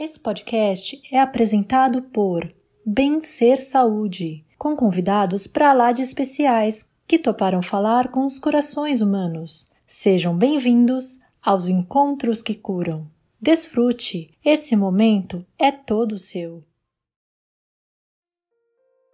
[0.00, 2.50] Esse podcast é apresentado por
[2.86, 9.02] Bem Ser Saúde, com convidados para lá de especiais que toparam falar com os corações
[9.02, 9.70] humanos.
[9.84, 13.10] Sejam bem-vindos aos Encontros que Curam.
[13.38, 16.64] Desfrute, esse momento é todo seu.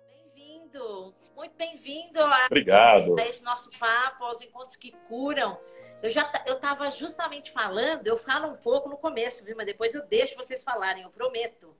[0.07, 3.19] Bem-vindo, muito bem-vindo a, Obrigado.
[3.19, 5.59] a esse nosso papo, aos Encontros que Curam.
[6.03, 9.57] Eu já eu estava justamente falando, eu falo um pouco no começo, viu?
[9.57, 11.75] Mas depois eu deixo vocês falarem, eu prometo.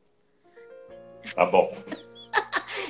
[1.35, 1.73] Tá bom.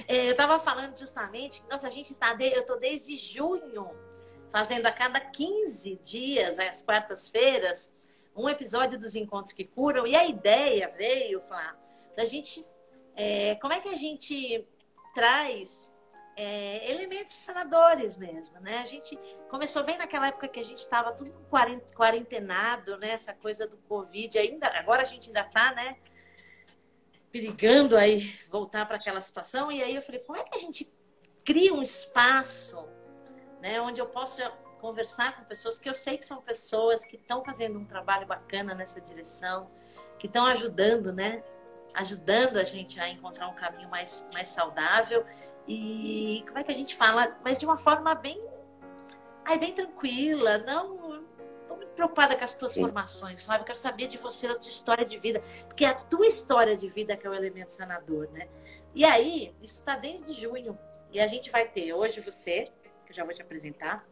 [0.09, 3.91] É, eu estava falando justamente que, nossa, a gente tá, de, eu tô desde junho
[4.51, 7.93] fazendo a cada 15 dias, às quartas-feiras,
[8.35, 10.07] um episódio dos Encontros que Curam.
[10.07, 11.77] E a ideia veio, Flá,
[12.17, 12.65] da gente.
[13.15, 14.67] É, como é que a gente
[15.15, 15.93] traz
[16.37, 18.79] é, elementos sanadores mesmo, né?
[18.79, 19.19] A gente
[19.49, 21.33] começou bem naquela época que a gente estava tudo
[21.95, 23.13] quarentenado, né?
[23.13, 25.97] Essa coisa do Covid ainda, agora a gente ainda tá, né?
[27.33, 29.73] Perigando aí voltar para aquela situação.
[29.73, 30.93] E aí eu falei, como é que a gente
[31.43, 32.87] cria um espaço,
[33.63, 33.81] né?
[33.81, 37.79] Onde eu possa conversar com pessoas que eu sei que são pessoas que estão fazendo
[37.79, 39.67] um trabalho bacana nessa direção,
[40.19, 41.43] que estão ajudando, né?
[41.97, 45.25] Ajudando a gente a encontrar um caminho mais, mais saudável
[45.67, 47.37] e como é que a gente fala?
[47.43, 48.41] Mas de uma forma bem,
[49.45, 51.25] ai, bem tranquila, não
[51.63, 52.83] estou muito preocupada com as tuas Sim.
[52.83, 53.63] formações, Flávio.
[53.63, 56.77] Eu quero saber de você, da tua história de vida, porque é a tua história
[56.77, 58.49] de vida que é o elemento sanador, né?
[58.95, 60.79] E aí, isso está desde junho.
[61.11, 62.71] E a gente vai ter hoje você,
[63.05, 64.07] que eu já vou te apresentar,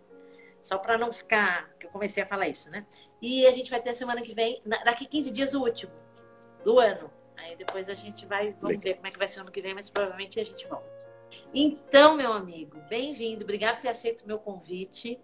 [0.62, 2.86] só para não ficar, que eu comecei a falar isso, né?
[3.20, 5.92] E a gente vai ter a semana que vem, daqui 15 dias, o último
[6.64, 7.10] do ano.
[7.36, 9.74] Aí depois a gente vai, vamos ver como é que vai ser ano que vem,
[9.74, 10.90] mas provavelmente a gente volta.
[11.52, 13.44] Então, meu amigo, bem-vindo.
[13.44, 15.20] Obrigado por ter aceito o meu convite.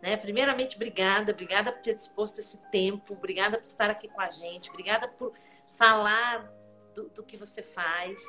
[0.00, 0.16] Né?
[0.16, 1.32] Primeiramente, obrigada.
[1.32, 3.14] Obrigada por ter disposto esse tempo.
[3.14, 4.70] Obrigada por estar aqui com a gente.
[4.70, 5.32] Obrigada por
[5.72, 6.50] falar
[6.94, 8.20] do, do que você faz.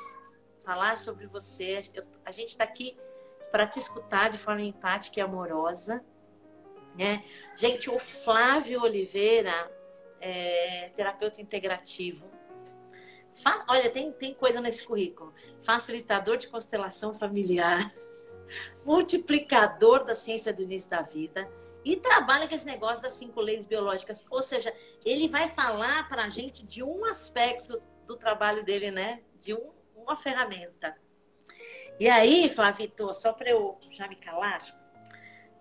[0.64, 1.82] Falar sobre você.
[1.94, 2.96] Eu, a gente está aqui
[3.50, 6.04] para te escutar de forma empática e amorosa.
[6.96, 7.24] Né?
[7.56, 9.70] Gente, o Flávio Oliveira
[10.20, 12.30] é terapeuta integrativo
[13.34, 15.32] Fa Olha, tem, tem coisa nesse currículo.
[15.60, 17.92] Facilitador de constelação familiar,
[18.84, 21.50] multiplicador da ciência do início da vida
[21.84, 24.26] e trabalha com esse negócio das cinco leis biológicas.
[24.30, 24.72] Ou seja,
[25.04, 29.22] ele vai falar para a gente de um aspecto do trabalho dele, né?
[29.38, 30.96] De um, uma ferramenta.
[31.98, 34.60] E aí, Flavito, só para eu já me calar,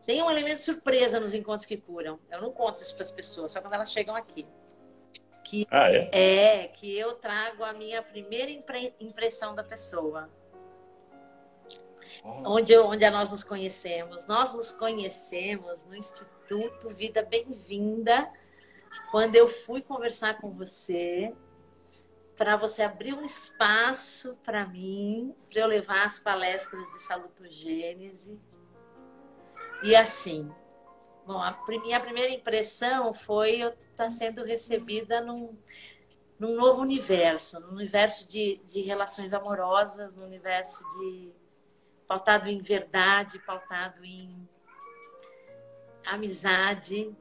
[0.06, 2.19] tem um elemento surpresa nos encontros que curam.
[2.31, 4.46] Eu não conto isso para as pessoas, só quando elas chegam aqui
[5.50, 6.10] que ah, é?
[6.12, 10.30] é que eu trago a minha primeira impre impressão da pessoa.
[12.24, 12.54] Oh.
[12.54, 14.28] Onde, onde nós nos conhecemos.
[14.28, 18.30] Nós nos conhecemos no Instituto Vida Bem-vinda,
[19.10, 21.34] quando eu fui conversar com você,
[22.38, 28.40] para você abrir um espaço para mim, para eu levar as palestras de salutogênese.
[29.81, 30.52] E assim,
[31.30, 35.56] Bom, a minha primeira impressão foi eu estar tá sendo recebida num,
[36.40, 41.32] num novo universo, num universo de, de relações amorosas, num universo de
[42.08, 44.50] pautado em verdade, pautado em
[46.04, 47.16] amizade.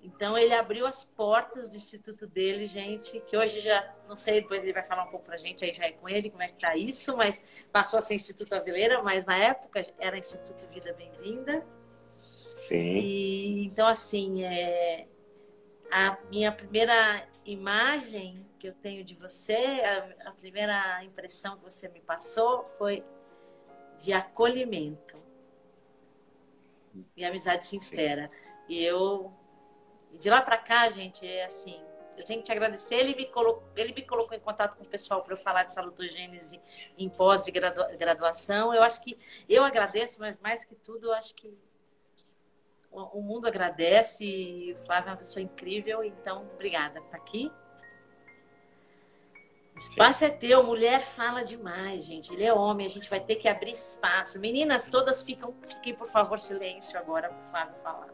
[0.00, 4.62] Então ele abriu as portas do instituto dele, gente, que hoje já não sei, depois
[4.62, 6.60] ele vai falar um pouco pra gente aí já é com ele como é que
[6.60, 11.66] tá isso, mas passou a ser Instituto Aveleira, mas na época era Instituto Vida Bem-vinda.
[12.54, 12.98] Sim.
[12.98, 15.06] E, então, assim, é,
[15.90, 21.88] a minha primeira imagem que eu tenho de você, a, a primeira impressão que você
[21.88, 23.04] me passou foi
[23.98, 25.20] de acolhimento
[27.16, 28.30] e amizade sincera.
[28.30, 28.74] Sim.
[28.74, 29.32] E eu,
[30.12, 31.82] de lá para cá, gente, é assim,
[32.16, 32.94] eu tenho que te agradecer.
[32.94, 35.72] Ele me colocou, ele me colocou em contato com o pessoal para eu falar de
[35.72, 36.60] salutogênese
[36.96, 38.74] em pós de graduação.
[38.74, 39.18] Eu acho que
[39.48, 41.56] eu agradeço, mas mais que tudo, eu acho que
[42.92, 44.74] o mundo agradece.
[44.76, 47.50] O Flávio é uma pessoa incrível, então obrigada por estar aqui.
[49.74, 50.24] O espaço Sim.
[50.26, 52.32] é teu, mulher fala demais, gente.
[52.32, 54.38] Ele é homem, a gente vai ter que abrir espaço.
[54.38, 58.08] Meninas, todas ficam, fiquem, por favor, silêncio agora para o Flávio falar.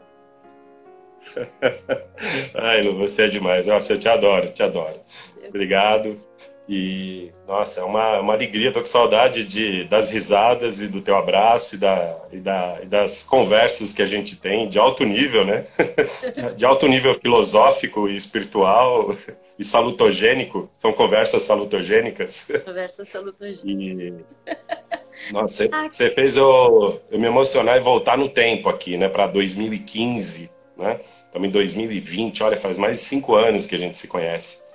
[2.55, 3.67] Ai, Lu, você é demais.
[3.67, 5.01] Nossa, eu te adoro, te adoro.
[5.45, 6.21] Obrigado.
[6.71, 11.17] E, nossa, é uma, uma alegria, tô com saudade de, das risadas e do teu
[11.17, 15.43] abraço e, da, e, da, e das conversas que a gente tem de alto nível,
[15.43, 15.65] né?
[16.55, 19.15] de alto nível filosófico e espiritual
[19.57, 20.69] e salutogênico.
[20.77, 22.51] São conversas salutogênicas.
[22.63, 23.65] Conversas salutogênicas.
[23.65, 29.09] E, nossa, você fez eu, eu me emocionar e voltar no tempo aqui, né?
[29.09, 30.99] Para 2015, né?
[31.25, 34.68] Estamos em 2020, olha, faz mais de cinco anos que a gente se conhece.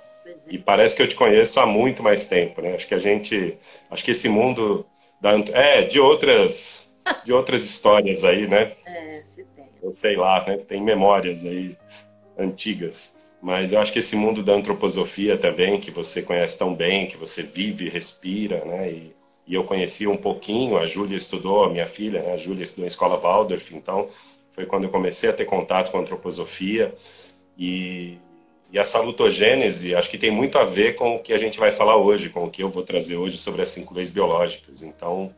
[0.49, 2.75] E parece que eu te conheço há muito mais tempo, né?
[2.75, 3.57] Acho que a gente,
[3.89, 4.85] acho que esse mundo
[5.21, 6.89] da, é de outras,
[7.23, 8.73] de outras histórias aí, né?
[8.85, 9.65] É, se tem.
[9.81, 10.57] Eu sei lá, né?
[10.57, 11.77] Tem memórias aí
[12.37, 13.15] antigas.
[13.41, 17.17] Mas eu acho que esse mundo da antroposofia também, que você conhece tão bem, que
[17.17, 18.91] você vive, respira, né?
[18.91, 19.15] E,
[19.47, 22.33] e eu conheci um pouquinho, a Júlia estudou, a minha filha, né?
[22.33, 24.07] A Júlia estudou em escola Waldorf, então
[24.51, 26.93] foi quando eu comecei a ter contato com a antroposofia.
[27.57, 28.17] E,
[28.71, 31.71] e a salutogênese, acho que tem muito a ver com o que a gente vai
[31.71, 34.83] falar hoje, com o que eu vou trazer hoje sobre as cinco leis biológicas.
[34.83, 35.33] Então,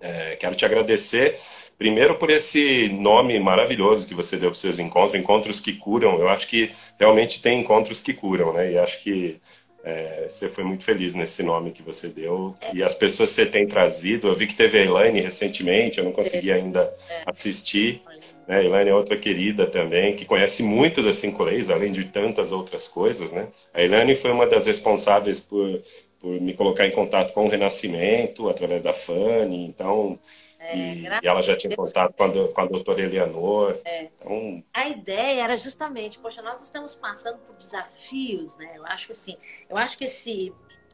[0.00, 1.38] é, quero te agradecer
[1.76, 6.18] Primeiro por esse nome maravilhoso que você deu para os seus encontros, encontros que curam.
[6.18, 8.72] Eu acho que realmente tem encontros que curam, né?
[8.72, 9.40] E acho que
[9.82, 12.54] é, você foi muito feliz nesse nome que você deu.
[12.72, 16.04] E as pessoas que você tem trazido, eu vi que teve a Elaine recentemente, eu
[16.04, 17.22] não consegui ainda é.
[17.26, 18.00] assistir.
[18.46, 18.56] Né?
[18.56, 22.52] A Elaine é outra querida também, que conhece muito das cinco leis, além de tantas
[22.52, 23.48] outras coisas, né?
[23.72, 25.82] A Elaine foi uma das responsáveis por,
[26.20, 30.18] por me colocar em contato com o Renascimento, através da Fanny, então
[30.58, 33.78] é, e, e, ela já tinha contato com a, com a doutora Eleanor.
[33.84, 34.04] É.
[34.04, 34.64] Então...
[34.72, 38.72] A ideia era justamente, poxa, nós estamos passando por desafios, né?
[38.74, 39.36] Eu acho que assim,
[39.68, 40.52] eu acho que esse,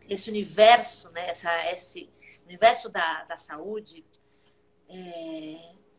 [0.09, 1.29] esse universo, né?
[1.29, 2.11] Essa, esse
[2.47, 4.05] universo da, da saúde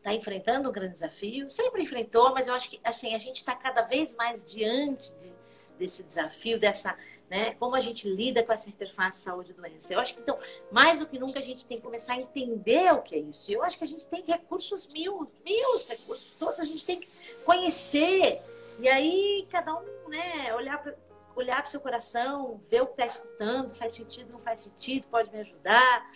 [0.02, 1.48] está enfrentando um grande desafio.
[1.48, 5.36] Sempre enfrentou, mas eu acho que assim, a gente está cada vez mais diante de,
[5.78, 6.98] desse desafio, dessa
[7.32, 7.54] né?
[7.54, 9.94] Como a gente lida com essa interface saúde doença.
[9.94, 10.38] Eu acho que então,
[10.70, 13.50] mais do que nunca a gente tem que começar a entender o que é isso.
[13.50, 17.08] Eu acho que a gente tem recursos mil, mil recursos todos, a gente tem que
[17.46, 18.42] conhecer.
[18.78, 20.94] E aí cada um, né, olhar para
[21.34, 25.30] olhar o seu coração, ver o que está escutando, faz sentido, não faz sentido, pode
[25.32, 26.10] me ajudar.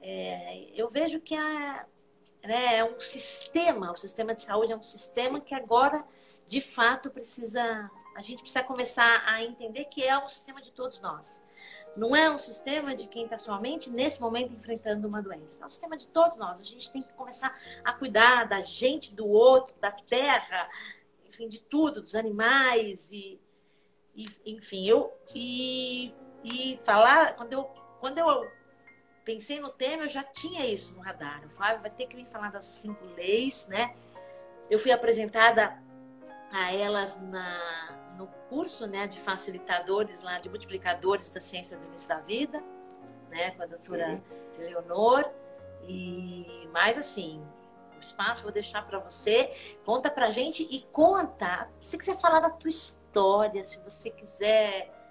[0.00, 1.86] É, eu vejo que a,
[2.44, 6.04] né, é um sistema, o sistema de saúde é um sistema que agora,
[6.46, 11.00] de fato, precisa a gente precisa começar a entender que é um sistema de todos
[11.00, 11.42] nós.
[11.96, 15.62] Não é um sistema de quem está somente nesse momento enfrentando uma doença.
[15.62, 16.60] É um sistema de todos nós.
[16.60, 20.68] A gente tem que começar a cuidar da gente, do outro, da terra,
[21.26, 23.40] enfim, de tudo, dos animais e,
[24.14, 27.64] e enfim, eu e, e falar quando eu
[27.98, 28.50] quando eu
[29.24, 31.44] pensei no tema, eu já tinha isso no radar.
[31.44, 33.94] O Flávio vai ter que me falar das cinco leis, né?
[34.70, 35.76] Eu fui apresentada
[36.50, 42.08] a elas na no curso né, de facilitadores lá, de multiplicadores da ciência do início
[42.08, 42.62] da vida,
[43.30, 44.22] né, com a doutora Sim.
[44.58, 45.28] Leonor.
[45.84, 47.42] E mais assim,
[47.96, 49.52] o espaço vou deixar para você.
[49.84, 55.01] Conta pra gente e conta, se você quiser falar da tua história, se você quiser.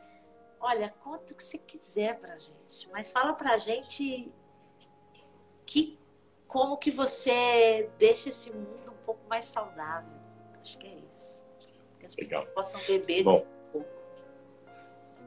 [0.62, 4.32] Olha, conta o que você quiser pra gente, mas fala pra gente
[5.66, 6.00] que
[6.48, 10.12] como que você deixa esse mundo um pouco mais saudável.
[10.62, 11.02] Acho que é
[12.06, 12.46] as Legal.
[12.48, 13.46] possam beber Bom,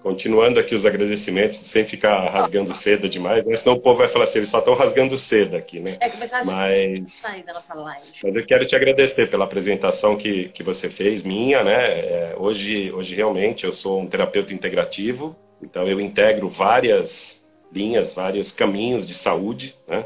[0.05, 3.57] Continuando aqui os agradecimentos, sem ficar rasgando seda demais, né?
[3.57, 5.97] Senão o povo vai falar assim, eles só estão rasgando seda aqui, né?
[5.99, 7.11] É, começar a mas...
[7.11, 8.09] sair da nossa live.
[8.23, 12.01] Mas eu quero te agradecer pela apresentação que, que você fez, minha, né?
[12.01, 17.43] É, hoje, hoje, realmente, eu sou um terapeuta integrativo, então eu integro várias
[17.73, 20.05] linhas, vários caminhos de saúde, né?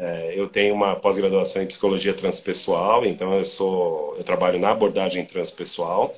[0.00, 5.24] É, eu tenho uma pós-graduação em psicologia transpessoal, então eu sou, eu trabalho na abordagem
[5.24, 6.12] transpessoal.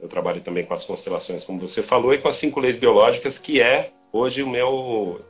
[0.00, 3.38] Eu trabalho também com as constelações, como você falou, e com as cinco leis biológicas,
[3.38, 5.20] que é hoje o meu.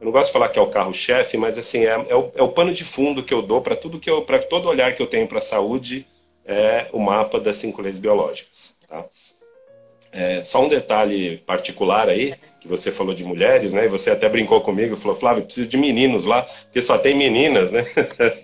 [0.00, 2.42] Eu não gosto de falar que é o carro-chefe, mas assim é, é, o, é
[2.42, 5.02] o pano de fundo que eu dou para tudo que eu, para todo olhar que
[5.02, 6.06] eu tenho para a saúde
[6.44, 9.04] é o mapa das cinco leis biológicas, tá?
[10.16, 13.84] É, só um detalhe particular aí, que você falou de mulheres, né?
[13.84, 17.70] E você até brincou comigo, falou, Flávio, preciso de meninos lá, porque só tem meninas,
[17.70, 17.84] né?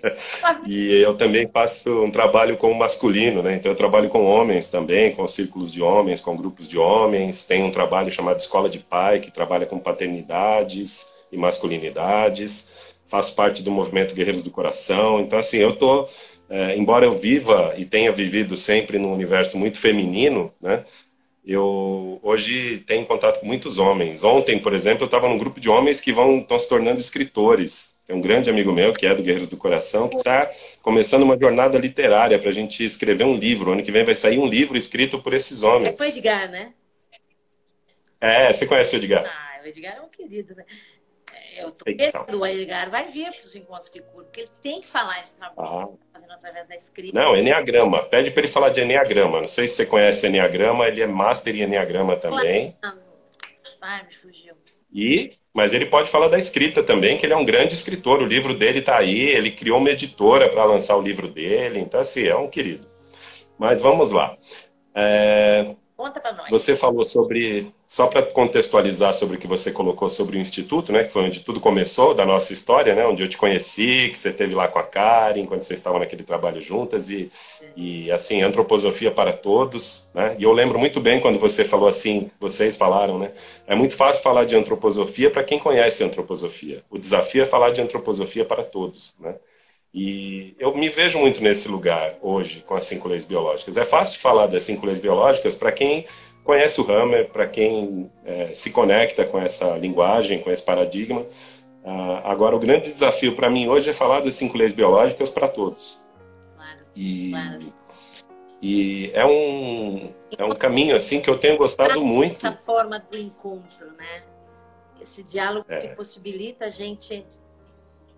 [0.67, 3.55] e eu também faço um trabalho com o masculino, né?
[3.55, 7.43] Então eu trabalho com homens também, com círculos de homens, com grupos de homens.
[7.43, 12.69] Tem um trabalho chamado Escola de Pai, que trabalha com paternidades e masculinidades.
[13.07, 15.21] Faço parte do movimento Guerreiros do Coração.
[15.21, 16.07] Então, assim, eu tô...
[16.49, 20.83] É, embora eu viva e tenha vivido sempre num universo muito feminino, né?
[21.45, 24.23] Eu hoje tenho contato com muitos homens.
[24.23, 27.99] Ontem, por exemplo, eu estava num grupo de homens que vão estão se tornando escritores.
[28.05, 30.49] Tem um grande amigo meu que é do Guerreiros do Coração que está
[30.81, 33.73] começando uma jornada literária para a gente escrever um livro.
[33.73, 35.99] Ano que vem vai sair um livro escrito por esses homens.
[35.99, 36.73] É o Edgar, né?
[38.21, 39.25] É, você conhece o Edgar?
[39.25, 40.65] Ah, o Edgar é um querido, né?
[41.57, 42.25] Eu tô então.
[42.39, 45.35] o Edgar vai vir para os encontros que curam, porque ele tem que falar esse
[45.35, 46.12] trabalho, ah.
[46.35, 47.19] Através da escrita.
[47.19, 48.03] Não, Enneagrama.
[48.03, 49.41] Pede para ele falar de Enneagrama.
[49.41, 52.75] Não sei se você conhece Enneagrama, ele é master em Enneagrama também.
[53.81, 54.55] Ai, me fugiu.
[54.93, 58.21] E, mas ele pode falar da escrita também, que ele é um grande escritor.
[58.21, 61.79] O livro dele está aí, ele criou uma editora para lançar o livro dele.
[61.79, 62.87] Então, assim, é um querido.
[63.57, 64.37] Mas vamos lá.
[64.95, 65.75] É...
[66.03, 66.49] Conta para nós.
[66.49, 71.05] Você falou sobre, só para contextualizar sobre o que você colocou sobre o Instituto, né,
[71.05, 74.27] que foi onde tudo começou, da nossa história, né, onde eu te conheci, que você
[74.27, 77.31] esteve lá com a Karen, quando vocês estavam naquele trabalho juntas, e,
[77.73, 82.29] e assim, antroposofia para todos, né, e eu lembro muito bem quando você falou assim,
[82.37, 83.31] vocês falaram, né,
[83.65, 87.79] é muito fácil falar de antroposofia para quem conhece antroposofia, o desafio é falar de
[87.79, 89.35] antroposofia para todos, né,
[89.93, 93.77] e eu me vejo muito nesse lugar hoje com as cinco leis biológicas.
[93.77, 96.05] É fácil falar das cinco leis biológicas para quem
[96.43, 101.25] conhece o Hammer, para quem é, se conecta com essa linguagem, com esse paradigma.
[101.85, 105.47] Ah, agora, o grande desafio para mim hoje é falar das cinco leis biológicas para
[105.47, 106.01] todos.
[106.55, 107.73] Claro, e, claro.
[108.61, 112.33] e é um, é um caminho assim que eu tenho gostado muito.
[112.33, 114.23] Essa forma do encontro, né?
[115.01, 115.81] Esse diálogo É.
[115.81, 117.25] que possibilita a gente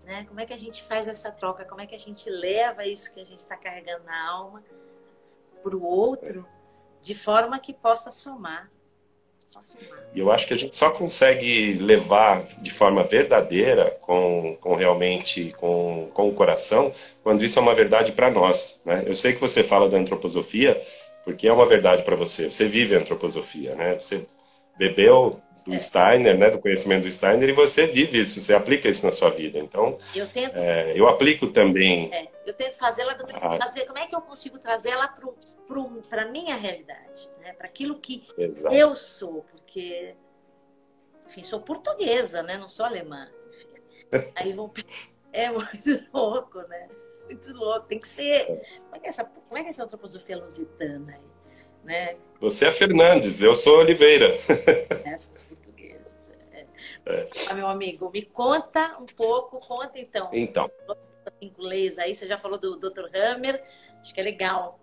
[0.06, 0.24] né?
[0.28, 1.64] Como é que a gente faz essa troca?
[1.64, 4.62] Como é que a gente leva isso que a gente está carregando na alma
[5.62, 6.46] para o outro
[7.02, 8.70] de forma que possa somar?
[10.14, 15.54] E eu acho que a gente só consegue levar de forma verdadeira, com, com realmente
[15.58, 18.80] com, com o coração, quando isso é uma verdade para nós.
[18.84, 19.04] Né?
[19.06, 20.80] Eu sei que você fala da antroposofia,
[21.24, 22.50] porque é uma verdade para você.
[22.50, 23.94] Você vive a antroposofia, né?
[23.94, 24.26] Você
[24.76, 25.78] bebeu do É.
[25.78, 26.50] Steiner, né?
[26.50, 29.58] Do conhecimento do Steiner, e você vive isso, você aplica isso na sua vida.
[29.58, 32.12] Então, Eu tento, é, eu aplico também.
[32.14, 33.58] é, eu tento fazê-la, do- Ah.
[33.58, 35.08] fazer, como é que eu consigo trazê-la
[36.08, 37.52] para a minha realidade, né?
[37.54, 38.74] Para aquilo que Exato.
[38.74, 40.14] eu sou, porque,
[41.26, 42.56] enfim, sou portuguesa, né?
[42.56, 43.28] Não sou alemã.
[44.12, 44.32] Enfim.
[44.36, 44.72] Aí vão.
[45.32, 45.66] É muito
[46.14, 46.88] louco, né?
[47.24, 47.86] Muito louco.
[47.88, 48.46] Tem que ser.
[48.84, 51.35] Como é que é essa, como é que é essa antroposofia lusitana aí?
[51.86, 52.16] Né?
[52.40, 54.36] Você é Fernandes, eu sou Oliveira.
[55.04, 55.16] né?
[55.16, 56.16] São os portugueses.
[57.06, 57.26] É.
[57.48, 60.28] Ah, meu amigo, me conta um pouco, conta então.
[60.32, 60.68] Então,
[61.56, 63.06] leis aí, você já falou do Dr.
[63.14, 63.62] Hammer,
[64.02, 64.80] acho que é legal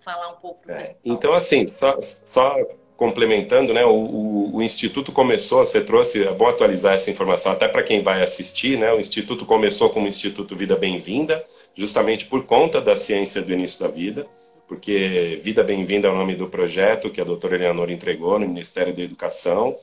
[0.00, 0.70] falar um pouco.
[0.70, 2.56] É, então, assim, só, só
[2.96, 7.68] complementando, né, o, o, o Instituto começou, você trouxe, é bom atualizar essa informação até
[7.68, 12.80] para quem vai assistir, né, o Instituto começou como Instituto Vida Bem-vinda, justamente por conta
[12.80, 14.26] da ciência do início da vida,
[14.66, 18.94] porque Vida Bem-vinda é o nome do projeto que a doutora Eleanor entregou no Ministério
[18.94, 19.76] da Educação,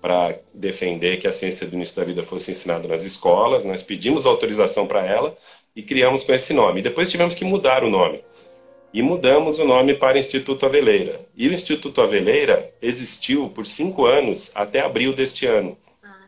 [0.00, 4.26] para defender que a ciência do início da vida fosse ensinada nas escolas, nós pedimos
[4.26, 5.36] autorização para ela
[5.74, 6.82] e criamos com esse nome.
[6.82, 8.22] Depois tivemos que mudar o nome
[8.92, 11.20] e mudamos o nome para Instituto Aveleira.
[11.34, 15.76] E o Instituto Aveleira existiu por cinco anos até abril deste ano,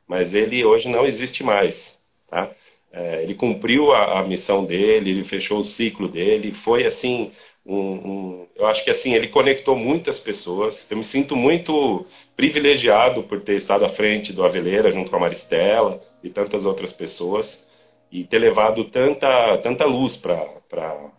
[0.06, 2.02] mas ele hoje não existe mais.
[2.28, 2.50] Tá?
[2.92, 7.30] É, ele cumpriu a, a missão dele, ele fechou o ciclo dele, foi assim.
[7.64, 10.86] Um, um, eu acho que assim ele conectou muitas pessoas.
[10.90, 15.20] Eu me sinto muito privilegiado por ter estado à frente do Aveleira junto com a
[15.20, 17.66] Maristela e tantas outras pessoas
[18.10, 20.36] e ter levado tanta tanta luz para
[20.68, 21.10] para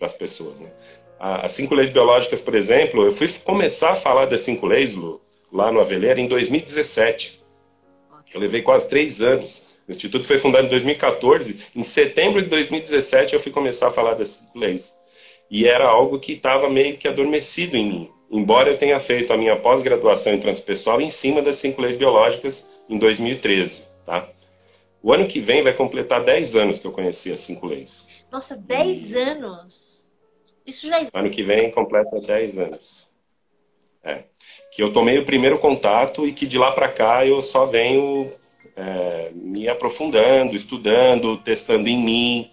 [0.00, 0.60] as pessoas.
[0.60, 0.70] Né?
[1.18, 5.20] As cinco leis biológicas, por exemplo, eu fui começar a falar das cinco leis, Lu,
[5.50, 7.42] lá no Aveleira, em 2017.
[8.34, 9.78] Eu levei quase três anos.
[9.86, 11.66] O Instituto foi fundado em 2014.
[11.74, 14.98] Em setembro de 2017, eu fui começar a falar das cinco leis.
[15.54, 18.10] E era algo que estava meio que adormecido em mim.
[18.28, 22.68] Embora eu tenha feito a minha pós-graduação em transpessoal em cima das cinco leis biológicas
[22.88, 24.28] em 2013, tá?
[25.00, 28.08] O ano que vem vai completar 10 anos que eu conheci as cinco leis.
[28.32, 30.10] Nossa, 10 anos.
[30.66, 31.16] Isso já existe.
[31.16, 33.08] Ano que vem completa 10 anos.
[34.02, 34.24] É.
[34.72, 38.28] Que eu tomei o primeiro contato e que de lá para cá eu só venho
[38.74, 42.50] é, me aprofundando, estudando, testando em mim.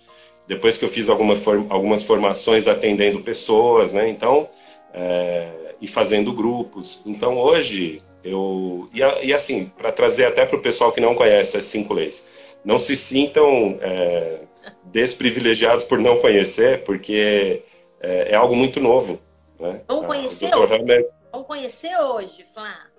[0.47, 4.09] Depois que eu fiz alguma form algumas formações atendendo pessoas, né?
[4.09, 4.49] Então,
[4.93, 5.47] é,
[5.81, 7.01] e fazendo grupos.
[7.05, 8.89] Então, hoje, eu.
[8.93, 12.27] E, e assim, para trazer até para o pessoal que não conhece as cinco leis,
[12.63, 14.39] não se sintam é,
[14.85, 17.63] desprivilegiados por não conhecer, porque
[17.99, 19.19] é, é algo muito novo.
[19.59, 19.81] Né?
[19.87, 20.73] Vamos Ah, conhecer Dr.
[20.73, 22.90] Hammer, Vamos conhecer hoje, Flá.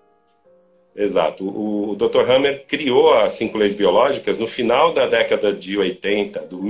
[0.95, 1.45] Exato.
[1.45, 2.31] O, o Dr.
[2.31, 6.61] Hammer criou as cinco leis biológicas no final da década de 80, do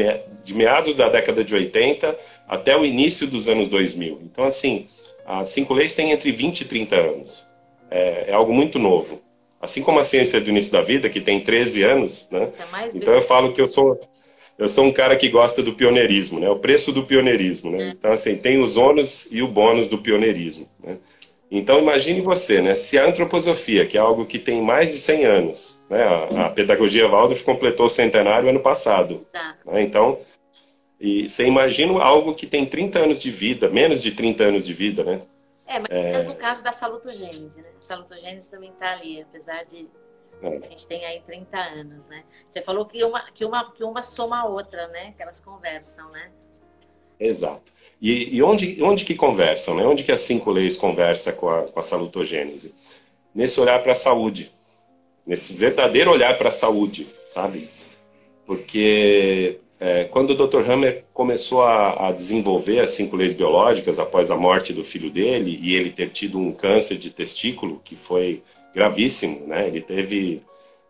[0.45, 2.17] de meados da década de 80
[2.49, 4.21] até o início dos anos 2000.
[4.25, 4.87] Então, assim,
[5.27, 7.49] as cinco leis têm entre 20 e 30 anos.
[7.91, 9.21] É, é algo muito novo.
[9.61, 12.51] Assim como a ciência do início da vida, que tem 13 anos, né?
[12.59, 14.01] É Então eu falo que eu sou
[14.59, 16.49] eu sou um cara que gosta do pioneirismo, né?
[16.49, 17.95] O preço do pioneirismo, né?
[17.97, 20.69] Então assim tem os ônus e o bônus do pioneirismo.
[20.83, 20.97] Né?
[21.55, 22.75] Então imagine você, né?
[22.75, 26.03] Se a antroposofia, que é algo que tem mais de 100 anos, né?
[26.03, 29.21] A, a pedagogia Waldorf completou o centenário ano passado.
[29.67, 29.83] Né?
[29.83, 30.19] Então
[30.99, 34.73] e você imagina algo que tem 30 anos de vida, menos de 30 anos de
[34.73, 35.21] vida, né?
[35.67, 37.71] É, mas mesmo no caso da salutogênese, né?
[37.77, 39.89] A salutogênese também está ali, apesar de
[40.41, 40.57] É.
[40.59, 42.23] a gente tem aí 30 anos, né?
[42.49, 45.13] Você falou que uma, que uma, que uma soma a outra, né?
[45.17, 46.31] Que elas conversam, né?
[47.19, 47.73] Exato.
[48.03, 49.77] E, e, onde, onde que conversam?
[49.77, 49.87] Né?
[49.87, 52.75] Onde que as cinco leis conversam com a, com a salutogênese?
[53.33, 54.51] Nesse olhar para a saúde.
[55.25, 57.69] Nesse verdadeiro olhar para a saúde, sabe?
[58.45, 60.69] Porque é, quando o Dr.
[60.69, 65.61] Hammer começou a, a, desenvolver as cinco leis biológicas após a morte do filho dele
[65.63, 68.43] e ele ter tido um câncer de testículo que foi
[68.75, 69.69] gravíssimo, né?
[69.69, 70.43] Ele teve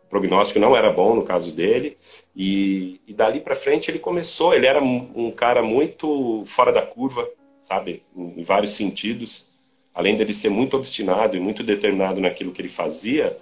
[0.04, 1.96] o prognóstico não era bom no caso dele
[2.34, 4.54] e, e dali para frente ele começou.
[4.54, 7.28] Ele era um cara muito fora da curva,
[7.60, 9.50] sabe, em, vários sentidos.
[9.94, 13.36] Além dele ser muito obstinado e muito determinado naquilo que ele fazia,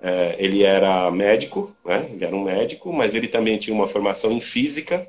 [0.00, 2.10] é, ele era médico, né?
[2.12, 5.08] Ele era um médico, mas ele também tinha uma formação em física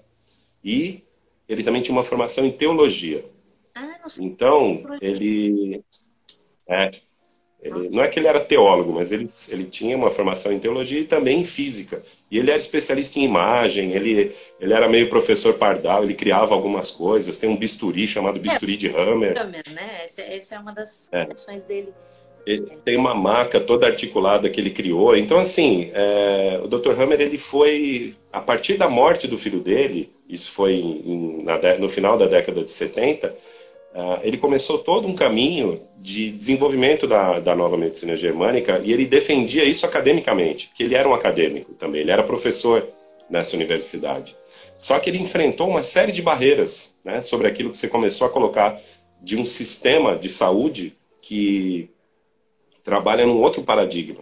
[0.63, 1.03] e
[1.49, 3.25] ele também tinha uma formação em teologia.
[3.73, 5.83] Ah, então ele
[6.67, 6.91] é,
[7.63, 10.99] ele, não é que ele era teólogo, mas ele, ele tinha uma formação em teologia
[10.99, 12.03] e também em física.
[12.29, 16.91] E ele era especialista em imagem, ele, ele era meio professor pardal, ele criava algumas
[16.91, 17.37] coisas.
[17.37, 19.39] Tem um bisturi chamado bisturi é, de Hammer.
[19.39, 20.01] Hammer, né?
[20.03, 21.25] Essa, essa é uma das é.
[21.59, 21.93] dele.
[22.45, 25.15] Ele tem uma maca toda articulada que ele criou.
[25.15, 26.99] Então, assim, é, o Dr.
[26.99, 31.87] Hammer, ele foi, a partir da morte do filho dele, isso foi em, na, no
[31.87, 33.33] final da década de 70,
[33.93, 39.05] Uh, ele começou todo um caminho de desenvolvimento da, da nova medicina germânica e ele
[39.05, 42.87] defendia isso academicamente, porque ele era um acadêmico também, ele era professor
[43.29, 44.35] nessa universidade.
[44.79, 48.29] Só que ele enfrentou uma série de barreiras né, sobre aquilo que você começou a
[48.31, 48.81] colocar
[49.21, 51.89] de um sistema de saúde que
[52.83, 54.21] trabalha num outro paradigma,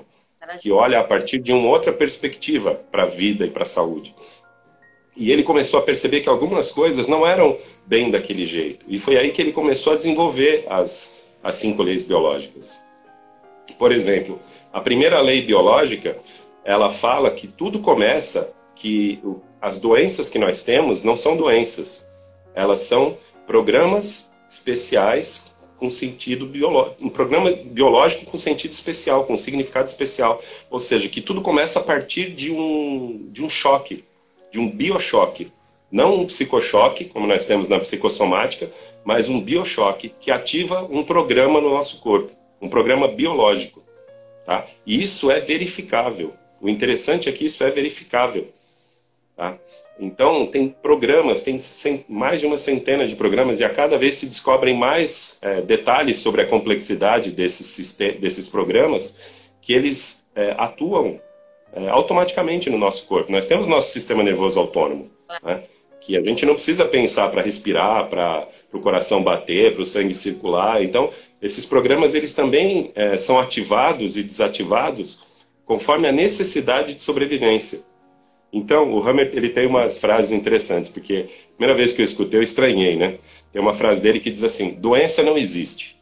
[0.60, 4.14] que olha a partir de uma outra perspectiva para a vida e para a saúde.
[5.16, 8.86] E ele começou a perceber que algumas coisas não eram bem daquele jeito.
[8.88, 12.82] E foi aí que ele começou a desenvolver as, as cinco leis biológicas.
[13.78, 14.40] Por exemplo,
[14.72, 16.18] a primeira lei biológica,
[16.64, 19.22] ela fala que tudo começa que
[19.62, 22.08] as doenças que nós temos não são doenças.
[22.56, 29.88] Elas são programas especiais com sentido biológico, um programa biológico com sentido especial, com significado
[29.88, 30.42] especial.
[30.70, 34.04] Ou seja, que tudo começa a partir de um, de um choque
[34.52, 35.52] de um biochoque.
[35.92, 38.70] Não um psicochoque, como nós temos na psicossomática,
[39.04, 43.84] mas um biochoque que ativa um programa no nosso corpo, um programa biológico.
[44.46, 44.66] Tá?
[44.86, 46.34] E isso é verificável.
[46.62, 48.48] O interessante é que isso é verificável.
[49.36, 49.58] Tá?
[50.00, 51.60] Então, tem programas, tem
[52.08, 56.18] mais de uma centena de programas, e a cada vez se descobrem mais é, detalhes
[56.18, 59.20] sobre a complexidade desses, desses programas,
[59.62, 61.20] que eles é, atuam
[61.74, 63.32] é, automaticamente no nosso corpo.
[63.32, 65.10] Nós temos nosso sistema nervoso autônomo,
[65.44, 65.64] né?
[66.02, 70.16] que a gente não precisa pensar para respirar, para o coração bater, para o sangue
[70.16, 70.84] circular.
[70.84, 77.82] Então, esses programas eles também é, são ativados e desativados conforme a necessidade de sobrevivência.
[78.52, 82.40] Então, o Hammer ele tem umas frases interessantes, porque a primeira vez que eu escutei
[82.40, 83.18] eu estranhei, né?
[83.54, 85.98] Tem uma frase dele que diz assim: doença não existe.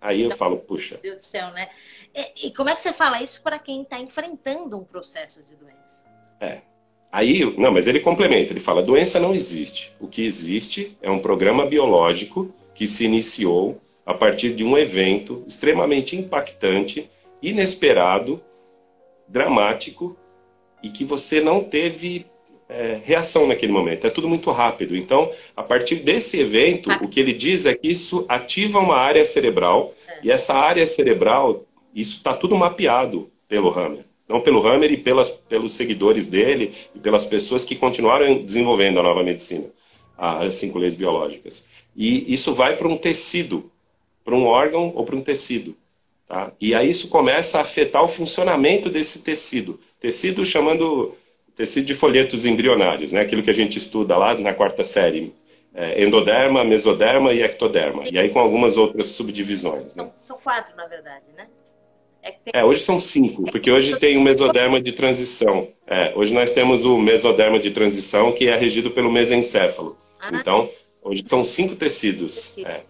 [0.00, 0.98] Aí eu falo, puxa.
[1.02, 1.68] Meu Deus do céu, né?
[2.14, 6.04] E, como é que você fala isso para quem está enfrentando um processo de doença?
[6.40, 6.60] É.
[7.10, 9.92] Aí, não, mas ele complementa, ele fala: doença não existe.
[10.00, 15.44] O que existe é um programa biológico que se iniciou a partir de um evento
[15.46, 17.10] extremamente impactante,
[17.42, 18.42] inesperado,
[19.26, 20.16] dramático
[20.82, 22.26] e que você não teve
[22.68, 24.06] é, reação naquele momento.
[24.06, 24.96] É tudo muito rápido.
[24.96, 29.24] Então, a partir desse evento, o que ele diz é que isso ativa uma área
[29.24, 30.18] cerebral é.
[30.24, 34.04] e essa área cerebral isso está tudo mapeado pelo Hammer.
[34.28, 39.02] Não pelo Hammer e pelas, pelos seguidores dele e pelas pessoas que continuaram desenvolvendo a
[39.02, 39.66] nova medicina,
[40.16, 41.68] as cinco leis biológicas.
[41.94, 43.70] E isso vai para um tecido,
[44.24, 45.76] para um órgão ou para um tecido.
[46.26, 46.52] Tá?
[46.60, 49.78] E aí isso começa a afetar o funcionamento desse tecido.
[50.00, 51.14] Tecido chamando
[51.54, 53.20] tecido de folhetos embrionários, né?
[53.20, 55.34] aquilo que a gente estuda lá na quarta série.
[55.76, 58.04] É, endoderma, mesoderma e ectoderma.
[58.08, 59.94] E aí com algumas outras subdivisões.
[59.96, 60.04] Né?
[60.04, 61.48] São, são quatro, na verdade, né?
[62.24, 65.68] É, é, hoje são cinco, porque hoje tem o mesoderma de transição.
[65.86, 69.98] É, hoje nós temos o mesoderma de transição, que é regido pelo mesencéfalo.
[70.18, 70.70] Ah, então,
[71.02, 72.56] hoje são cinco tecidos.
[72.58, 72.82] É.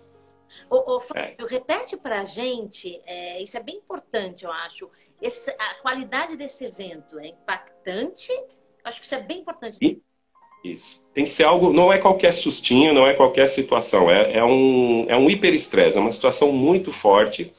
[0.71, 1.47] Ô, ô, Fábio, é.
[1.51, 4.89] repete para a gente, é, isso é bem importante, eu acho.
[5.21, 8.31] Esse, a qualidade desse evento é impactante?
[8.85, 9.79] Acho que isso é bem importante.
[9.83, 10.01] E,
[10.65, 11.05] isso.
[11.13, 14.09] Tem que ser algo, não é qualquer sustinho, não é qualquer situação.
[14.09, 17.53] É, é um, é um hiperestresse, é uma situação muito forte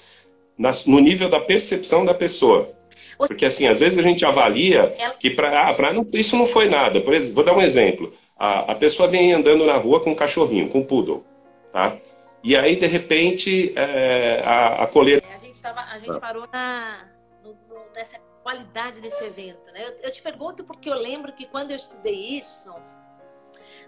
[0.57, 2.73] no nível da percepção da pessoa.
[3.17, 5.75] Porque, assim, às vezes a gente avalia que para ah,
[6.13, 6.99] isso não foi nada.
[6.99, 8.13] Por exemplo, vou dar um exemplo.
[8.37, 11.25] A, a pessoa vem andando na rua com um cachorrinho, com um poodle,
[11.71, 11.97] tá?
[12.43, 15.23] E aí, de repente, é, a, a coleira...
[15.33, 17.07] A gente, tava, a gente parou na,
[17.41, 19.83] no, no, nessa qualidade desse evento, né?
[19.83, 22.69] Eu, eu te pergunto porque eu lembro que quando eu estudei isso,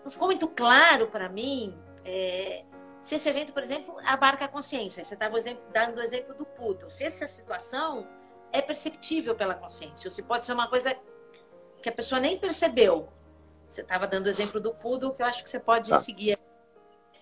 [0.04, 2.64] não ficou muito claro para mim é,
[3.08, 5.02] se esse evento, por exemplo, abarca a consciência.
[5.02, 5.38] Você estava
[5.74, 6.90] dando o exemplo do poodle.
[6.90, 8.06] Se essa situação
[8.52, 10.94] é perceptível pela consciência, ou se pode ser uma coisa
[11.82, 13.08] que a pessoa nem percebeu.
[13.66, 16.02] Você estava dando o exemplo do poodle, que eu acho que você pode tá.
[16.02, 16.38] seguir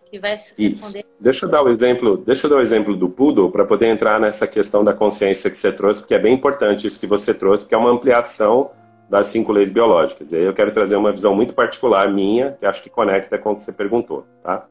[0.10, 0.74] que vai responder.
[0.74, 1.04] Isso.
[1.20, 4.20] Deixa eu dar o exemplo, deixa eu dar o exemplo do poodle para poder entrar
[4.20, 7.64] nessa questão da consciência que você trouxe, porque é bem importante isso que você trouxe,
[7.64, 8.72] porque é uma ampliação
[9.08, 10.32] das cinco leis biológicas.
[10.32, 13.52] E aí eu quero trazer uma visão muito particular minha, que acho que conecta com
[13.52, 14.68] o que você perguntou, tá?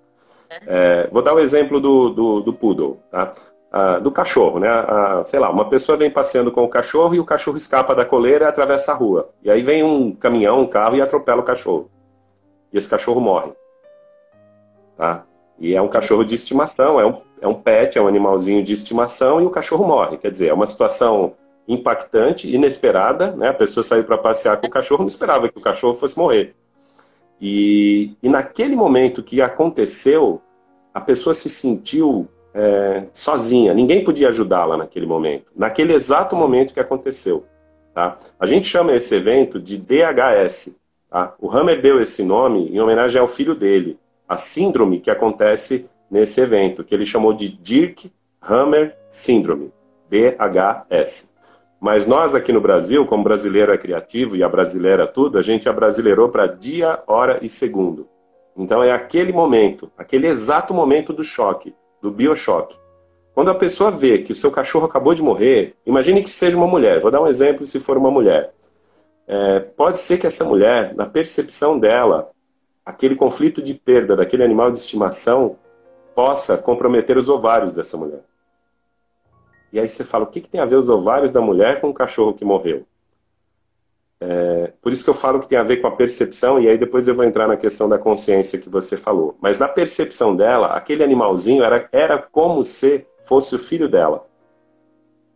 [0.66, 3.30] É, vou dar o exemplo do, do, do poodle, tá?
[3.76, 4.68] Ah, do cachorro, né?
[4.68, 8.04] Ah, sei lá, uma pessoa vem passeando com o cachorro e o cachorro escapa da
[8.04, 9.30] coleira e atravessa a rua.
[9.42, 11.90] E aí vem um caminhão, um carro e atropela o cachorro.
[12.72, 13.52] E esse cachorro morre.
[14.96, 15.24] Tá?
[15.58, 18.72] E é um cachorro de estimação, é um, é um pet, é um animalzinho de
[18.72, 20.18] estimação e o cachorro morre.
[20.18, 21.34] Quer dizer, é uma situação
[21.66, 23.48] impactante, inesperada, né?
[23.48, 26.54] A pessoa saiu para passear com o cachorro, não esperava que o cachorro fosse morrer.
[27.40, 30.40] E, e naquele momento que aconteceu,
[30.92, 36.80] a pessoa se sentiu é, sozinha, ninguém podia ajudá-la naquele momento, naquele exato momento que
[36.80, 37.44] aconteceu.
[37.92, 38.16] Tá?
[38.38, 40.78] A gente chama esse evento de DHS.
[41.10, 41.34] Tá?
[41.40, 46.40] O Hammer deu esse nome em homenagem ao filho dele, a síndrome que acontece nesse
[46.40, 49.72] evento, que ele chamou de Dirk Hammer Syndrome,
[50.08, 51.33] DHS.
[51.84, 55.68] Mas nós aqui no Brasil, como brasileiro é criativo e a brasileira tudo, a gente
[55.68, 58.08] abrasileirou para dia, hora e segundo.
[58.56, 62.78] Então é aquele momento, aquele exato momento do choque, do biochoque.
[63.34, 66.66] Quando a pessoa vê que o seu cachorro acabou de morrer, imagine que seja uma
[66.66, 67.02] mulher.
[67.02, 68.54] Vou dar um exemplo se for uma mulher.
[69.28, 72.30] É, pode ser que essa mulher, na percepção dela,
[72.82, 75.58] aquele conflito de perda daquele animal de estimação
[76.14, 78.22] possa comprometer os ovários dessa mulher.
[79.74, 81.88] E aí você fala, o que, que tem a ver os ovários da mulher com
[81.88, 82.86] o cachorro que morreu?
[84.20, 86.78] É, por isso que eu falo que tem a ver com a percepção, e aí
[86.78, 89.36] depois eu vou entrar na questão da consciência que você falou.
[89.40, 94.24] Mas na percepção dela, aquele animalzinho era, era como se fosse o filho dela.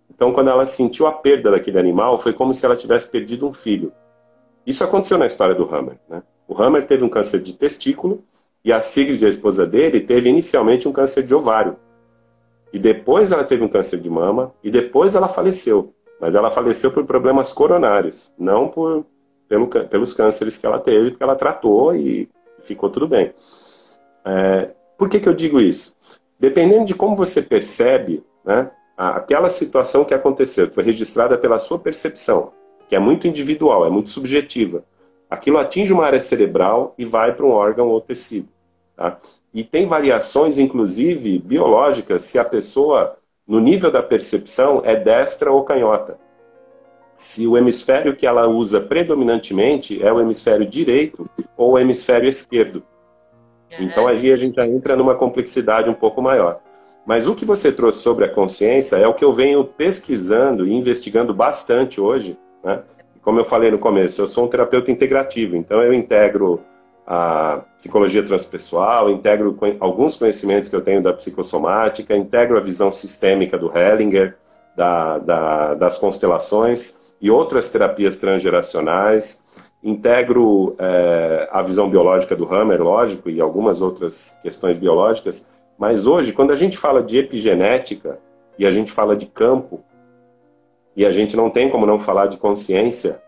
[0.08, 3.52] Então, quando ela sentiu a perda daquele animal, foi como se ela tivesse perdido um
[3.52, 3.92] filho.
[4.64, 5.98] Isso aconteceu na história do Hammer.
[6.08, 6.22] Né?
[6.46, 8.22] O Hammer teve um câncer de testículo
[8.64, 11.76] e a Sigrid, a esposa dele, teve inicialmente um câncer de ovário.
[12.72, 15.94] E depois ela teve um câncer de mama e depois ela faleceu.
[16.20, 19.06] Mas ela faleceu por problemas coronários, não por
[19.48, 22.28] pelo, pelos cânceres que ela teve, porque ela tratou e
[22.60, 23.32] ficou tudo bem.
[24.24, 25.96] É, por que, que eu digo isso?
[26.38, 31.78] Dependendo de como você percebe, né, aquela situação que aconteceu, que foi registrada pela sua
[31.78, 32.52] percepção,
[32.88, 34.84] que é muito individual, é muito subjetiva,
[35.30, 38.48] aquilo atinge uma área cerebral e vai para um órgão ou tecido.
[38.96, 39.16] Tá?
[39.58, 45.64] E tem variações, inclusive, biológicas, se a pessoa, no nível da percepção, é destra ou
[45.64, 46.16] canhota.
[47.16, 52.84] Se o hemisfério que ela usa predominantemente é o hemisfério direito ou o hemisfério esquerdo.
[53.80, 56.60] Então aí a gente já entra numa complexidade um pouco maior.
[57.04, 60.72] Mas o que você trouxe sobre a consciência é o que eu venho pesquisando e
[60.72, 62.80] investigando bastante hoje, né?
[63.22, 66.60] como eu falei no começo, eu sou um terapeuta integrativo, então eu integro
[67.10, 73.56] a psicologia transpessoal, integro alguns conhecimentos que eu tenho da psicossomática, integro a visão sistêmica
[73.56, 74.36] do Hellinger,
[74.76, 82.82] da, da, das constelações e outras terapias transgeracionais, integro é, a visão biológica do Hammer,
[82.82, 88.18] lógico, e algumas outras questões biológicas, mas hoje, quando a gente fala de epigenética
[88.58, 89.82] e a gente fala de campo,
[90.94, 93.22] e a gente não tem como não falar de consciência,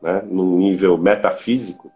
[0.00, 1.90] né, num nível metafísico,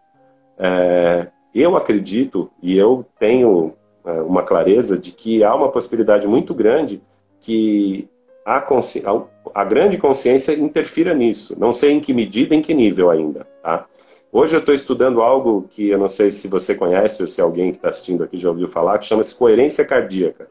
[0.59, 3.73] é, eu acredito e eu tenho
[4.05, 7.01] é, uma clareza de que há uma possibilidade muito grande
[7.39, 8.07] que
[8.45, 11.57] a, a, a, grande consciência interfira nisso.
[11.57, 13.47] Não sei em que medida, em que nível ainda.
[13.63, 13.85] Tá?
[14.31, 17.71] Hoje eu estou estudando algo que eu não sei se você conhece ou se alguém
[17.71, 20.47] que está assistindo aqui já ouviu falar, que chama-se coerência cardíaca.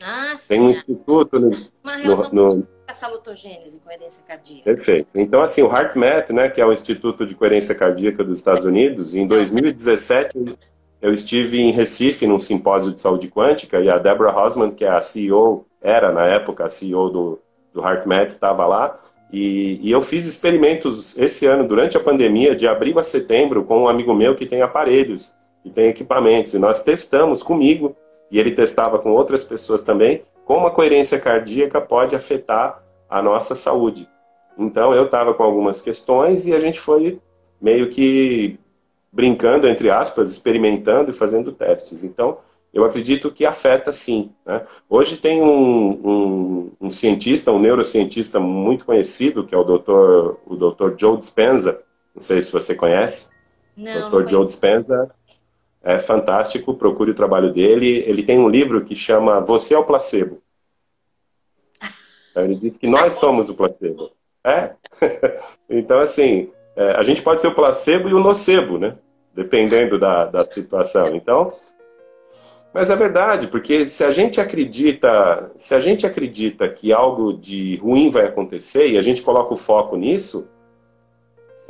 [0.00, 0.48] Ah, sim.
[0.48, 4.64] Tem um instituto no, no, no a salutogênese, coerência cardíaca?
[4.64, 5.08] Perfeito.
[5.14, 9.14] Então, assim, o HeartMath, né, que é o Instituto de Coerência Cardíaca dos Estados Unidos,
[9.14, 10.58] em 2017
[11.00, 14.90] eu estive em Recife num simpósio de saúde quântica e a Deborah Hosman, que é
[14.90, 17.38] a CEO, era na época a CEO do,
[17.72, 18.98] do HeartMath, estava lá.
[19.32, 23.82] E, e, eu fiz experimentos esse ano, durante a pandemia, de abril a setembro, com
[23.82, 26.52] um amigo meu que tem aparelhos e tem equipamentos.
[26.52, 27.96] E nós testamos comigo,
[28.30, 33.54] e ele testava com outras pessoas também, como a coerência cardíaca pode afetar a nossa
[33.54, 34.08] saúde.
[34.58, 37.20] Então eu estava com algumas questões e a gente foi
[37.62, 38.58] meio que
[39.12, 42.02] brincando, entre aspas, experimentando e fazendo testes.
[42.02, 42.38] Então
[42.74, 44.32] eu acredito que afeta sim.
[44.44, 44.64] Né?
[44.88, 50.34] Hoje tem um, um, um, cientista, um neurocientista muito conhecido, que é o Dr.
[50.44, 50.98] o Dr.
[50.98, 51.80] Joe Dispenza,
[52.12, 53.30] não sei se você conhece.
[53.76, 54.28] Não, Dr.
[54.28, 55.12] Joe Dispenza
[55.82, 58.04] é fantástico, procure o trabalho dele.
[58.06, 60.42] Ele tem um livro que chama Você é o Placebo.
[62.36, 64.10] Ele diz que nós somos o placebo.
[64.44, 64.70] É.
[65.68, 68.96] então, assim, é, a gente pode ser o placebo e o nocebo, né?
[69.34, 71.14] Dependendo da, da situação.
[71.14, 71.50] Então,
[72.72, 77.76] mas é verdade, porque se a gente acredita, se a gente acredita que algo de
[77.76, 80.48] ruim vai acontecer e a gente coloca o foco nisso,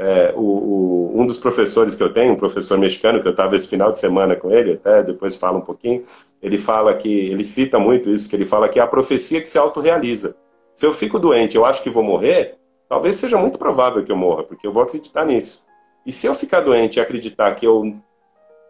[0.01, 3.55] é, o, o, um dos professores que eu tenho, um professor mexicano, que eu estava
[3.55, 6.03] esse final de semana com ele, até depois fala um pouquinho,
[6.41, 9.49] ele fala que, ele cita muito isso, que ele fala que é a profecia que
[9.49, 10.35] se autorrealiza.
[10.75, 12.57] Se eu fico doente, eu acho que vou morrer,
[12.89, 15.67] talvez seja muito provável que eu morra, porque eu vou acreditar nisso.
[16.07, 17.83] E se eu ficar doente e acreditar que eu,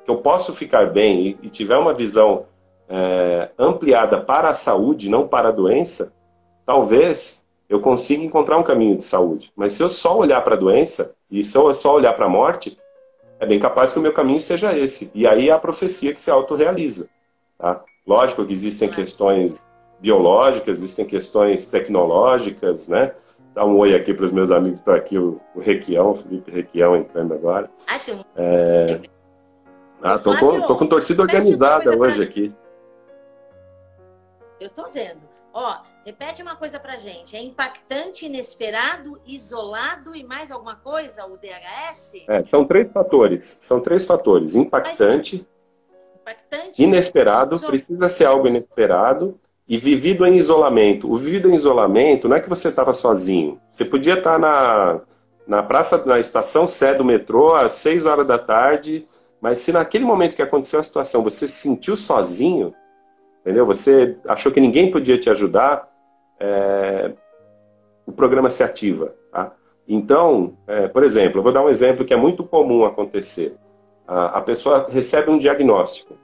[0.04, 2.46] que eu posso ficar bem e, e tiver uma visão
[2.88, 6.12] é, ampliada para a saúde, não para a doença,
[6.66, 9.52] talvez eu consiga encontrar um caminho de saúde.
[9.54, 12.28] Mas se eu só olhar para a doença, e se eu só olhar para a
[12.28, 12.76] morte,
[13.38, 15.12] é bem capaz que o meu caminho seja esse.
[15.14, 17.08] E aí é a profecia que se autorrealiza.
[17.56, 17.80] Tá?
[18.04, 19.64] Lógico que existem questões
[20.00, 23.12] biológicas, existem questões tecnológicas, né?
[23.54, 26.14] Dá um oi aqui para os meus amigos que estão aqui, o, o Requião, o
[26.14, 27.70] Felipe Requião entrando agora.
[27.86, 28.24] Ah, tem um...
[28.34, 29.00] É...
[30.02, 32.52] Ah, tô com, tô com torcida organizada hoje aqui.
[34.58, 35.29] Eu tô vendo.
[35.52, 37.36] Ó, repete uma coisa pra gente.
[37.36, 42.24] É impactante, inesperado, isolado e mais alguma coisa o DHS?
[42.28, 43.58] É, são três fatores.
[43.60, 44.54] São três fatores.
[44.54, 45.46] Impactante,
[45.88, 47.70] Mas, impactante inesperado, isolado.
[47.70, 51.10] precisa ser algo inesperado e vivido em isolamento.
[51.10, 53.60] O vivido em isolamento não é que você estava sozinho.
[53.70, 55.00] Você podia estar na,
[55.46, 59.04] na praça, na estação Sé do metrô às 6 horas da tarde,
[59.40, 62.74] mas se naquele momento que aconteceu a situação você se sentiu sozinho,
[63.40, 63.64] entendeu?
[63.66, 65.84] Você achou que ninguém podia te ajudar,
[66.38, 67.12] é,
[68.06, 69.14] o programa se ativa.
[69.30, 69.52] Tá?
[69.86, 73.56] Então, é, por exemplo, eu vou dar um exemplo que é muito comum acontecer.
[74.06, 76.16] A, a pessoa recebe um diagnóstico.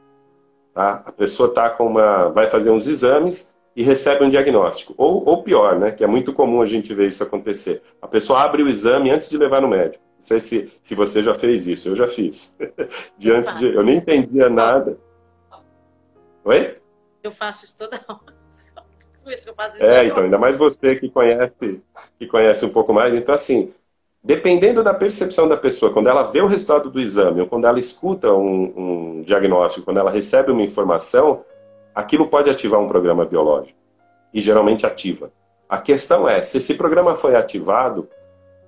[0.75, 1.03] Tá?
[1.05, 4.95] A pessoa tá com uma, vai fazer uns exames e recebe um diagnóstico.
[4.97, 7.83] Ou, ou pior, né, que é muito comum a gente ver isso acontecer.
[8.01, 10.03] A pessoa abre o exame antes de levar no médico.
[10.15, 12.57] Não sei se, se você já fez isso, eu já fiz.
[13.19, 14.99] de antes de, eu nem entendia nada.
[16.45, 16.75] Oi?
[17.27, 18.37] Eu faço isso toda hora.
[19.81, 21.83] É, então, ainda mais você que conhece,
[22.17, 23.13] que conhece um pouco mais.
[23.13, 23.75] Então, assim,
[24.23, 27.81] dependendo da percepção da pessoa, quando ela vê o resultado do exame, ou quando ela
[27.81, 31.45] escuta um, um diagnóstico, quando ela recebe uma informação,
[31.93, 33.77] aquilo pode ativar um programa biológico.
[34.33, 35.33] E geralmente ativa.
[35.69, 38.09] A questão é, se esse programa foi ativado,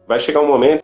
[0.08, 0.82] vai chegar um momento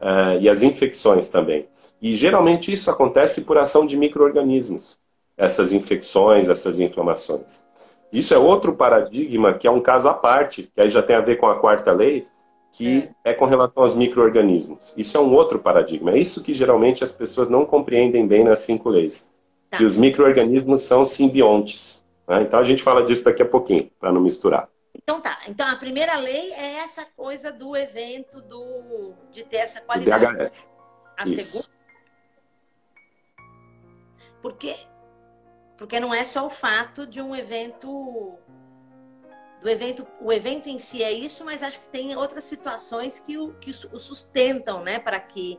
[0.00, 1.66] Uh, e as infecções também.
[2.02, 4.98] E geralmente isso acontece por ação de micro-organismos,
[5.36, 7.66] essas infecções, essas inflamações.
[8.12, 11.20] Isso é outro paradigma que é um caso à parte, que aí já tem a
[11.20, 12.26] ver com a quarta lei,
[12.72, 14.94] que é, é com relação aos micro-organismos.
[14.96, 16.12] Isso é um outro paradigma.
[16.12, 19.32] É isso que geralmente as pessoas não compreendem bem nas cinco leis.
[19.70, 19.78] Tá.
[19.78, 22.04] Que os micro-organismos são simbiontes.
[22.28, 22.42] Né?
[22.42, 24.68] Então a gente fala disso daqui a pouquinho, para não misturar.
[24.94, 25.38] Então tá.
[25.46, 30.24] Então a primeira lei é essa coisa do evento do de ter essa qualidade.
[30.24, 30.70] DHS.
[31.16, 31.42] A Isso.
[31.42, 31.74] segunda.
[34.42, 34.76] Porque
[35.76, 38.38] porque não é só o fato de um evento
[39.62, 43.38] do evento, o evento em si é isso, mas acho que tem outras situações que
[43.38, 45.58] o, que o sustentam, né, para que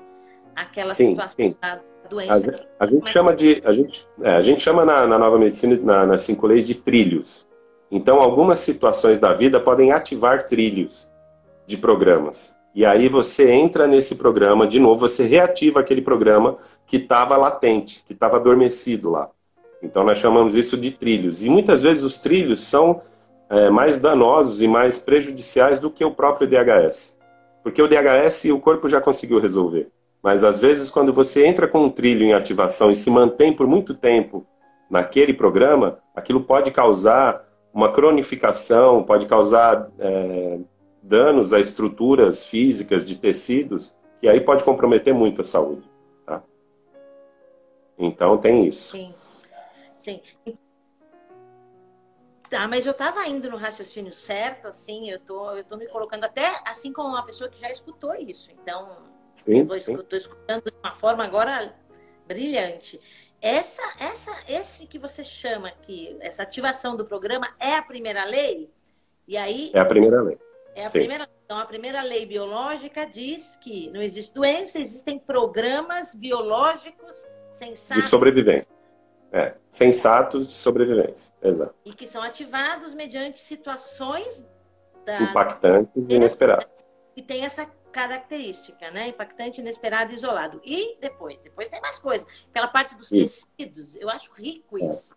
[0.56, 1.56] aquela sim, situação sim.
[1.60, 2.68] da doença.
[2.80, 5.76] A, a gente chama de, a gente, é, a gente chama na, na nova medicina,
[5.82, 7.48] na, nas cinco leis, de trilhos.
[7.90, 11.12] Então, algumas situações da vida podem ativar trilhos
[11.66, 12.56] de programas.
[12.76, 18.04] E aí você entra nesse programa, de novo, você reativa aquele programa que estava latente,
[18.06, 19.30] que estava adormecido lá.
[19.86, 21.44] Então, nós chamamos isso de trilhos.
[21.44, 23.02] E muitas vezes os trilhos são
[23.50, 27.18] é, mais danosos e mais prejudiciais do que o próprio DHS.
[27.64, 29.90] Porque o DHS o corpo já conseguiu resolver.
[30.22, 33.68] Mas às vezes, quando você entra com um trilho em ativação e se mantém por
[33.68, 34.46] muito tempo
[34.90, 40.60] naquele programa, aquilo pode causar uma cronificação, pode causar é,
[41.04, 45.84] danos a estruturas físicas de tecidos, e aí pode comprometer muito a saúde.
[46.26, 46.42] Tá?
[48.00, 48.98] Então tem isso.
[48.98, 49.25] Sim.
[50.06, 50.22] Sim.
[52.48, 56.26] Tá, mas eu estava indo no raciocínio certo, assim, eu tô, eu tô me colocando
[56.26, 58.52] até assim como uma pessoa que já escutou isso.
[58.52, 61.76] Então, sim, eu estou escutando de uma forma agora
[62.28, 63.02] brilhante.
[63.42, 68.72] Essa, essa, esse que você chama aqui, essa ativação do programa é a primeira lei?
[69.28, 69.72] E aí.
[69.74, 70.38] É a primeira lei.
[70.76, 71.00] É a Sim.
[71.00, 71.28] primeira.
[71.46, 78.04] Então, a primeira lei biológica diz que não existe doença, existem programas biológicos sensatos.
[78.04, 78.75] De sobrevivência.
[79.36, 81.36] É, sensatos de sobrevivência.
[81.44, 81.76] Exato.
[81.84, 84.46] E que são ativados mediante situações
[85.06, 85.22] da...
[85.24, 86.86] impactantes e inesperadas.
[87.18, 89.10] E tem essa característica, né?
[89.10, 90.62] Impactante, inesperado, isolado.
[90.64, 91.38] E depois?
[91.44, 92.26] Depois tem mais coisas.
[92.50, 93.46] Aquela parte dos isso.
[93.58, 94.90] tecidos, eu acho rico é.
[94.90, 95.14] isso.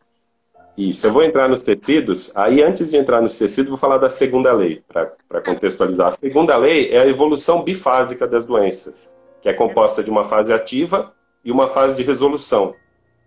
[0.76, 2.32] Isso, eu vou entrar nos tecidos.
[2.36, 6.08] Aí, antes de entrar nos tecidos, vou falar da segunda lei, para contextualizar.
[6.08, 10.52] A segunda lei é a evolução bifásica das doenças, que é composta de uma fase
[10.52, 12.74] ativa e uma fase de resolução.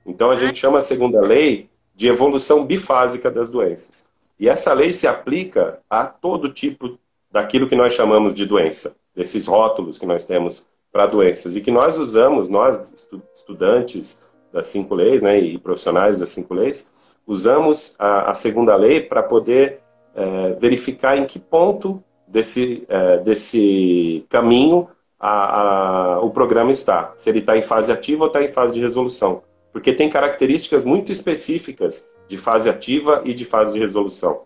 [0.05, 4.09] Então, a gente chama a segunda lei de evolução bifásica das doenças.
[4.39, 6.97] E essa lei se aplica a todo tipo
[7.31, 11.55] daquilo que nós chamamos de doença desses rótulos que nós temos para doenças.
[11.55, 17.15] E que nós usamos, nós estudantes das cinco leis, né, e profissionais das cinco leis,
[17.25, 19.79] usamos a, a segunda lei para poder
[20.13, 27.29] é, verificar em que ponto desse, é, desse caminho a, a, o programa está, se
[27.29, 31.12] ele está em fase ativa ou está em fase de resolução, porque tem características muito
[31.12, 34.43] específicas de fase ativa e de fase de resolução.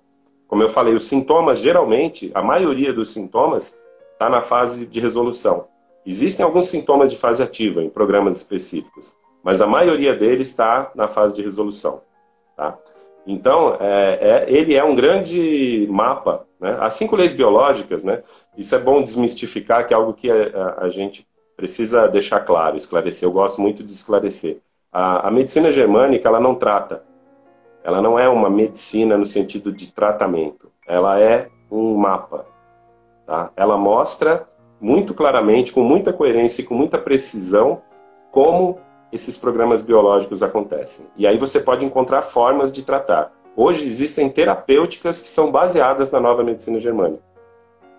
[0.48, 3.82] Como eu falei, os sintomas, geralmente, a maioria dos sintomas
[4.14, 5.68] está na fase de resolução.
[6.06, 11.08] Existem alguns sintomas de fase ativa em programas específicos, mas a maioria deles está na
[11.08, 12.02] fase de resolução.
[12.56, 12.78] Tá?
[13.26, 16.46] Então, é, é, ele é um grande mapa.
[16.60, 16.78] Né?
[16.80, 18.22] As cinco leis biológicas, né?
[18.56, 23.28] isso é bom desmistificar, que é algo que a, a gente precisa deixar claro, esclarecer.
[23.28, 24.60] Eu gosto muito de esclarecer.
[24.98, 27.04] A, a medicina germânica, ela não trata.
[27.84, 30.72] Ela não é uma medicina no sentido de tratamento.
[30.88, 32.46] Ela é um mapa.
[33.28, 33.52] Tá?
[33.58, 34.48] Ela mostra
[34.80, 37.82] muito claramente, com muita coerência e com muita precisão,
[38.32, 38.78] como
[39.12, 41.08] esses programas biológicos acontecem.
[41.18, 43.34] E aí você pode encontrar formas de tratar.
[43.54, 47.22] Hoje existem terapêuticas que são baseadas na nova medicina germânica.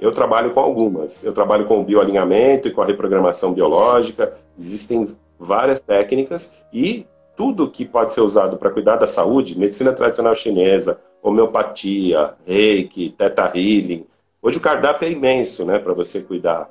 [0.01, 1.23] Eu trabalho com algumas.
[1.23, 4.33] Eu trabalho com o bioalinhamento e com a reprogramação biológica.
[4.57, 5.07] Existem
[5.38, 11.01] várias técnicas e tudo que pode ser usado para cuidar da saúde, medicina tradicional chinesa,
[11.22, 14.07] homeopatia, reiki, teta healing,
[14.46, 16.70] Hoje o cardápio é imenso, né, para você cuidar.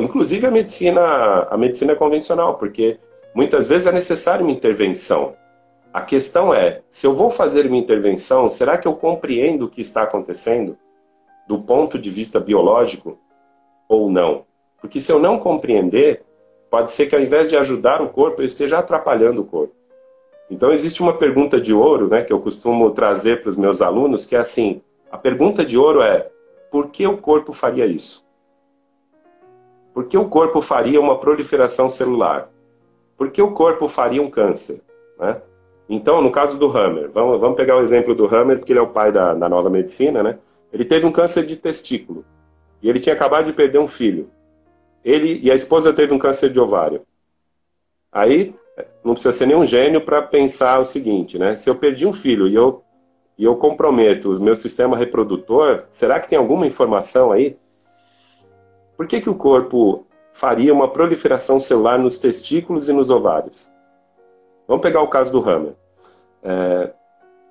[0.00, 2.98] Inclusive a medicina, a medicina convencional, porque
[3.34, 5.34] muitas vezes é necessária uma intervenção.
[5.92, 9.82] A questão é, se eu vou fazer uma intervenção, será que eu compreendo o que
[9.82, 10.78] está acontecendo
[11.46, 13.18] do ponto de vista biológico
[13.86, 14.46] ou não?
[14.80, 16.24] Porque se eu não compreender,
[16.72, 19.74] pode ser que ao invés de ajudar o corpo, eu esteja atrapalhando o corpo.
[20.50, 24.24] Então existe uma pergunta de ouro, né, que eu costumo trazer para os meus alunos,
[24.24, 24.80] que é assim:
[25.10, 26.30] a pergunta de ouro é:
[26.70, 28.24] por que o corpo faria isso?
[29.92, 32.48] Por que o corpo faria uma proliferação celular?
[33.18, 34.80] Por que o corpo faria um câncer?
[35.20, 35.42] Né?
[35.90, 38.82] Então, no caso do Hammer, vamos, vamos pegar o exemplo do Hammer, porque ele é
[38.82, 40.38] o pai da, da nova medicina, né?
[40.72, 42.24] Ele teve um câncer de testículo
[42.82, 44.30] e ele tinha acabado de perder um filho.
[45.04, 47.02] Ele e a esposa teve um câncer de ovário.
[48.10, 48.54] Aí,
[49.04, 51.56] não precisa ser nenhum gênio para pensar o seguinte, né?
[51.56, 52.82] Se eu perdi um filho e eu
[53.38, 57.56] e eu comprometo o meu sistema reprodutor, será que tem alguma informação aí?
[58.96, 63.72] Por que, que o corpo faria uma proliferação celular nos testículos e nos ovários?
[64.68, 65.74] Vamos pegar o caso do Hammer.
[66.42, 66.92] É,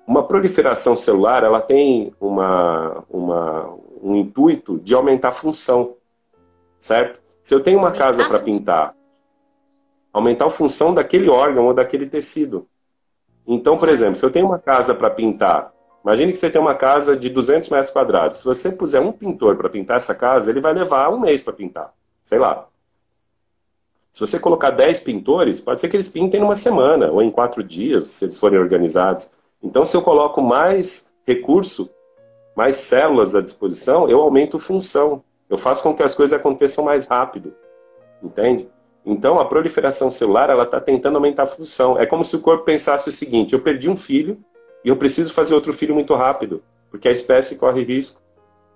[0.06, 5.96] uma proliferação celular, ela tem uma, uma, um intuito de aumentar a função,
[6.78, 7.20] certo?
[7.42, 8.94] Se eu tenho uma casa para pintar,
[10.12, 12.68] aumentar a função daquele órgão ou daquele tecido.
[13.46, 15.72] Então, por exemplo, se eu tenho uma casa para pintar
[16.04, 18.38] Imagine que você tem uma casa de 200 metros quadrados.
[18.38, 21.52] Se você puser um pintor para pintar essa casa, ele vai levar um mês para
[21.52, 21.94] pintar.
[22.22, 22.66] Sei lá.
[24.10, 27.62] Se você colocar 10 pintores, pode ser que eles pintem numa semana ou em quatro
[27.62, 29.30] dias, se eles forem organizados.
[29.62, 31.88] Então, se eu coloco mais recurso,
[32.54, 35.22] mais células à disposição, eu aumento função.
[35.52, 37.54] Eu faço com que as coisas aconteçam mais rápido.
[38.22, 38.66] Entende?
[39.04, 41.98] Então, a proliferação celular, ela está tentando aumentar a função.
[41.98, 44.42] É como se o corpo pensasse o seguinte: eu perdi um filho,
[44.82, 48.22] e eu preciso fazer outro filho muito rápido, porque a espécie corre risco.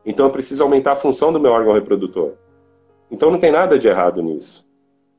[0.04, 2.34] Então eu preciso aumentar a função do meu órgão reprodutor.
[3.10, 4.68] Então não tem nada de errado nisso.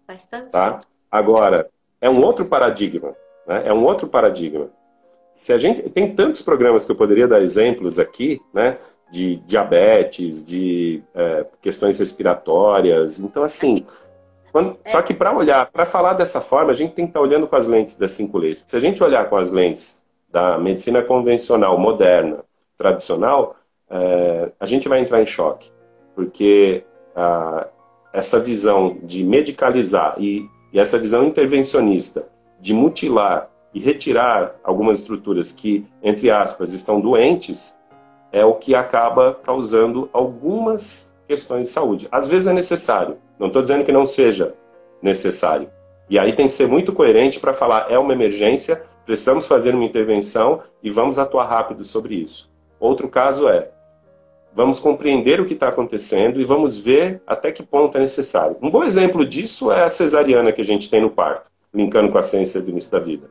[0.05, 0.80] Faz tanto tá?
[1.10, 3.16] Agora, é um outro paradigma.
[3.47, 3.64] Né?
[3.66, 4.70] É um outro paradigma.
[5.38, 8.76] Se a gente tem tantos programas que eu poderia dar exemplos aqui, né?
[9.12, 13.20] De diabetes, de é, questões respiratórias.
[13.20, 13.86] Então, assim,
[14.52, 17.24] quando, só que para olhar, para falar dessa forma, a gente tem que estar tá
[17.24, 18.64] olhando com as lentes das cinco leis.
[18.66, 22.44] Se a gente olhar com as lentes da medicina convencional, moderna,
[22.76, 23.56] tradicional,
[23.92, 25.70] é, a gente vai entrar em choque,
[26.16, 26.84] porque
[27.16, 27.68] a,
[28.12, 32.28] essa visão de medicalizar e, e essa visão intervencionista
[32.60, 37.80] de mutilar e retirar algumas estruturas que, entre aspas, estão doentes,
[38.32, 42.07] é o que acaba causando algumas questões de saúde.
[42.11, 44.53] Às vezes é necessário, não estou dizendo que não seja
[45.01, 45.70] necessário.
[46.09, 49.84] E aí tem que ser muito coerente para falar, é uma emergência, precisamos fazer uma
[49.84, 52.49] intervenção e vamos atuar rápido sobre isso.
[52.80, 53.70] Outro caso é,
[54.53, 58.57] vamos compreender o que está acontecendo e vamos ver até que ponto é necessário.
[58.61, 62.18] Um bom exemplo disso é a cesariana que a gente tem no parto, linkando com
[62.18, 63.30] a ciência do início da vida.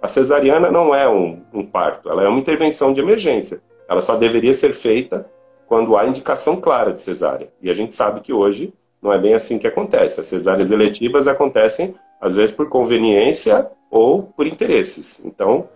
[0.00, 3.60] A cesariana não é um, um parto, ela é uma intervenção de emergência.
[3.88, 5.26] Ela só deveria ser feita
[5.66, 7.48] quando há indicação clara de cesárea.
[7.60, 8.72] E a gente sabe que hoje
[9.02, 10.20] não é bem assim que acontece.
[10.20, 15.24] As cesáreas eletivas acontecem, às vezes, por conveniência ou por interesses.
[15.24, 15.68] Então,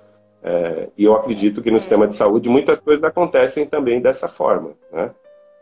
[0.43, 4.71] é, e eu acredito que no sistema de saúde muitas coisas acontecem também dessa forma.
[4.93, 5.11] Né?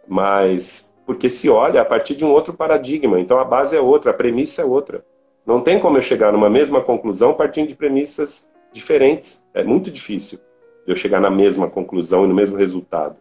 [0.07, 3.19] Mas, porque se olha a partir de um outro paradigma.
[3.19, 5.05] Então, a base é outra, a premissa é outra.
[5.47, 9.47] Não tem como eu chegar numa mesma conclusão partindo de premissas diferentes.
[9.55, 10.39] É muito difícil
[10.87, 13.19] eu chegar na mesma conclusão e no mesmo resultado.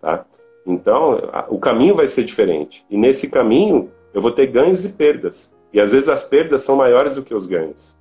[0.00, 0.24] Tá?
[0.66, 2.84] Então, o caminho vai ser diferente.
[2.90, 5.54] E nesse caminho, eu vou ter ganhos e perdas.
[5.72, 7.98] E às vezes as perdas são maiores do que os ganhos,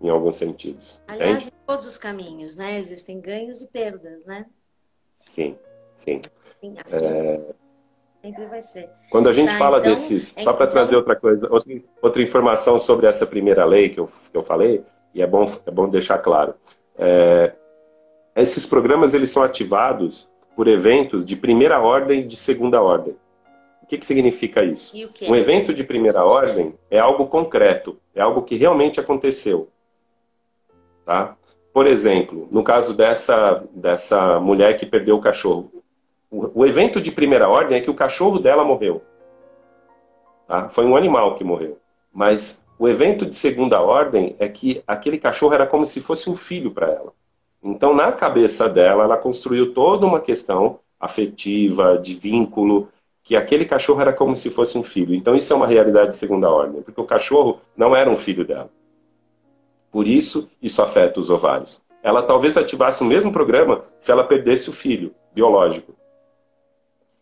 [0.00, 1.02] em alguns sentidos.
[1.06, 1.46] Aliás, entende?
[1.46, 2.78] em todos os caminhos, né?
[2.78, 4.46] Existem ganhos e perdas, né?
[5.18, 5.56] Sim,
[5.94, 6.20] sim.
[6.60, 7.06] sim assim.
[7.06, 7.40] é...
[8.22, 8.90] Sempre vai ser.
[9.10, 10.72] Quando a gente tá, fala então, desses, só para então...
[10.72, 14.82] trazer outra coisa, outra, outra informação sobre essa primeira lei que eu, que eu falei,
[15.16, 16.54] e é bom, é bom deixar claro.
[16.98, 17.54] É,
[18.36, 23.16] esses programas eles são ativados por eventos de primeira ordem e de segunda ordem.
[23.82, 24.94] O que, que significa isso?
[25.22, 29.70] Um evento de primeira ordem é algo concreto, é algo que realmente aconteceu.
[31.06, 31.34] Tá?
[31.72, 35.72] Por exemplo, no caso dessa, dessa mulher que perdeu o cachorro,
[36.30, 39.02] o, o evento de primeira ordem é que o cachorro dela morreu.
[40.46, 40.68] Tá?
[40.68, 41.78] Foi um animal que morreu.
[42.12, 46.34] Mas o evento de segunda ordem é que aquele cachorro era como se fosse um
[46.34, 47.12] filho para ela.
[47.62, 52.88] Então, na cabeça dela, ela construiu toda uma questão afetiva, de vínculo,
[53.22, 55.14] que aquele cachorro era como se fosse um filho.
[55.14, 58.44] Então, isso é uma realidade de segunda ordem, porque o cachorro não era um filho
[58.44, 58.70] dela.
[59.90, 61.82] Por isso, isso afeta os ovários.
[62.02, 65.94] Ela talvez ativasse o mesmo programa se ela perdesse o filho biológico.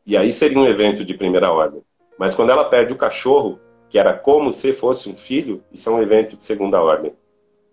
[0.04, 1.82] E aí seria um evento de primeira ordem.
[2.18, 3.58] Mas quando ela perde o cachorro,
[3.94, 7.14] que era como se fosse um filho, isso é um evento de segunda ordem.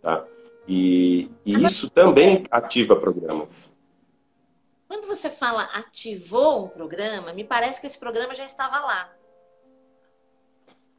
[0.03, 0.23] Tá?
[0.67, 3.75] E, e isso também ativa programas.
[4.87, 9.11] Quando você fala ativou um programa, me parece que esse programa já estava lá.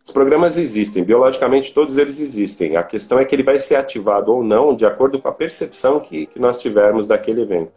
[0.05, 2.77] Os programas existem, biologicamente todos eles existem.
[2.77, 6.01] A questão é que ele vai ser ativado ou não de acordo com a percepção
[6.01, 7.73] que, que nós tivermos daquele evento.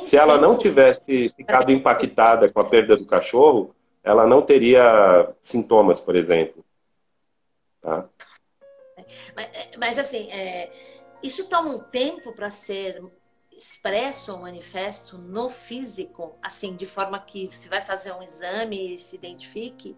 [0.00, 3.75] Se ela não tivesse ficado impactada com a perda do cachorro,
[4.06, 6.64] ela não teria sintomas, por exemplo.
[7.82, 8.08] Tá?
[9.34, 10.72] Mas, é, mas assim, é,
[11.20, 13.02] isso toma um tempo para ser
[13.50, 18.98] expresso ou manifesto no físico, assim, de forma que se vai fazer um exame e
[18.98, 19.96] se identifique.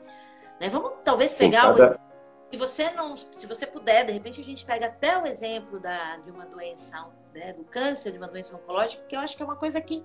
[0.58, 0.70] Né?
[0.70, 1.96] Vamos talvez Sim, pegar cada...
[1.96, 2.08] o.
[2.50, 6.16] Se você não, se você puder, de repente a gente pega até o exemplo da,
[6.16, 9.44] de uma doença, né, do câncer, de uma doença oncológica, que eu acho que é
[9.44, 10.02] uma coisa que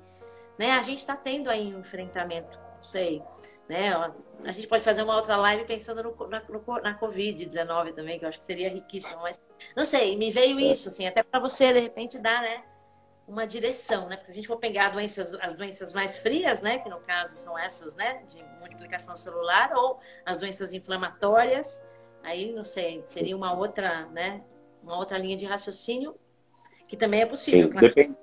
[0.59, 3.23] né, a gente está tendo aí um enfrentamento, não sei,
[3.68, 3.93] né?
[4.45, 8.26] A gente pode fazer uma outra live pensando no, na, no, na Covid-19 também, que
[8.26, 9.22] eu acho que seria riquíssimo.
[9.22, 9.41] Mas
[9.76, 12.64] não sei, me veio isso, assim, até para você, de repente, dar né,
[13.28, 14.18] uma direção, né?
[14.18, 16.80] Porque se a gente for pegar doenças, as doenças mais frias, né?
[16.80, 18.22] Que no caso são essas, né?
[18.28, 21.86] De multiplicação celular, ou as doenças inflamatórias,
[22.22, 24.41] aí não sei, seria uma outra, né?
[24.84, 26.16] Uma outra linha de raciocínio
[26.88, 27.68] que também é possível.
[27.68, 28.16] Sim, claro, depend...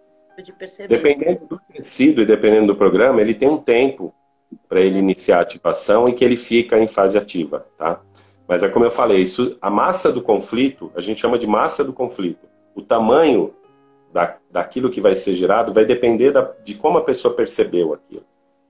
[0.44, 0.96] de perceber.
[0.96, 4.14] Dependendo do tecido e dependendo do programa, ele tem um tempo
[4.68, 8.00] para ele iniciar a ativação e que ele fica em fase ativa, tá?
[8.46, 11.84] Mas é como eu falei, isso, a massa do conflito, a gente chama de massa
[11.84, 12.48] do conflito.
[12.74, 13.54] O tamanho
[14.12, 18.24] da, daquilo que vai ser gerado vai depender da, de como a pessoa percebeu aquilo,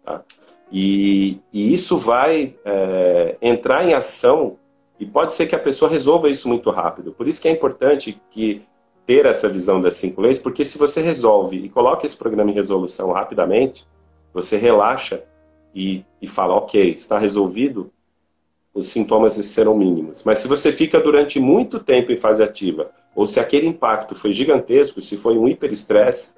[0.04, 0.22] tá?
[0.70, 4.56] E, e isso vai é, entrar em ação
[4.98, 7.12] e pode ser que a pessoa resolva isso muito rápido.
[7.12, 8.62] Por isso que é importante que
[9.06, 12.54] ter essa visão das cinco leis, porque se você resolve e coloca esse programa em
[12.54, 13.86] resolução rapidamente,
[14.32, 15.24] você relaxa
[15.74, 17.90] e, e fala, ok, está resolvido,
[18.72, 20.24] os sintomas serão mínimos.
[20.24, 24.32] Mas se você fica durante muito tempo em fase ativa, ou se aquele impacto foi
[24.32, 26.34] gigantesco, se foi um hiperestresse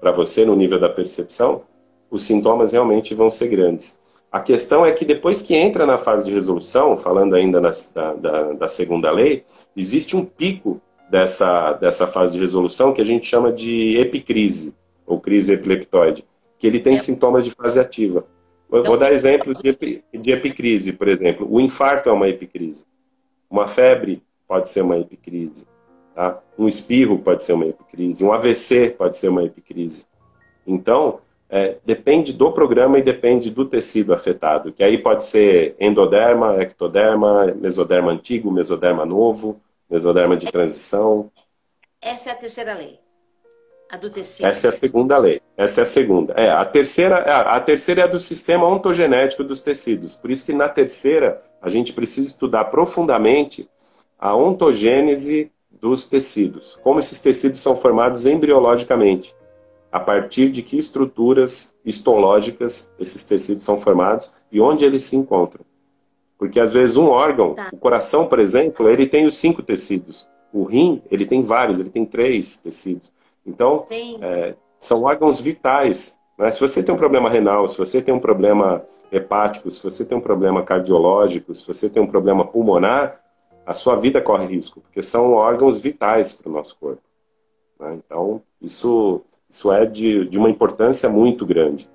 [0.00, 1.62] para você no nível da percepção,
[2.10, 4.22] os sintomas realmente vão ser grandes.
[4.30, 8.14] A questão é que depois que entra na fase de resolução, falando ainda na, da,
[8.14, 9.44] da, da, segunda lei,
[9.76, 14.74] existe um pico dessa, dessa fase de resolução que a gente chama de epicrise,
[15.06, 16.24] ou crise epileptoide,
[16.58, 16.98] que ele tem é.
[16.98, 18.26] sintomas de fase ativa.
[18.70, 21.46] Eu vou dar exemplos de, de epicrise, por exemplo.
[21.50, 22.86] O infarto é uma epicrise.
[23.48, 25.66] Uma febre pode ser uma epicrise.
[26.14, 26.40] Tá?
[26.58, 28.24] Um espirro pode ser uma epicrise.
[28.24, 30.06] Um AVC pode ser uma epicrise.
[30.66, 36.60] Então, é, depende do programa e depende do tecido afetado, que aí pode ser endoderma,
[36.60, 41.30] ectoderma, mesoderma antigo, mesoderma novo, mesoderma de transição.
[42.00, 43.03] Essa é a terceira lei.
[43.94, 44.44] A do tecido.
[44.44, 45.40] Essa é a segunda lei.
[45.56, 46.32] Essa é a segunda.
[46.34, 50.16] É, a terceira, a, a terceira é a do sistema ontogenético dos tecidos.
[50.16, 53.70] Por isso que na terceira a gente precisa estudar profundamente
[54.18, 59.32] a ontogênese dos tecidos, como esses tecidos são formados embriologicamente
[59.92, 65.64] a partir de que estruturas histológicas esses tecidos são formados e onde eles se encontram.
[66.36, 67.68] Porque às vezes um órgão, tá.
[67.72, 70.28] o coração, por exemplo, ele tem os cinco tecidos.
[70.52, 73.12] O rim, ele tem vários, ele tem três tecidos.
[73.46, 73.84] Então,
[74.20, 76.20] é, são órgãos vitais.
[76.38, 76.50] Né?
[76.50, 80.16] Se você tem um problema renal, se você tem um problema hepático, se você tem
[80.16, 83.20] um problema cardiológico, se você tem um problema pulmonar,
[83.66, 87.02] a sua vida corre risco, porque são órgãos vitais para o nosso corpo.
[87.80, 87.98] Né?
[88.04, 89.22] Então, isso
[89.54, 91.88] isso é de, de uma importância muito grande.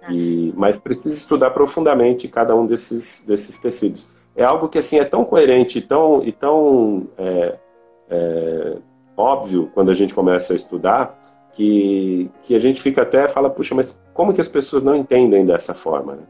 [0.00, 0.12] Tá.
[0.12, 4.08] E, mas precisa estudar profundamente cada um desses, desses tecidos.
[4.36, 7.58] É algo que assim é tão coerente e tão, e tão é,
[8.08, 8.76] é,
[9.16, 11.18] óbvio quando a gente começa a estudar
[11.56, 15.44] que, que a gente fica até fala, puxa, mas como que as pessoas não entendem
[15.44, 16.16] dessa forma?
[16.16, 16.22] Né?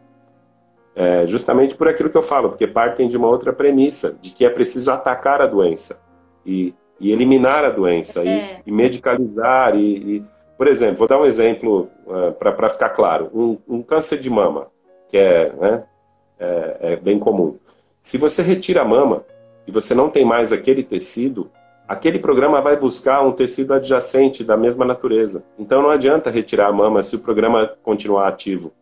[0.95, 4.45] É, justamente por aquilo que eu falo, porque partem de uma outra premissa, de que
[4.47, 6.01] é preciso atacar a doença
[6.45, 8.61] e, e eliminar a doença é.
[8.65, 10.25] e, e, medicalizar e, e
[10.57, 13.31] por exemplo, vou dar um exemplo uh, para ficar claro.
[13.35, 14.69] Um, um, câncer de mama,
[15.11, 15.85] que é, né,
[16.39, 17.59] é, é bem comum.
[18.01, 19.25] Se você retira a mama
[19.67, 21.51] e você não tem mais aquele tecido,
[21.87, 25.47] aquele programa vai buscar um tecido adjacente da mesma natureza.
[25.59, 28.73] Então não adianta retirar a mama se o programa continuar ativo.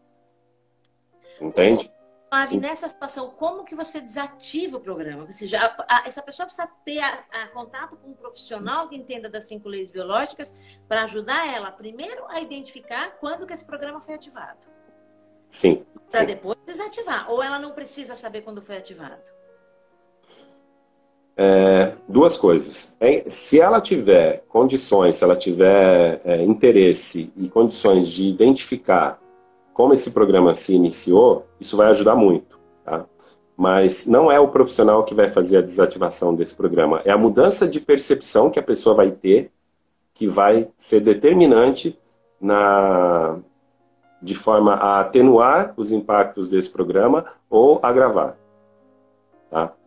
[1.41, 1.91] Entende?
[2.29, 5.23] Flávio, nessa situação, como que você desativa o programa?
[5.23, 9.29] Ou seja, a, a, essa pessoa precisa ter a, contato com um profissional que entenda
[9.29, 10.53] das cinco leis biológicas
[10.89, 14.67] para ajudar ela, primeiro, a identificar quando que esse programa foi ativado.
[15.47, 15.87] Sim.
[16.11, 17.31] Para depois desativar.
[17.31, 19.31] Ou ela não precisa saber quando foi ativado?
[21.37, 22.97] É, duas coisas.
[23.27, 29.19] Se ela tiver condições, se ela tiver é, interesse e condições de identificar
[29.73, 33.05] como esse programa se iniciou, isso vai ajudar muito, tá?
[33.57, 37.67] Mas não é o profissional que vai fazer a desativação desse programa, é a mudança
[37.67, 39.51] de percepção que a pessoa vai ter
[40.15, 41.99] que vai ser determinante
[42.41, 43.37] na
[44.23, 48.39] de forma a atenuar os impactos desse programa ou agravar.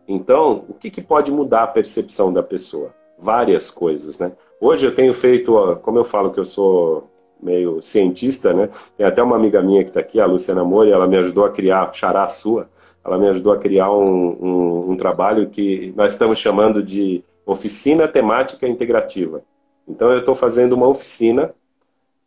[0.08, 2.94] Então, o que, que pode mudar a percepção da pessoa?
[3.18, 4.32] Várias coisas, né?
[4.58, 7.06] Hoje eu tenho feito, como eu falo que eu sou
[7.40, 8.70] meio cientista, né?
[8.96, 11.50] Tem até uma amiga minha que está aqui, a Luciana Moura, ela me ajudou a
[11.50, 12.68] criar, xará sua,
[13.04, 18.08] ela me ajudou a criar um, um, um trabalho que nós estamos chamando de oficina
[18.08, 19.42] temática integrativa.
[19.86, 21.54] Então eu estou fazendo uma oficina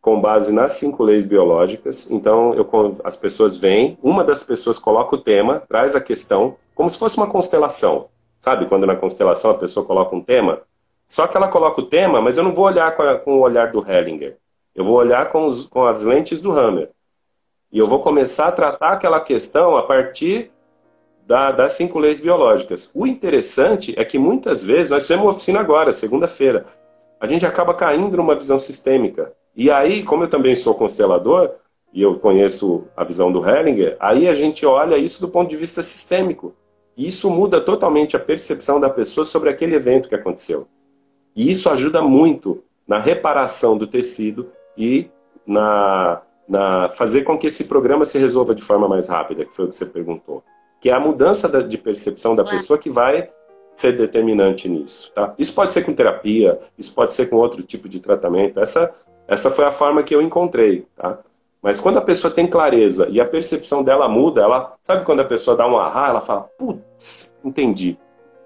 [0.01, 2.09] com base nas cinco leis biológicas.
[2.09, 2.67] Então eu,
[3.03, 7.17] as pessoas vêm, uma das pessoas coloca o tema, traz a questão, como se fosse
[7.17, 8.07] uma constelação.
[8.39, 10.63] Sabe quando na constelação a pessoa coloca um tema?
[11.07, 13.87] Só que ela coloca o tema, mas eu não vou olhar com, o olhar do
[13.87, 14.37] Hellinger.
[14.73, 16.89] Eu vou olhar com, os, com as lentes do Hammer.
[17.71, 20.51] E eu vou começar a tratar aquela questão a partir
[21.27, 22.91] da, das cinco leis biológicas.
[22.95, 26.65] O interessante é que muitas vezes, nós fizemos uma oficina agora, segunda-feira,
[27.21, 29.31] a gente acaba caindo numa visão sistêmica.
[29.55, 31.51] E aí, como eu também sou constelador,
[31.93, 35.55] e eu conheço a visão do Hellinger, aí a gente olha isso do ponto de
[35.55, 36.55] vista sistêmico.
[36.97, 40.67] E isso muda totalmente a percepção da pessoa sobre aquele evento que aconteceu.
[41.35, 45.07] E isso ajuda muito na reparação do tecido e
[45.45, 49.65] na, na fazer com que esse programa se resolva de forma mais rápida, que foi
[49.65, 50.43] o que você perguntou.
[50.79, 52.49] Que é a mudança da, de percepção da é.
[52.49, 53.29] pessoa que vai
[53.73, 55.11] ser determinante nisso.
[55.13, 55.33] Tá?
[55.37, 58.59] Isso pode ser com terapia, isso pode ser com outro tipo de tratamento.
[58.59, 58.91] Essa,
[59.27, 60.85] essa foi a forma que eu encontrei.
[60.95, 61.19] Tá?
[61.61, 65.25] Mas quando a pessoa tem clareza e a percepção dela muda, ela sabe quando a
[65.25, 67.97] pessoa dá um ahá, ela fala, putz, entendi.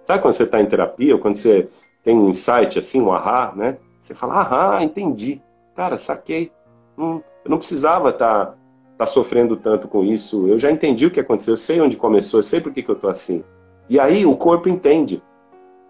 [0.04, 1.68] Sabe quando você está em terapia ou quando você
[2.04, 3.78] tem um insight assim, um ahá, né?
[4.00, 5.42] Você fala, ah, entendi.
[5.76, 6.52] Cara, saquei.
[6.98, 8.56] Hum, eu não precisava estar tá,
[8.98, 10.48] tá sofrendo tanto com isso.
[10.48, 12.92] Eu já entendi o que aconteceu, eu sei onde começou, eu sei por que, que
[12.92, 13.44] eu estou assim.
[13.90, 15.22] E aí o corpo entende.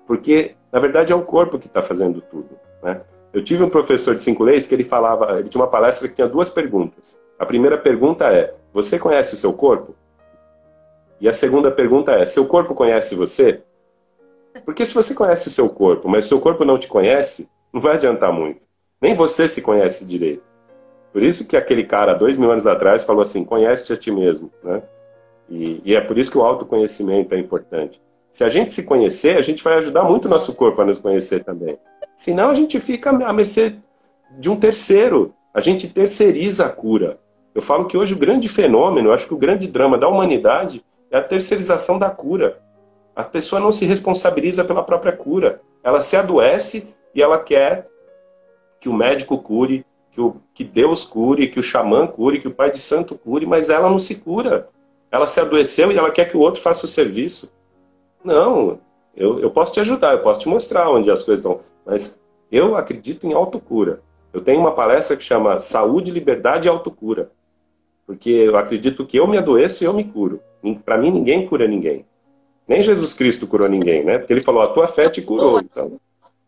[0.06, 2.50] Porque Na verdade, é o corpo que está fazendo tudo.
[2.84, 3.02] Né?
[3.32, 6.16] Eu tive um professor de cinco leis que ele falava, ele tinha uma palestra que
[6.16, 7.20] tinha duas perguntas.
[7.40, 9.96] A primeira pergunta é: você conhece o seu corpo?
[11.20, 13.62] E a segunda pergunta é: seu corpo conhece você?
[14.66, 17.96] Porque se você conhece o seu corpo, mas seu corpo não te conhece, não vai
[17.96, 18.66] adiantar muito.
[19.02, 20.44] Nem você se conhece direito.
[21.12, 24.52] Por isso que aquele cara, dois mil anos atrás, falou assim: conhece-te a ti mesmo.
[24.64, 24.82] Né?
[25.50, 28.02] E, e, é por isso que o autoconhecimento é importante.
[28.32, 31.00] Se a gente se conhecer, a gente vai ajudar muito o nosso corpo a nos
[31.00, 31.78] conhecer também.
[32.16, 33.76] Senão a gente fica à mercê
[34.38, 35.34] de um terceiro.
[35.54, 37.20] A gente terceiriza a cura.
[37.54, 40.84] Eu falo que hoje o grande fenômeno, eu acho que o grande drama da humanidade
[41.10, 42.60] é a terceirização da cura.
[43.16, 45.62] A pessoa não se responsabiliza pela própria cura.
[45.82, 47.88] Ela se adoece e ela quer
[48.82, 52.54] que o médico cure, que, o, que Deus cure, que o xamã cure, que o
[52.54, 54.68] pai de santo cure, mas ela não se cura.
[55.16, 57.54] Ela se adoeceu e ela quer que o outro faça o serviço.
[58.22, 58.80] Não,
[59.16, 62.76] eu, eu posso te ajudar, eu posso te mostrar onde as coisas estão, mas eu
[62.76, 64.02] acredito em autocura.
[64.34, 67.32] Eu tenho uma palestra que chama Saúde, Liberdade e Autocura.
[68.06, 70.42] Porque eu acredito que eu me adoeço e eu me curo.
[70.84, 72.06] Para mim, ninguém cura ninguém.
[72.68, 74.18] Nem Jesus Cristo curou ninguém, né?
[74.18, 75.62] Porque ele falou, a tua fé te curou.
[75.62, 75.98] Então...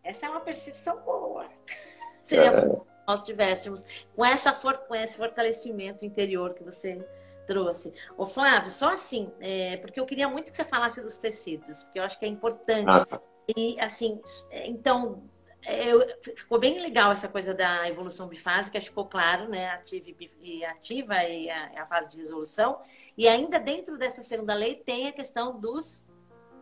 [0.03, 1.45] Essa é uma percepção boa.
[2.21, 2.65] Seria é.
[2.65, 7.01] bom se nós tivéssemos com, essa com esse fortalecimento interior que você
[7.47, 7.93] trouxe.
[8.17, 9.77] Ô Flávio, só assim, é...
[9.77, 12.89] porque eu queria muito que você falasse dos tecidos, porque eu acho que é importante.
[12.89, 13.05] Ah.
[13.05, 13.21] Tá.
[13.55, 14.19] E assim,
[14.51, 15.23] é, então,
[15.65, 19.69] eu, ficou bem legal essa coisa da evolução bifásica, ficou claro, né?
[19.69, 20.05] Ativa
[20.41, 22.79] e ativa e a, a, fase de resolução.
[23.17, 26.07] E ainda dentro dessa segunda lei tem a questão dos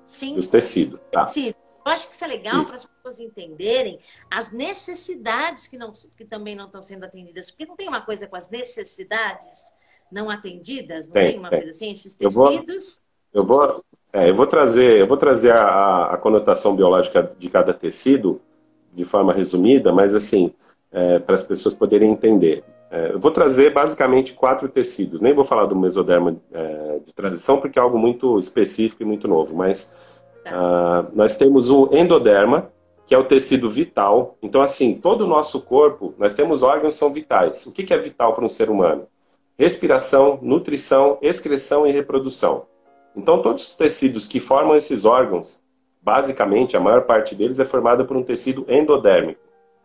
[0.06, 1.00] sim, dos tecidos.
[1.12, 1.26] Tá.
[1.26, 1.66] tecidos.
[1.86, 4.00] Eu acho que isso é legal para as pessoas entenderem
[4.32, 7.52] as necessidades que, não, que também não estão sendo atendidas.
[7.52, 9.75] Porque não tem uma coisa com as necessidades
[10.12, 11.08] não atendidas?
[11.08, 11.60] Não tem, tem uma tem.
[11.60, 11.92] coisa assim?
[11.92, 13.02] Esses tecidos.
[13.34, 13.84] Eu vou, eu vou,
[14.14, 18.42] é, eu vou trazer, eu vou trazer a, a conotação biológica de cada tecido
[18.94, 20.54] de forma resumida, mas assim,
[20.92, 22.64] é, para as pessoas poderem entender.
[22.90, 25.20] É, eu vou trazer basicamente quatro tecidos.
[25.20, 29.28] Nem vou falar do mesoderma é, de transição, porque é algo muito específico e muito
[29.28, 32.72] novo, mas uh, nós temos o endoderma,
[33.06, 34.38] que é o tecido vital.
[34.42, 37.66] Então, assim, todo o nosso corpo, nós temos órgãos que são vitais.
[37.68, 39.06] O que é vital para um ser humano?
[39.58, 42.66] Respiração, nutrição, excreção e reprodução.
[43.16, 45.64] Então, todos os tecidos que formam esses órgãos,
[46.02, 49.40] basicamente, a maior parte deles é formada por um tecido endodérmico,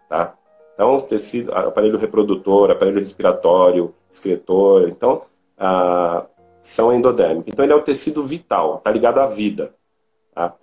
[0.08, 0.34] tá?
[0.74, 5.22] Então, tecido, aparelho reprodutor, aparelho respiratório, excretor, então,
[5.58, 6.24] ah,
[6.60, 7.52] são endodérmicos.
[7.52, 9.74] Então, ele é o tecido vital, está ligado à vida.
[10.34, 10.54] Tá?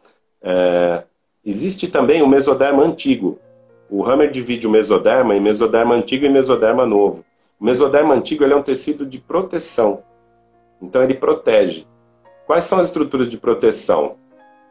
[0.41, 1.03] É,
[1.45, 3.39] existe também o mesoderma antigo.
[3.89, 7.24] O Hammer divide o mesoderma em mesoderma antigo e mesoderma novo.
[7.60, 10.03] O mesoderma antigo é um tecido de proteção.
[10.82, 11.88] Então, ele protege.
[12.45, 14.16] Quais são as estruturas de proteção?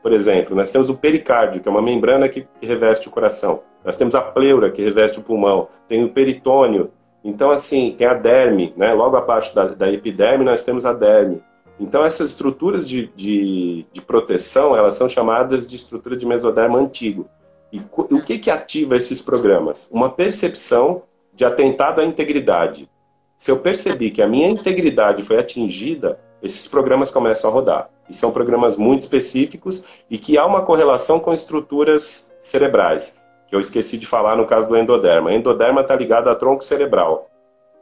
[0.02, 3.62] Por exemplo, nós temos o pericárdio, que é uma membrana que, que reveste o coração.
[3.84, 5.68] Nós temos a pleura, que reveste o pulmão.
[5.88, 6.92] Tem o peritônio.
[7.24, 8.94] Então, assim, tem a derme, né?
[8.94, 11.42] Logo abaixo da, da epiderme, nós temos a derme.
[11.78, 17.28] Então, essas estruturas de, de, de, proteção, elas são chamadas de estrutura de mesoderma antigo.
[17.72, 19.90] E o que, que ativa esses programas?
[19.92, 21.02] Uma percepção
[21.36, 22.90] de atentado à integridade.
[23.36, 27.90] Se eu percebi que a minha integridade foi atingida, esses programas começam a rodar.
[28.08, 33.60] E são programas muito específicos e que há uma correlação com estruturas cerebrais, que eu
[33.60, 35.32] esqueci de falar no caso do endoderma.
[35.32, 37.30] Endoderma está ligado a tronco cerebral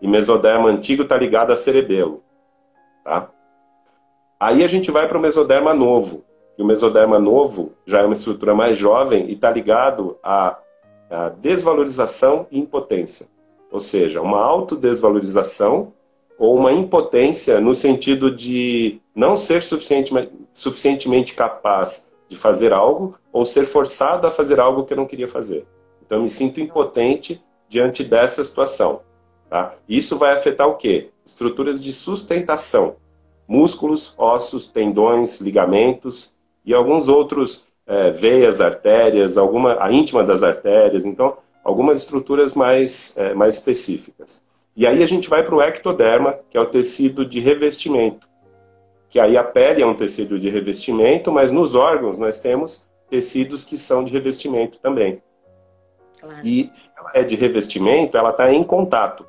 [0.01, 2.23] e mesoderma antigo está ligado a cerebelo.
[3.05, 3.31] Tá?
[4.41, 6.25] Aí a gente vai para o mesoderma novo.
[6.59, 10.59] E o mesoderma novo já é uma estrutura mais jovem e está ligado à,
[11.11, 13.34] à desvalorização e impotência.
[13.75, 15.93] Ou seja, uma autodesvalorização
[16.39, 23.64] ou uma impotência no sentido de não ser suficientemente, capaz de fazer algo ou ser
[23.64, 25.66] forçado a fazer algo que eu não queria fazer.
[26.07, 29.01] Então, eu me sinto impotente diante dessa situação.
[29.51, 29.75] Tá?
[29.89, 31.11] Isso vai afetar o quê?
[31.27, 32.95] Estruturas de sustentação.
[33.49, 36.33] Músculos, ossos, tendões, ligamentos
[36.64, 41.05] e alguns outros, é, veias, artérias, alguma, a íntima das artérias.
[41.05, 44.45] Então, algumas estruturas mais, é, mais específicas.
[44.77, 48.29] E aí a gente vai para o ectoderma, que é o tecido de revestimento.
[49.09, 53.65] Que aí a pele é um tecido de revestimento, mas nos órgãos nós temos tecidos
[53.65, 55.23] que são de revestimento também.
[56.21, 56.41] Claro.
[56.45, 59.27] E se ela é de revestimento, ela está em contato.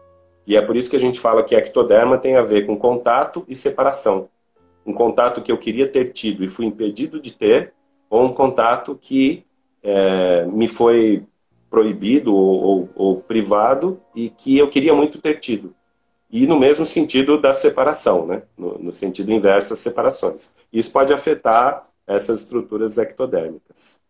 [0.48, 3.46] E é por isso que a gente fala que ectoderma tem a ver com contato
[3.48, 4.28] e separação.
[4.86, 7.74] Um contato que eu queria ter tido e fui impedido de ter,
[8.10, 9.46] ou um contato que
[9.84, 11.24] é, me foi
[11.76, 15.76] proibido ou, ou, ou, privado e que eu queria muito ter tido.
[16.32, 18.44] E no mesmo sentido da separação, né?
[18.58, 20.56] no, no sentido inverso das separações.
[20.72, 24.02] Isso pode afetar essas estruturas ectodérmicas.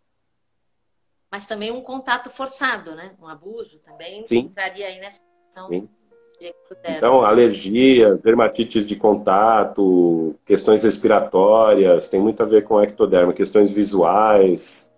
[1.31, 3.13] mas também um contato forçado, né?
[3.19, 4.41] Um abuso também Sim.
[4.41, 5.67] entraria aí nessa questão.
[5.67, 5.89] Sim.
[6.83, 14.93] Então, alergia, dermatites de contato, questões respiratórias, tem muito a ver com ectoderma, questões visuais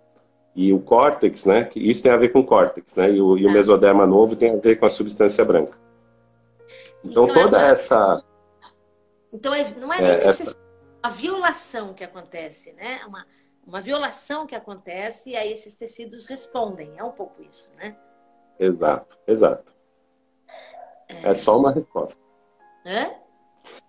[0.58, 1.66] e o córtex, né?
[1.66, 3.12] Que isso tem a ver com o córtex, né?
[3.12, 3.54] E o, e o ah.
[3.54, 5.78] mesoderma novo tem a ver com a substância branca.
[7.06, 7.72] Então, então toda é...
[7.72, 8.24] essa.
[9.32, 10.68] Então, é, não é nem é, necessário
[11.08, 13.02] a violação que acontece, né?
[13.08, 13.26] Uma,
[13.66, 16.92] uma violação que acontece e aí esses tecidos respondem.
[16.98, 17.96] É um pouco isso, né?
[18.60, 19.76] Exato, exato.
[21.08, 22.20] É, é só uma resposta.
[22.84, 23.16] É?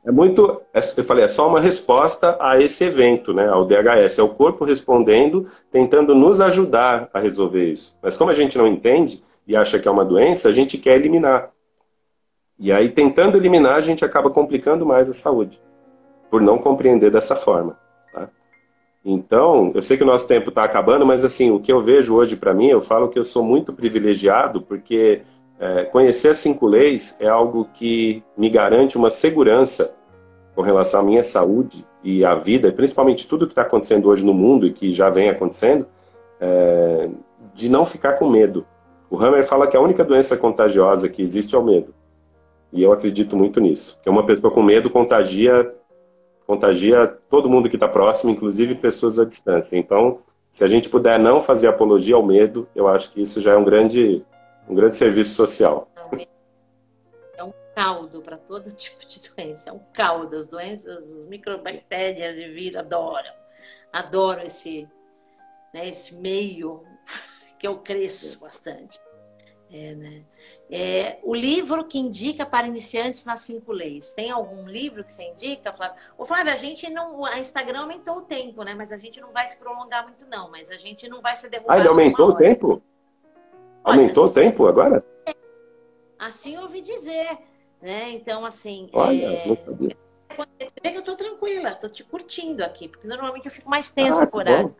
[0.05, 4.18] É muito, é, eu falei, é só uma resposta a esse evento, né, ao DHS.
[4.18, 7.99] É o corpo respondendo, tentando nos ajudar a resolver isso.
[8.03, 10.97] Mas como a gente não entende e acha que é uma doença, a gente quer
[10.97, 11.51] eliminar.
[12.59, 15.61] E aí, tentando eliminar, a gente acaba complicando mais a saúde,
[16.31, 17.79] por não compreender dessa forma.
[18.12, 18.29] Tá?
[19.05, 22.14] Então, eu sei que o nosso tempo está acabando, mas assim, o que eu vejo
[22.16, 25.22] hoje para mim, eu falo que eu sou muito privilegiado, porque
[25.61, 29.94] é, conhecer as cinco leis é algo que me garante uma segurança
[30.54, 34.32] com relação à minha saúde e à vida, principalmente tudo que está acontecendo hoje no
[34.32, 35.86] mundo e que já vem acontecendo,
[36.40, 37.09] é,
[37.54, 38.66] de não ficar com medo.
[39.11, 41.94] O Hammer fala que a única doença contagiosa que existe é o medo.
[42.72, 43.98] E eu acredito muito nisso.
[44.02, 45.74] Que uma pessoa com medo contagia
[46.46, 49.76] contagia todo mundo que está próximo, inclusive pessoas à distância.
[49.76, 50.16] Então,
[50.50, 53.56] se a gente puder não fazer apologia ao medo, eu acho que isso já é
[53.56, 54.24] um grande
[54.69, 55.91] um grande serviço social.
[57.37, 59.71] É um caldo para todo tipo de doença.
[59.71, 60.37] É um caldo.
[60.37, 63.33] As doenças, as microbactérias e vírus adoram.
[63.93, 64.89] Adoram esse,
[65.73, 66.85] né, esse meio
[67.59, 69.01] que eu cresço bastante.
[69.71, 70.23] É, né?
[70.71, 74.14] é, o livro que indica para iniciantes nas cinco leis.
[74.14, 75.97] Tem algum livro que você indica, Flávio?
[76.16, 77.25] O Flávio, a gente não.
[77.27, 78.75] A Instagram aumentou o tempo, né?
[78.75, 80.51] Mas a gente não vai se prolongar muito, não.
[80.51, 81.79] Mas a gente não vai ser derrubado.
[81.79, 82.83] Ah, ele aumentou o tempo?
[83.89, 85.05] Aumentou o tempo agora?
[86.18, 87.39] Assim eu ouvi dizer.
[87.80, 88.11] Né?
[88.11, 88.89] Então, assim.
[88.93, 89.47] Olha, é...
[89.47, 89.97] não sabia.
[90.82, 94.26] que eu tô tranquila, tô te curtindo aqui, porque normalmente eu fico mais tensa ah,
[94.26, 94.74] por horário.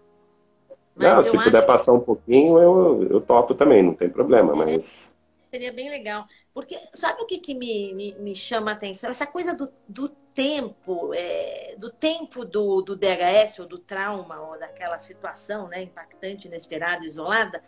[0.96, 5.16] Não, se puder passar um pouquinho, eu, eu topo também, não tem problema, é, mas.
[5.50, 6.26] Seria bem legal.
[6.52, 9.09] Porque sabe o que, que me, me, me chama a atenção?
[9.09, 14.59] Essa coisa do, do tempo, é, do tempo do, do DHS, ou do trauma, ou
[14.59, 17.62] daquela situação né, impactante, inesperada, isolada,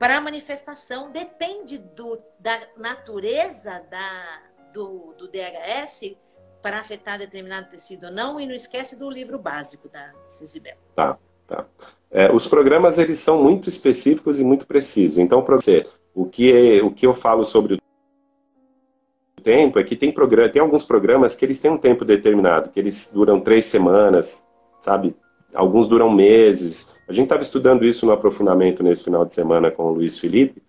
[0.00, 4.40] para a manifestação depende do, da natureza da,
[4.72, 6.16] do, do DHS
[6.62, 10.78] para afetar determinado tecido ou não, e não esquece do livro básico da Cisibel.
[10.94, 11.66] Tá, tá.
[12.10, 15.18] É, os programas, eles são muito específicos e muito precisos.
[15.18, 15.82] Então, para você,
[16.14, 20.62] o que, é, o que eu falo sobre o tempo é que tem, programa, tem
[20.62, 24.46] alguns programas que eles têm um tempo determinado, que eles duram três semanas,
[24.78, 25.14] sabe?
[25.54, 26.96] Alguns duram meses.
[27.08, 30.62] A gente estava estudando isso no aprofundamento nesse final de semana com o Luiz Felipe,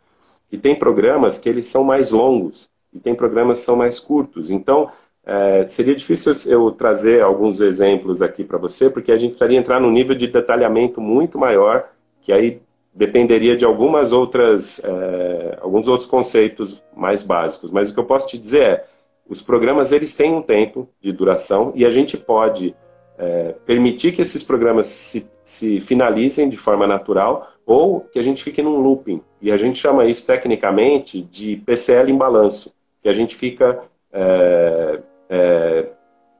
[0.51, 4.51] e tem programas que eles são mais longos, e tem programas que são mais curtos.
[4.51, 4.89] Então,
[5.25, 9.79] é, seria difícil eu trazer alguns exemplos aqui para você, porque a gente precisaria entrar
[9.79, 11.85] num nível de detalhamento muito maior,
[12.21, 12.61] que aí
[12.93, 17.71] dependeria de algumas outras, é, alguns outros conceitos mais básicos.
[17.71, 18.83] Mas o que eu posso te dizer é,
[19.27, 22.75] os programas eles têm um tempo de duração e a gente pode
[23.21, 28.43] é, permitir que esses programas se, se, finalizem de forma natural ou que a gente
[28.43, 29.21] fique num looping.
[29.39, 33.79] E a gente chama isso tecnicamente de PCL em balanço, que a gente fica
[34.11, 35.89] é, é,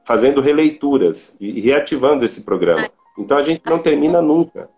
[0.04, 2.90] fazendo releituras e reativando esse programa.
[3.16, 4.68] Então a gente não termina nunca.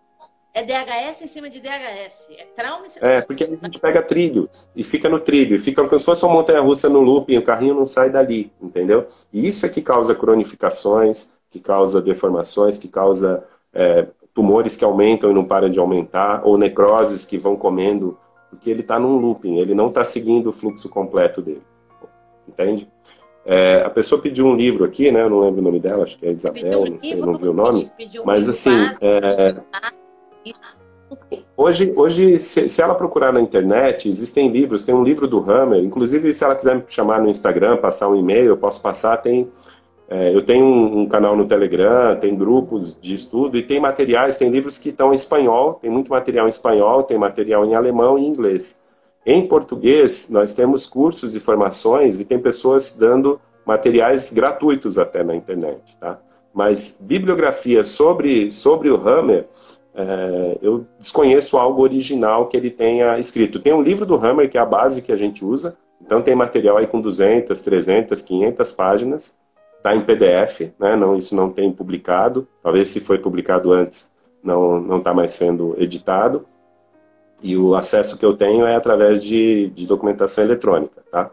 [0.53, 2.27] É DHS em cima de DHS.
[2.37, 5.59] É trauma em cima É, porque a gente pega trilhos e fica no trilho, e
[5.59, 9.05] fica como se fosse uma montanha-russa no looping, o carrinho não sai dali, entendeu?
[9.33, 13.41] E isso é que causa cronificações, que causa deformações, que causa
[13.73, 18.17] é, tumores que aumentam e não param de aumentar, ou necroses que vão comendo,
[18.49, 21.61] porque ele está num looping, ele não está seguindo o fluxo completo dele.
[22.45, 22.89] Entende?
[23.45, 25.21] É, a pessoa pediu um livro aqui, né?
[25.21, 27.53] Eu não lembro o nome dela, acho que é Isabel, não sei, não vi o
[27.53, 27.89] nome.
[28.25, 29.55] Mas assim, é,
[31.55, 34.83] hoje, hoje se, se, ela procurar na internet, existem livros.
[34.83, 38.15] Tem um livro do Hammer, inclusive se ela quiser me chamar no Instagram, passar um
[38.17, 39.15] e-mail, eu posso passar.
[39.17, 39.49] Tem
[40.07, 44.49] é, eu tenho um, canal no Telegram, tem grupos de estudo e tem materiais, tem
[44.49, 48.25] livros que estão em espanhol, tem muito material em espanhol, tem material em alemão e
[48.25, 48.83] inglês.
[49.25, 55.35] Em português, nós temos cursos e formações e tem pessoas dando materiais gratuitos até na
[55.35, 56.19] internet, tá?
[56.53, 59.47] Mas bibliografia sobre, sobre o Hammer,
[59.95, 63.59] é, eu desconheço algo original que ele tenha escrito.
[63.59, 66.35] Tem um livro do Hammer, que é a base que a gente usa, então tem
[66.35, 69.37] material aí com 200, 300, 500 páginas,
[69.85, 70.95] está em PDF, né?
[70.95, 72.47] Não, isso não tem publicado.
[72.63, 74.11] Talvez se foi publicado antes,
[74.43, 76.45] não está mais sendo editado.
[77.43, 81.29] E o acesso que eu tenho é através de, de documentação eletrônica, tá?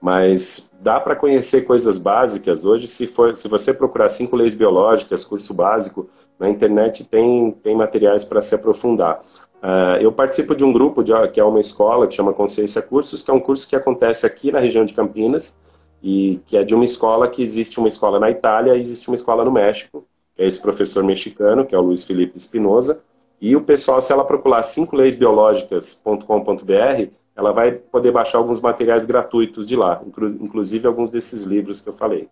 [0.00, 2.88] Mas dá para conhecer coisas básicas hoje.
[2.88, 8.24] Se, for, se você procurar cinco leis biológicas, curso básico, na internet tem, tem materiais
[8.24, 9.20] para se aprofundar.
[9.62, 13.22] Uh, eu participo de um grupo de, que é uma escola que chama Consciência Cursos,
[13.22, 15.56] que é um curso que acontece aqui na região de Campinas
[16.02, 19.14] e que é de uma escola que existe uma escola na Itália e existe uma
[19.14, 23.04] escola no México, que é esse professor mexicano, que é o Luiz Felipe Espinosa.
[23.40, 29.06] E o pessoal, se ela procurar cinco leis biológicas.com.br, ela vai poder baixar alguns materiais
[29.06, 30.02] gratuitos de lá,
[30.40, 32.28] inclusive alguns desses livros que eu falei.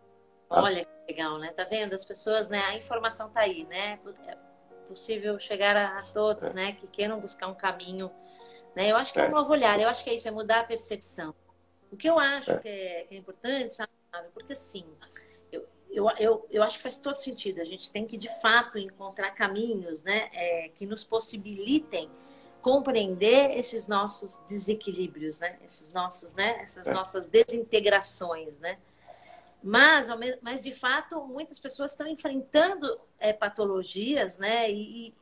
[0.48, 0.62] Tá?
[0.62, 1.52] Olha que legal, né?
[1.56, 1.94] Tá vendo?
[1.94, 2.58] As pessoas, né?
[2.58, 3.98] A informação tá aí, né?
[4.26, 4.36] É
[4.88, 6.52] possível chegar a, a todos, é.
[6.52, 6.72] né?
[6.72, 8.10] Que queiram buscar um caminho,
[8.76, 8.90] né?
[8.90, 10.60] Eu acho que é, é um novo olhar, eu acho que é isso, é mudar
[10.60, 11.34] a percepção.
[11.90, 12.58] O que eu acho é.
[12.58, 13.90] Que, é, que é importante, sabe?
[14.32, 14.84] Porque assim,
[15.50, 17.60] eu, eu, eu, eu acho que faz todo sentido.
[17.60, 20.30] A gente tem que, de fato, encontrar caminhos, né?
[20.32, 22.10] É, que nos possibilitem
[22.60, 25.58] compreender esses nossos desequilíbrios, né?
[25.64, 26.60] Esses nossos, né?
[26.62, 26.92] Essas é.
[26.92, 28.78] nossas desintegrações, né?
[29.62, 30.08] Mas,
[30.40, 34.70] mas de fato, muitas pessoas estão enfrentando é, patologias, né?
[34.70, 35.14] E,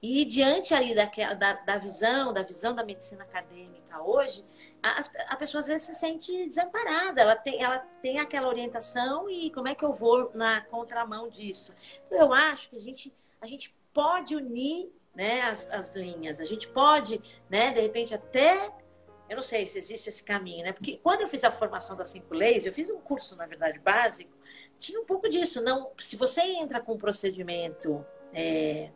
[0.00, 4.44] e, diante ali da, da, da, visão, da visão da medicina acadêmica hoje,
[4.80, 7.20] a, a pessoa às vezes se sente desamparada.
[7.20, 11.74] Ela tem, ela tem aquela orientação e como é que eu vou na contramão disso?
[12.10, 16.40] Eu acho que a gente, a gente pode unir né, as, as linhas.
[16.40, 17.20] A gente pode,
[17.50, 18.72] né, de repente, até.
[19.28, 20.72] Eu não sei se existe esse caminho, né?
[20.72, 23.78] Porque quando eu fiz a formação das cinco leis, eu fiz um curso, na verdade,
[23.78, 24.32] básico,
[24.78, 25.60] tinha um pouco disso.
[25.60, 28.90] Não, se você entra com um procedimento é,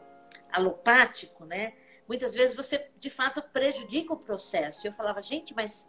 [0.52, 1.74] alopático, né?
[2.06, 4.86] Muitas vezes você, de fato, prejudica o processo.
[4.86, 5.88] E eu falava, gente, mas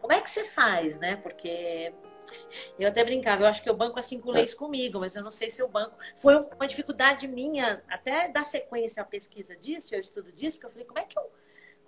[0.00, 1.16] como é que você faz, né?
[1.16, 1.92] Porque
[2.78, 5.30] eu até brincava, eu acho que eu banco as cinco leis comigo, mas eu não
[5.30, 5.96] sei se eu banco.
[6.16, 10.70] Foi uma dificuldade minha até dar sequência à pesquisa disso, ao estudo disso, porque eu
[10.70, 11.24] falei, como é que eu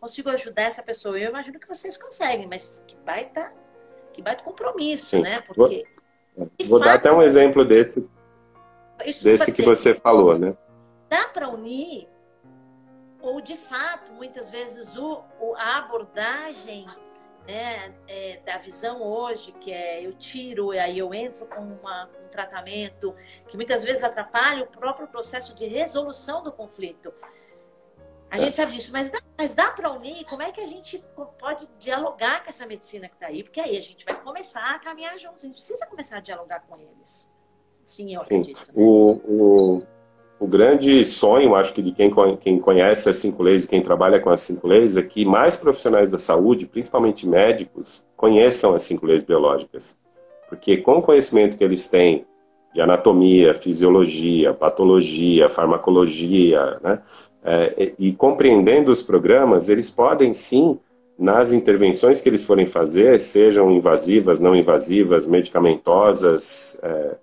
[0.00, 1.18] consigo ajudar essa pessoa?
[1.18, 3.52] Eu imagino que vocês conseguem, mas que baita,
[4.12, 5.22] que baita compromisso, Sim.
[5.22, 5.40] né?
[5.42, 5.84] Porque.
[6.36, 8.08] Vou, vou fato, dar até um exemplo desse,
[9.22, 10.56] desse que você falou, né?
[11.08, 12.08] Dá para unir,
[13.20, 15.24] ou de fato, muitas vezes, o,
[15.56, 16.86] a abordagem
[17.46, 22.08] né, é, da visão hoje, que é eu tiro e aí eu entro com uma,
[22.22, 23.14] um tratamento
[23.48, 27.12] que muitas vezes atrapalha o próprio processo de resolução do conflito.
[28.30, 30.26] A gente sabe disso, mas dá, mas dá para unir?
[30.26, 31.02] Como é que a gente
[31.38, 33.42] pode dialogar com essa medicina que está aí?
[33.42, 36.60] Porque aí a gente vai começar a caminhar juntos, a gente precisa começar a dialogar
[36.60, 37.32] com eles.
[37.86, 38.40] Sim, eu Sim.
[38.40, 38.66] acredito.
[38.66, 38.74] Né?
[38.76, 39.82] O, o
[40.40, 42.10] o grande sonho, acho que de quem,
[42.40, 45.56] quem conhece as cinco leis e quem trabalha com as cinco leis, é que mais
[45.56, 49.98] profissionais da saúde, principalmente médicos, conheçam as cinco leis biológicas.
[50.48, 52.24] Porque com o conhecimento que eles têm
[52.72, 57.00] de anatomia, fisiologia, patologia, farmacologia, né,
[57.44, 60.78] é, e compreendendo os programas, eles podem sim,
[61.18, 67.16] nas intervenções que eles forem fazer, sejam invasivas, não invasivas, medicamentosas, é,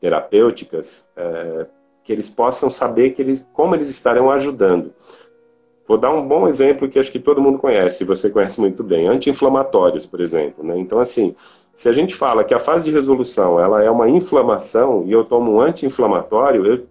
[0.00, 1.66] terapêuticas, é,
[2.10, 4.92] que eles possam saber que eles, como eles estarão ajudando.
[5.86, 9.06] Vou dar um bom exemplo que acho que todo mundo conhece, você conhece muito bem,
[9.06, 10.64] anti-inflamatórios, por exemplo.
[10.64, 10.76] Né?
[10.76, 11.36] Então, assim,
[11.72, 15.22] se a gente fala que a fase de resolução ela é uma inflamação e eu
[15.22, 16.86] tomo um anti-inflamatório, eu,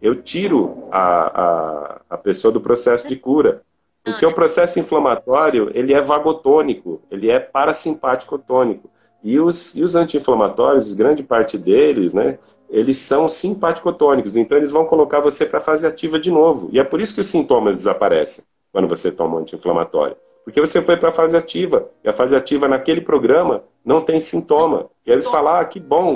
[0.00, 3.62] eu tiro a, a, a pessoa do processo de cura.
[4.04, 8.88] Porque o processo inflamatório, ele é vagotônico, ele é parasimpático tônico.
[9.24, 12.38] E os, e os anti-inflamatórios, grande parte deles, né,
[12.72, 16.70] eles são simpaticotônicos, então eles vão colocar você para a fase ativa de novo.
[16.72, 20.16] E é por isso que os sintomas desaparecem quando você toma um anti-inflamatório.
[20.42, 24.18] Porque você foi para a fase ativa, e a fase ativa naquele programa não tem
[24.18, 24.88] sintoma.
[25.06, 26.14] E aí eles falam, ah, que bom,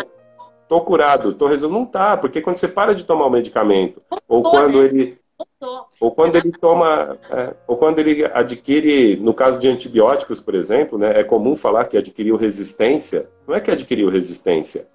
[0.66, 1.78] tô curado, tô resolvido.
[1.78, 5.18] Não tá, porque quando você para de tomar o medicamento, ou quando ele
[6.00, 10.98] ou quando ele toma, é, ou quando ele adquire, no caso de antibióticos, por exemplo,
[10.98, 13.28] né, é comum falar que adquiriu resistência.
[13.46, 14.88] Não é que adquiriu resistência.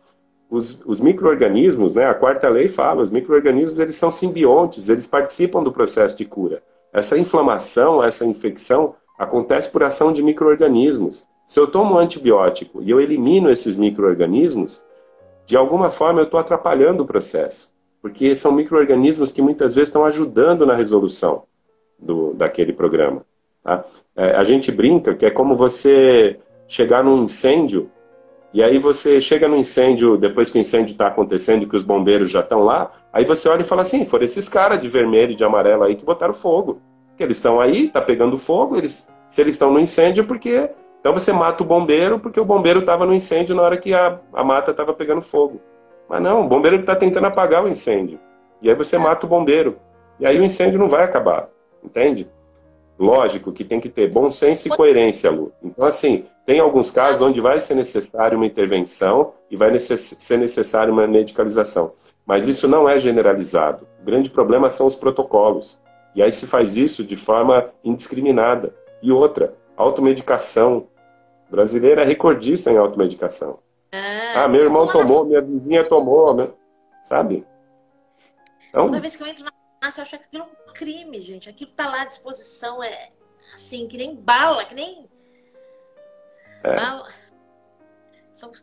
[0.52, 5.64] Os, os micro-organismos, né, a quarta lei fala, os micro-organismos eles são simbiontes, eles participam
[5.64, 6.62] do processo de cura.
[6.94, 11.28] Essa inflamação, essa infecção, acontece por ação de micro-organismos.
[11.46, 14.86] Se eu tomo um antibiótico e eu elimino esses micro-organismos,
[15.46, 17.72] de alguma forma eu estou atrapalhando o processo
[18.02, 21.44] porque são micro-organismos que muitas vezes estão ajudando na resolução
[22.00, 23.24] do, daquele programa.
[23.64, 23.82] Tá?
[24.16, 27.92] É, a gente brinca que é como você chegar num incêndio,
[28.54, 32.30] e aí você chega no incêndio, depois que o incêndio está acontecendo, que os bombeiros
[32.30, 35.36] já estão lá, aí você olha e fala assim, foram esses caras de vermelho e
[35.36, 36.82] de amarelo aí que botaram fogo.
[37.08, 40.70] Porque eles estão aí, está pegando fogo, eles, se eles estão no incêndio, porque...
[41.00, 44.20] Então você mata o bombeiro porque o bombeiro estava no incêndio na hora que a,
[44.34, 45.60] a mata estava pegando fogo.
[46.08, 48.20] Mas não, o bombeiro está tentando apagar o incêndio.
[48.62, 49.78] E aí você mata o bombeiro.
[50.20, 51.48] E aí o incêndio não vai acabar,
[51.84, 52.30] entende?
[53.02, 55.52] Lógico que tem que ter bom senso e coerência, Lu.
[55.64, 60.94] Então, assim, tem alguns casos onde vai ser necessário uma intervenção e vai ser necessário
[60.94, 61.92] uma medicalização.
[62.26, 63.88] Mas isso não é generalizado.
[64.02, 65.82] O grande problema são os protocolos.
[66.14, 68.72] E aí se faz isso de forma indiscriminada.
[69.02, 70.88] E outra, automedicação.
[71.50, 73.58] O brasileiro é recordista em automedicação.
[73.92, 76.50] Ah, ah meu irmão tomou, minha vizinha tomou, né?
[77.02, 77.46] sabe?
[78.70, 78.88] Então...
[78.88, 81.50] Uma vez que eu entro na eu acho que aquilo é um crime, gente.
[81.50, 83.12] Aquilo tá lá à disposição, é
[83.54, 85.10] assim, que nem bala, que nem.
[86.64, 86.76] É.
[86.76, 87.10] Bala.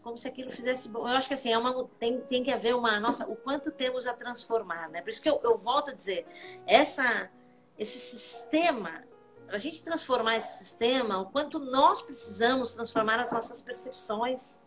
[0.03, 0.89] Como se aquilo fizesse.
[0.89, 2.99] Eu acho que assim, é uma, tem, tem que haver uma.
[3.01, 5.03] Nossa, o quanto temos a transformar, né?
[5.03, 6.27] Por isso que eu, eu volto a dizer,
[6.67, 7.31] essa,
[7.79, 9.05] esse sistema
[9.47, 14.59] para a gente transformar esse sistema, o quanto nós precisamos transformar as nossas percepções,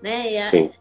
[0.00, 0.38] né?
[0.38, 0.72] A, Sim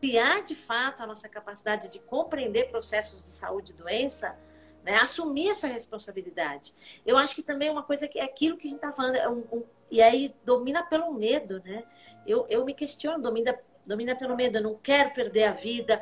[0.00, 4.38] criar de fato a nossa capacidade de compreender processos de saúde e doença,
[4.82, 4.96] né?
[4.96, 6.74] assumir essa responsabilidade.
[7.04, 9.28] Eu acho que também uma coisa que é aquilo que a gente está falando, é
[9.28, 11.84] um, um, e aí domina pelo medo, né?
[12.26, 16.00] Eu, eu me questiono, domina, domina pelo medo, eu não quero perder a vida.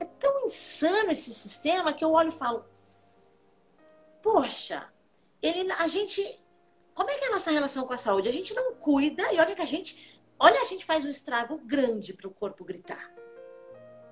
[0.00, 2.64] É tão insano esse sistema que eu olho e falo,
[4.22, 4.92] poxa,
[5.40, 6.42] ele, a gente,
[6.94, 8.28] como é que é a nossa relação com a saúde?
[8.28, 11.58] A gente não cuida e olha que a gente, olha a gente faz um estrago
[11.58, 13.12] grande para o corpo gritar.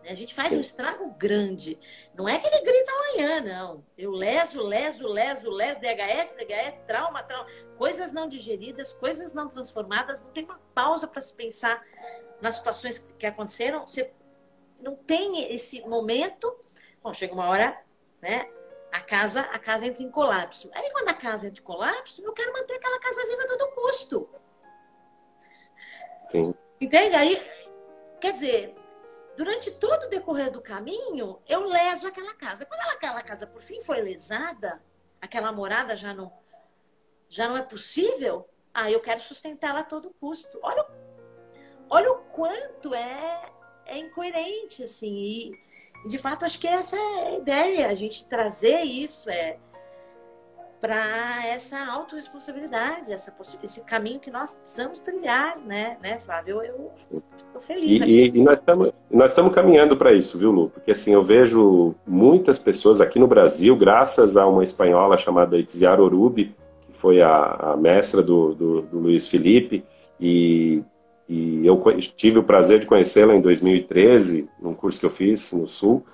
[0.05, 1.79] A gente faz um estrago grande.
[2.15, 3.85] Não é que ele grita amanhã, não.
[3.97, 7.47] Eu leso, leso, leso, leso, DHS, DHS, trauma, trauma.
[7.79, 10.21] Coisas não digeridas, coisas não transformadas.
[10.21, 11.83] Não tem uma pausa para se pensar
[12.41, 13.87] nas situações que aconteceram.
[13.87, 14.13] Você
[14.81, 16.55] não tem esse momento.
[17.03, 17.81] Bom, chega uma hora,
[18.21, 18.51] né?
[18.91, 20.69] A casa, a casa entra em colapso.
[20.75, 23.75] Aí, quando a casa entra em colapso, eu quero manter aquela casa viva a todo
[23.75, 24.29] custo.
[26.27, 26.55] Sim.
[26.81, 27.15] Entende?
[27.15, 27.41] Aí,
[28.21, 28.75] quer dizer,
[29.37, 32.67] durante todo o decorrer do caminho, eu leso aquela casa.
[32.67, 34.83] Quando aquela casa, por fim, foi lesada,
[35.21, 36.33] aquela morada já não,
[37.29, 40.59] já não é possível, aí eu quero sustentá-la a todo custo.
[40.63, 40.87] Olha,
[41.89, 43.53] olha o quanto é,
[43.87, 45.53] é incoerente, assim.
[46.05, 49.59] E, de fato, acho que essa é a ideia, a gente trazer isso, é
[50.83, 56.61] para essa autorresponsabilidade, essa, esse caminho que nós precisamos trilhar, né, né Flávio?
[56.61, 58.01] Eu estou feliz.
[58.01, 60.71] E, e, e, nós estamos nós estamos caminhando para isso, viu, Lu?
[60.71, 66.01] Porque assim, eu vejo muitas pessoas aqui no Brasil, graças a uma espanhola chamada Itziar
[66.01, 66.53] Orubi,
[66.89, 69.85] que foi a, a mestra do, do, do Luiz Felipe,
[70.21, 70.83] e,
[71.29, 71.81] e eu
[72.17, 76.05] tive o prazer de conhecê-la em 2013, num curso que eu fiz no Sul,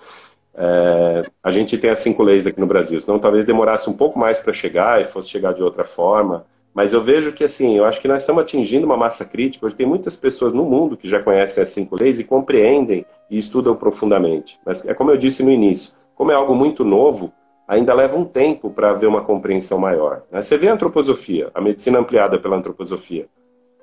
[0.61, 4.19] é, a gente tem as cinco leis aqui no Brasil, senão talvez demorasse um pouco
[4.19, 6.45] mais para chegar e fosse chegar de outra forma.
[6.75, 9.67] Mas eu vejo que, assim, eu acho que nós estamos atingindo uma massa crítica.
[9.67, 13.39] Hoje tem muitas pessoas no mundo que já conhecem as cinco leis e compreendem e
[13.39, 14.59] estudam profundamente.
[14.67, 17.33] Mas é como eu disse no início, como é algo muito novo,
[17.67, 20.23] ainda leva um tempo para haver uma compreensão maior.
[20.31, 20.43] Né?
[20.43, 23.27] Você vê a antroposofia, a medicina ampliada pela antroposofia.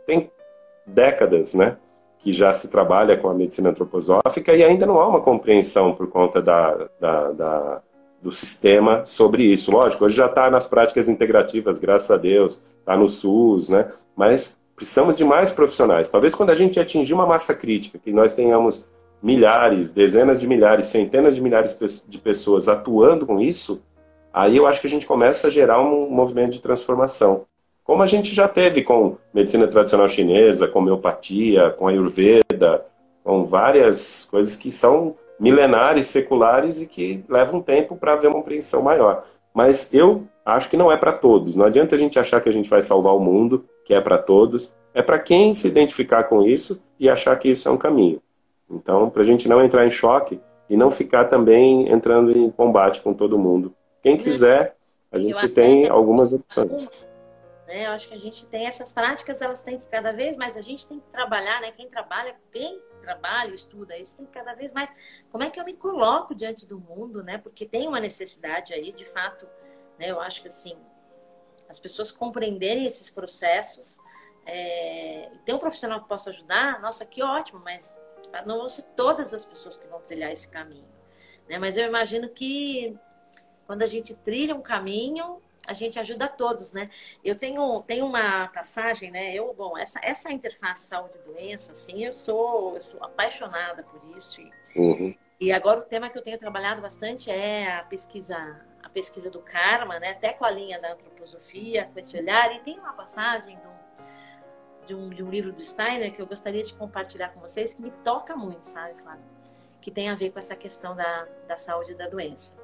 [0.06, 0.30] Tem
[0.86, 1.78] décadas, né?
[2.20, 6.08] Que já se trabalha com a medicina antroposófica e ainda não há uma compreensão por
[6.08, 7.82] conta da, da, da
[8.26, 9.72] do sistema sobre isso.
[9.72, 13.88] Lógico, hoje já está nas práticas integrativas, graças a Deus, está no SUS, né?
[14.16, 16.10] Mas precisamos de mais profissionais.
[16.10, 18.90] Talvez quando a gente atingir uma massa crítica, que nós tenhamos
[19.22, 23.84] milhares, dezenas de milhares, centenas de milhares de pessoas atuando com isso,
[24.34, 27.46] aí eu acho que a gente começa a gerar um movimento de transformação
[27.86, 32.84] como a gente já teve com medicina tradicional chinesa, com homeopatia, com ayurveda,
[33.24, 38.82] com várias coisas que são milenares, seculares e que levam tempo para haver uma compreensão
[38.82, 39.24] maior.
[39.54, 41.56] Mas eu acho que não é para todos.
[41.56, 44.18] Não adianta a gente achar que a gente vai salvar o mundo, que é para
[44.18, 44.74] todos.
[44.92, 48.20] É para quem se identificar com isso e achar que isso é um caminho.
[48.68, 53.00] Então, para a gente não entrar em choque e não ficar também entrando em combate
[53.02, 53.76] com todo mundo.
[54.02, 54.76] Quem quiser,
[55.12, 57.08] a gente tem algumas opções.
[57.68, 57.88] Né?
[57.88, 60.62] Eu acho que a gente tem essas práticas, elas têm que cada vez mais, a
[60.62, 61.72] gente tem que trabalhar, né?
[61.72, 64.92] Quem trabalha, quem trabalha, estuda isso, tem que cada vez mais.
[65.32, 67.38] Como é que eu me coloco diante do mundo, né?
[67.38, 69.48] Porque tem uma necessidade aí, de fato,
[69.98, 70.12] né?
[70.12, 70.78] Eu acho que assim,
[71.68, 74.00] as pessoas compreenderem esses processos.
[74.46, 75.32] É...
[75.44, 77.98] Tem um profissional que possa ajudar, nossa, que ótimo, mas
[78.46, 80.88] não vão ser todas as pessoas que vão trilhar esse caminho.
[81.48, 81.58] Né?
[81.58, 82.98] Mas eu imagino que
[83.66, 86.90] quando a gente trilha um caminho, a gente ajuda todos, né?
[87.24, 89.34] Eu tenho, tenho uma passagem, né?
[89.34, 94.42] Eu, bom, essa, essa interface saúde-doença, assim, eu sou, eu sou apaixonada por isso.
[94.42, 95.16] E, uhum.
[95.40, 98.38] e agora o tema que eu tenho trabalhado bastante é a pesquisa,
[98.84, 100.12] a pesquisa do karma, né?
[100.12, 102.56] Até com a linha da antroposofia, com esse olhar.
[102.56, 103.60] E tem uma passagem
[104.86, 107.82] de um, de um livro do Steiner que eu gostaria de compartilhar com vocês, que
[107.82, 109.26] me toca muito, sabe, Flávio?
[109.82, 112.58] Que tem a ver com essa questão da, da saúde e da doença.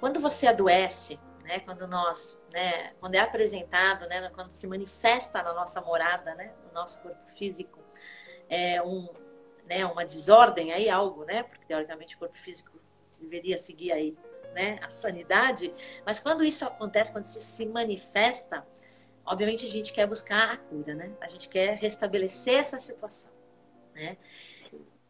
[0.00, 1.18] Quando você adoece,
[1.48, 1.60] né?
[1.60, 2.92] Quando nós, né?
[3.00, 4.30] Quando é apresentado, né?
[4.34, 6.52] Quando se manifesta na nossa morada, né?
[6.66, 7.82] No nosso corpo físico,
[8.50, 9.08] é um,
[9.64, 9.86] né?
[9.86, 11.42] Uma desordem aí, algo, né?
[11.42, 12.78] Porque teoricamente o corpo físico
[13.18, 14.14] deveria seguir aí,
[14.54, 14.78] né?
[14.82, 15.72] A sanidade.
[16.04, 18.66] Mas quando isso acontece, quando isso se manifesta,
[19.24, 21.10] obviamente a gente quer buscar a cura, né?
[21.18, 23.32] A gente quer restabelecer essa situação,
[23.94, 24.18] né?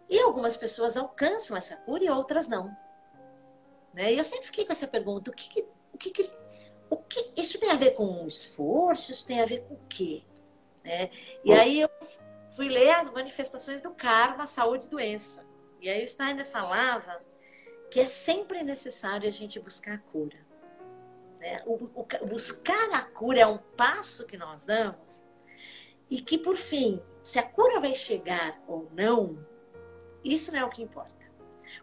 [0.08, 2.74] E algumas pessoas alcançam essa cura e outras não.
[3.92, 4.12] Né?
[4.12, 6.30] E eu sempre fiquei com essa pergunta: o que, que o que, que
[6.88, 9.10] o que isso tem a ver com esforço?
[9.10, 10.22] Isso tem a ver com o quê?
[10.84, 11.10] Né?
[11.44, 11.90] E aí eu
[12.54, 15.44] fui ler as manifestações do karma, saúde e doença.
[15.80, 17.20] E aí o Steiner falava
[17.90, 20.38] que é sempre necessário a gente buscar a cura.
[21.40, 21.60] Né?
[21.66, 25.28] O, o, buscar a cura é um passo que nós damos
[26.08, 29.44] e que, por fim, se a cura vai chegar ou não,
[30.24, 31.17] isso não é o que importa.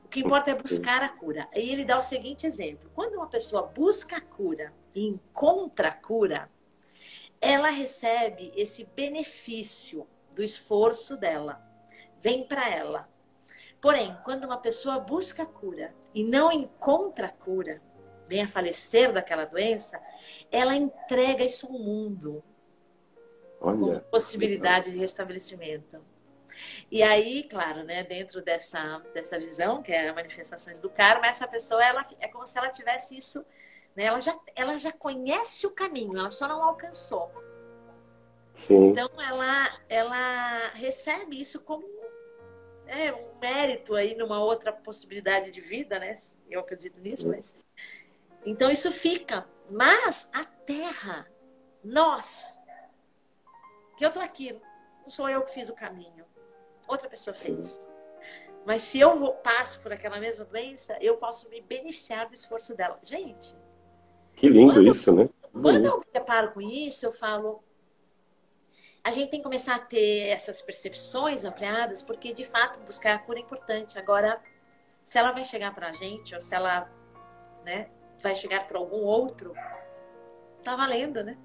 [0.03, 1.47] O que importa é buscar a cura.
[1.53, 5.93] E ele dá o seguinte exemplo: quando uma pessoa busca a cura e encontra a
[5.93, 6.49] cura,
[7.41, 11.61] ela recebe esse benefício do esforço dela,
[12.21, 13.09] vem para ela.
[13.81, 17.81] Porém, quando uma pessoa busca a cura e não encontra a cura,
[18.27, 20.01] vem a falecer daquela doença,
[20.51, 22.43] ela entrega isso ao mundo
[23.61, 26.01] Olha, como possibilidade de restabelecimento.
[26.91, 31.83] E aí, claro, né, dentro dessa, dessa visão, que é manifestações do karma, essa pessoa
[31.83, 33.45] ela, é como se ela tivesse isso,
[33.95, 37.31] né, ela, já, ela já conhece o caminho, ela só não alcançou.
[38.53, 38.89] Sim.
[38.89, 41.85] Então, ela, ela recebe isso como
[42.87, 46.17] é, um mérito aí numa outra possibilidade de vida, né?
[46.49, 47.29] Eu acredito nisso, Sim.
[47.29, 47.57] mas.
[48.45, 49.45] Então, isso fica.
[49.69, 51.29] Mas a Terra,
[51.83, 52.61] nós,
[53.97, 54.53] que eu tô aqui,
[55.01, 56.25] não sou eu que fiz o caminho
[56.87, 57.79] outra pessoa fez.
[58.65, 62.75] Mas se eu vou, passo por aquela mesma doença, eu posso me beneficiar do esforço
[62.75, 62.99] dela.
[63.03, 63.55] Gente.
[64.35, 65.29] Que lindo quando, isso, né?
[65.53, 67.63] Quando eu me deparo com isso, eu falo.
[69.03, 73.19] A gente tem que começar a ter essas percepções ampliadas, porque de fato buscar a
[73.19, 73.99] cura é importante.
[73.99, 74.41] Agora,
[75.05, 76.91] se ela vai chegar para a gente, ou se ela
[77.63, 77.87] né,
[78.21, 79.53] vai chegar para algum outro,
[80.63, 81.35] tá valendo, né?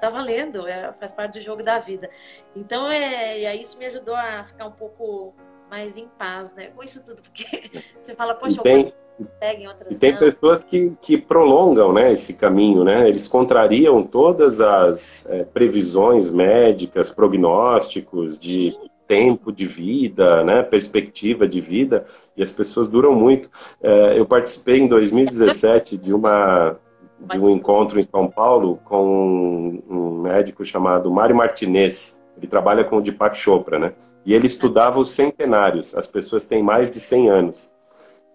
[0.00, 2.10] Tá valendo, é, faz parte do jogo da vida.
[2.54, 5.34] Então, é, e aí isso me ajudou a ficar um pouco
[5.70, 6.66] mais em paz, né?
[6.74, 7.44] Com isso tudo, porque
[8.00, 8.92] você fala, poxa, e tem,
[9.40, 10.18] seguem outras E tem não.
[10.18, 13.08] pessoas que, que prolongam né, esse caminho, né?
[13.08, 18.90] Eles contrariam todas as é, previsões médicas, prognósticos de Sim.
[19.06, 22.04] tempo de vida, né, perspectiva de vida,
[22.36, 23.50] e as pessoas duram muito.
[23.82, 26.76] É, eu participei em 2017 de uma
[27.30, 32.22] de um encontro em São Paulo com um médico chamado Mário Martinez.
[32.36, 33.92] Ele trabalha com o Deepak Chopra, né?
[34.24, 35.94] E ele estudava os centenários.
[35.94, 37.74] As pessoas têm mais de 100 anos.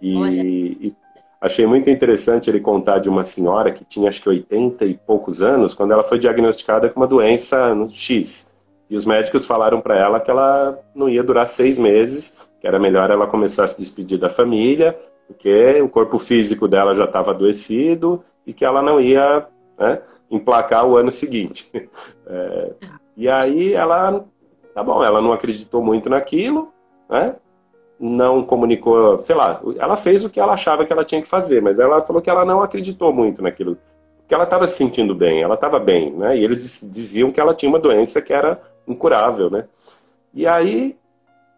[0.01, 0.95] E, e,
[1.41, 5.41] achei muito interessante ele contar de uma senhora que tinha acho que 80 e poucos
[5.41, 8.56] anos quando ela foi diagnosticada com uma doença no X.
[8.89, 12.79] E os médicos falaram para ela que ela não ia durar seis meses, que era
[12.79, 17.31] melhor ela começar a se despedir da família, porque o corpo físico dela já estava
[17.31, 19.45] adoecido e que ela não ia
[19.77, 21.69] né, emplacar o ano seguinte.
[22.29, 22.73] É,
[23.15, 24.25] e aí ela,
[24.75, 26.73] tá bom, ela não acreditou muito naquilo,
[27.09, 27.37] né?
[27.97, 31.61] Não comunicou, sei lá, ela fez o que ela achava que ela tinha que fazer,
[31.61, 33.77] mas ela falou que ela não acreditou muito naquilo,
[34.27, 36.37] que ela estava se sentindo bem, ela estava bem, né?
[36.37, 39.65] E eles diziam que ela tinha uma doença que era incurável, né?
[40.33, 40.97] E aí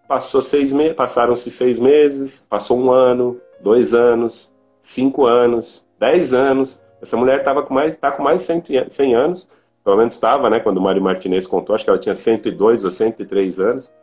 [0.07, 6.81] passou seis meses, passaram-se seis meses, passou um ano, dois anos, cinco anos, dez anos.
[7.01, 9.47] Essa mulher estava com mais, tá com mais de 100, anos,
[9.83, 10.59] pelo menos estava, né?
[10.59, 13.93] Quando o Mário Martinez contou, acho que ela tinha 102 ou 103 anos.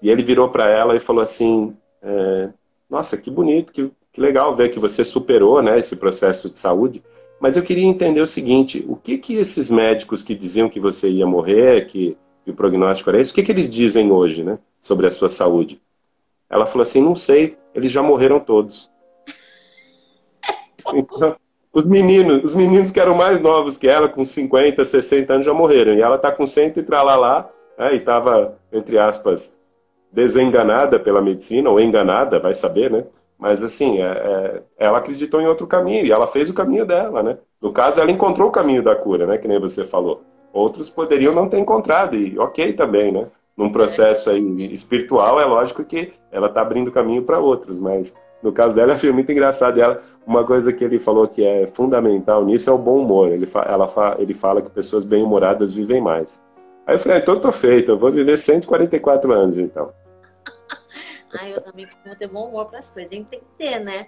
[0.00, 2.48] E ele virou para ela e falou assim: é,
[2.88, 5.78] Nossa, que bonito, que, que legal ver que você superou, né?
[5.78, 7.02] Esse processo de saúde.
[7.40, 11.10] Mas eu queria entender o seguinte: o que que esses médicos que diziam que você
[11.10, 14.58] ia morrer, que, que o prognóstico era esse, o que que eles dizem hoje, né?
[14.80, 15.80] Sobre a sua saúde?
[16.48, 18.90] Ela falou assim: Não sei, eles já morreram todos.
[20.92, 21.36] Então,
[21.72, 25.54] os meninos, os meninos que eram mais novos que ela, com 50, 60 anos, já
[25.54, 25.94] morreram.
[25.94, 27.48] E ela está com 100 e tralalá,
[27.78, 29.56] né, e estava, entre aspas,
[30.10, 33.04] desenganada pela medicina, ou enganada, vai saber, né?
[33.38, 37.22] Mas, assim, é, é, ela acreditou em outro caminho, e ela fez o caminho dela,
[37.22, 37.38] né?
[37.60, 39.38] No caso, ela encontrou o caminho da cura, né?
[39.38, 40.22] Que nem você falou.
[40.52, 43.28] Outros poderiam não ter encontrado, e ok também, né?
[43.56, 48.52] Num processo aí espiritual, é lógico que ela está abrindo caminho para outros, mas no
[48.52, 49.80] caso dela, achei muito engraçado.
[49.80, 53.30] ela, uma coisa que ele falou que é fundamental nisso é o bom humor.
[53.30, 56.42] Ele, fa, ela fa, ele fala que pessoas bem-humoradas vivem mais.
[56.86, 59.92] Aí eu falei, ah, então eu tô feito, eu vou viver 144 anos, então.
[61.38, 63.10] ah, eu também costumo ter bom humor para as coisas.
[63.10, 64.06] Tem que ter, né?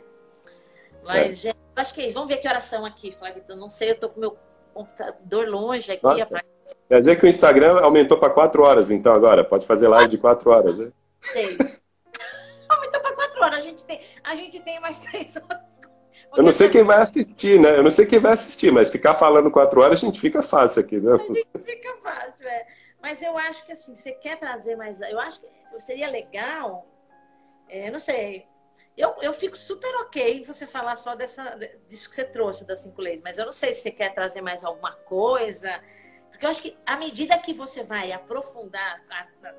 [1.04, 1.32] Mas, é.
[1.32, 2.14] gente, Acho que é isso.
[2.14, 3.42] Vamos ver que horas são aqui, Flávio.
[3.48, 4.36] Eu não sei, eu tô com meu
[4.72, 6.02] computador longe aqui.
[6.02, 6.42] Nossa.
[6.88, 9.44] Quer dizer que o Instagram aumentou para quatro horas, então, agora?
[9.44, 10.92] Pode fazer live de quatro horas, né?
[11.20, 11.44] Sei.
[12.68, 13.58] aumentou para quatro horas.
[13.58, 15.72] A gente tem, a gente tem mais três horas.
[16.36, 17.76] Eu não sei quem vai assistir, né?
[17.76, 20.82] Eu não sei quem vai assistir, mas ficar falando quatro horas a gente fica fácil
[20.82, 21.12] aqui, né?
[21.12, 22.66] A gente fica fácil, é.
[23.02, 25.00] Mas eu acho que assim, você quer trazer mais.
[25.00, 25.48] Eu acho que
[25.80, 26.86] seria legal.
[27.68, 28.46] É, não sei.
[28.96, 31.58] Eu, eu fico super ok você falar só dessa,
[31.88, 34.42] disso que você trouxe das cinco leis, mas eu não sei se você quer trazer
[34.42, 35.80] mais alguma coisa.
[36.30, 39.02] Porque eu acho que à medida que você vai aprofundar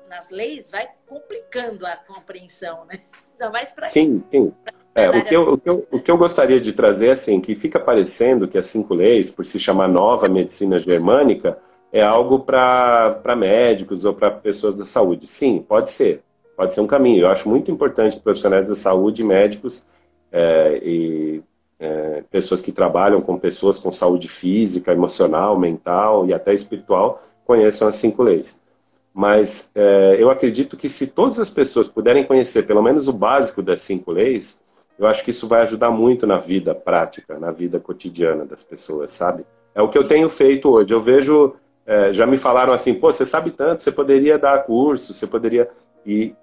[0.08, 3.00] nas leis, vai complicando a compreensão, né?
[3.32, 3.86] Ainda mais para.
[3.86, 4.52] Sim, sim.
[4.94, 7.56] É, o, que eu, o, que eu, o que eu gostaria de trazer, assim, que
[7.56, 11.58] fica parecendo que as cinco leis, por se chamar nova medicina germânica,
[11.92, 15.26] é algo para médicos ou para pessoas da saúde.
[15.26, 16.22] Sim, pode ser.
[16.56, 17.22] Pode ser um caminho.
[17.22, 19.86] Eu acho muito importante profissionais da saúde, médicos
[20.30, 21.42] é, e
[21.78, 27.88] é, pessoas que trabalham com pessoas com saúde física, emocional, mental e até espiritual conheçam
[27.88, 28.62] as cinco leis.
[29.12, 33.62] Mas é, eu acredito que se todas as pessoas puderem conhecer pelo menos o básico
[33.62, 37.78] das cinco leis, eu acho que isso vai ajudar muito na vida prática, na vida
[37.80, 39.44] cotidiana das pessoas, sabe?
[39.74, 40.92] É o que eu tenho feito hoje.
[40.92, 41.54] Eu vejo
[41.86, 45.68] é, já me falaram assim, pô, você sabe tanto, você poderia dar curso, você poderia...
[46.06, 46.34] E,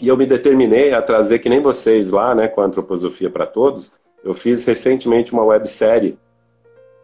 [0.00, 3.46] e eu me determinei a trazer, que nem vocês lá, né, com a Antroposofia para
[3.46, 6.18] Todos, eu fiz recentemente uma websérie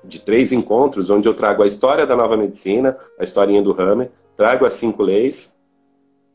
[0.05, 4.11] de três encontros, onde eu trago a história da nova medicina, a historinha do Hammer,
[4.37, 5.59] trago as cinco leis,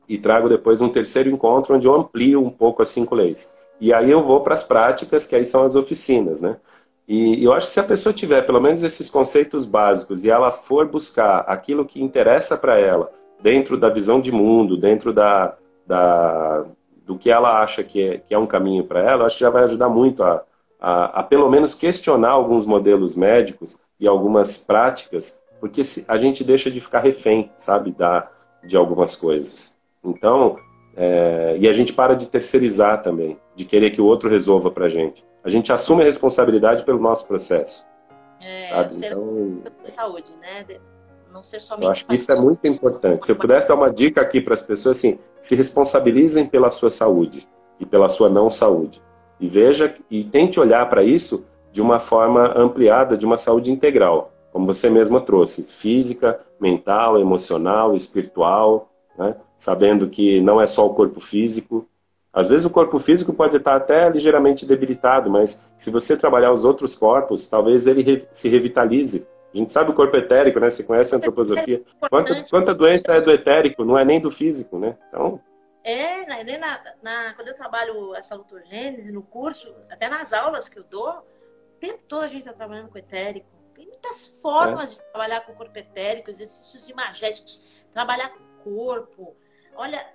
[0.07, 3.55] e trago depois um terceiro encontro, onde eu amplio um pouco as cinco leis.
[3.79, 6.57] E aí eu vou para as práticas, que aí são as oficinas, né?
[7.07, 10.51] E eu acho que se a pessoa tiver pelo menos esses conceitos básicos e ela
[10.51, 13.11] for buscar aquilo que interessa para ela,
[13.41, 15.57] dentro da visão de mundo, dentro da,
[15.93, 16.65] da,
[17.05, 19.49] do que ela acha que é, que é um caminho para ela, acho que já
[19.51, 20.43] vai ajudar muito a,
[20.79, 26.71] a, a, pelo menos questionar alguns modelos médicos e algumas práticas, porque a gente deixa
[26.71, 28.27] de ficar refém, sabe, da,
[28.65, 29.79] de algumas coisas.
[30.03, 30.57] Então,
[30.97, 34.85] é, e a gente para de terceirizar também, de querer que o outro resolva para
[34.85, 35.23] a gente.
[35.43, 37.87] A gente assume a responsabilidade pelo nosso processo.
[38.41, 38.95] É, sabe?
[38.95, 39.61] Então,
[39.95, 40.65] saúde, né?
[41.33, 41.85] Não ser somente.
[41.85, 43.25] Eu acho que isso é muito importante.
[43.25, 46.91] Se eu pudesse dar uma dica aqui para as pessoas, assim, se responsabilizem pela sua
[46.91, 47.47] saúde
[47.79, 49.01] e pela sua não saúde.
[49.39, 54.31] E veja e tente olhar para isso de uma forma ampliada, de uma saúde integral,
[54.51, 59.35] como você mesma trouxe, física, mental, emocional, espiritual, né?
[59.57, 61.87] sabendo que não é só o corpo físico.
[62.31, 66.63] Às vezes o corpo físico pode estar até ligeiramente debilitado, mas se você trabalhar os
[66.63, 69.27] outros corpos, talvez ele se revitalize.
[69.53, 70.69] A gente sabe o corpo etérico, né?
[70.69, 71.83] Você conhece a antroposofia.
[72.09, 74.97] Quanta, quanta doença é do etérico, não é nem do físico, né?
[75.09, 75.39] Então...
[75.83, 80.79] É, na, na, na, quando eu trabalho essa lutogênese no curso, até nas aulas que
[80.79, 83.47] eu dou, o tempo todo a gente está trabalhando com etérico.
[83.73, 84.93] Tem muitas formas é.
[84.93, 89.35] de trabalhar com o corpo etérico, exercícios imagéticos, trabalhar com corpo.
[89.75, 90.07] Olha,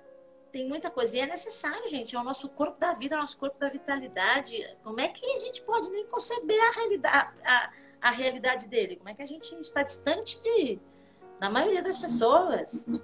[0.51, 1.15] tem muita coisa.
[1.15, 2.15] E é necessário, gente.
[2.15, 4.55] É o nosso corpo da vida, é o nosso corpo da vitalidade.
[4.83, 7.71] Como é que a gente pode nem conceber a realidade, a, a
[8.01, 8.95] realidade dele?
[8.95, 10.79] Como é que a gente está distante de,
[11.39, 12.87] da maioria das pessoas?
[12.87, 12.99] Né?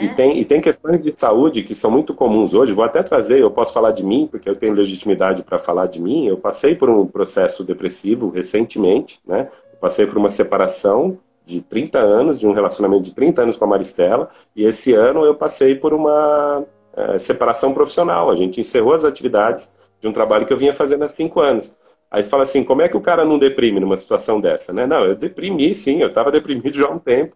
[0.00, 2.72] E, tem, e tem questões de saúde que são muito comuns hoje.
[2.72, 6.00] Vou até trazer, eu posso falar de mim, porque eu tenho legitimidade para falar de
[6.00, 6.26] mim.
[6.26, 9.48] Eu passei por um processo depressivo recentemente, né?
[9.70, 13.64] Eu passei por uma separação de 30 anos, de um relacionamento de 30 anos com
[13.64, 16.64] a Maristela, e esse ano eu passei por uma
[16.94, 18.30] é, separação profissional.
[18.30, 21.76] A gente encerrou as atividades de um trabalho que eu vinha fazendo há cinco anos.
[22.12, 24.84] Aí você fala assim, como é que o cara não deprime numa situação dessa, né?
[24.84, 27.34] Não, eu deprimi sim, eu estava deprimido já há um tempo.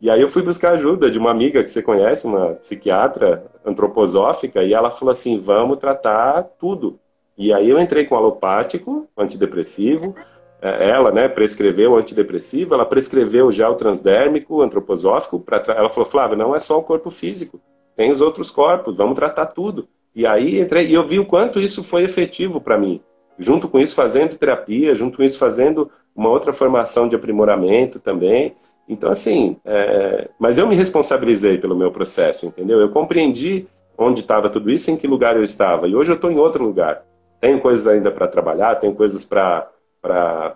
[0.00, 4.64] E aí eu fui buscar ajuda de uma amiga que você conhece, uma psiquiatra antroposófica,
[4.64, 6.98] e ela falou assim, vamos tratar tudo.
[7.38, 10.12] E aí eu entrei com alopático, antidepressivo,
[10.60, 16.10] é, ela né, prescreveu o antidepressivo, ela prescreveu o gel transdérmico, antroposófico, pra ela falou,
[16.10, 17.60] Flávio, não é só o corpo físico,
[17.94, 19.88] tem os outros corpos, vamos tratar tudo.
[20.14, 23.00] E aí entrei, e eu vi o quanto isso foi efetivo para mim.
[23.38, 28.54] Junto com isso, fazendo terapia, junto com isso, fazendo uma outra formação de aprimoramento também.
[28.88, 30.28] Então, assim, é...
[30.38, 32.80] mas eu me responsabilizei pelo meu processo, entendeu?
[32.80, 33.66] Eu compreendi
[33.98, 35.88] onde estava tudo isso, em que lugar eu estava.
[35.88, 37.02] E hoje eu estou em outro lugar.
[37.40, 39.68] Tenho coisas ainda para trabalhar, tenho coisas para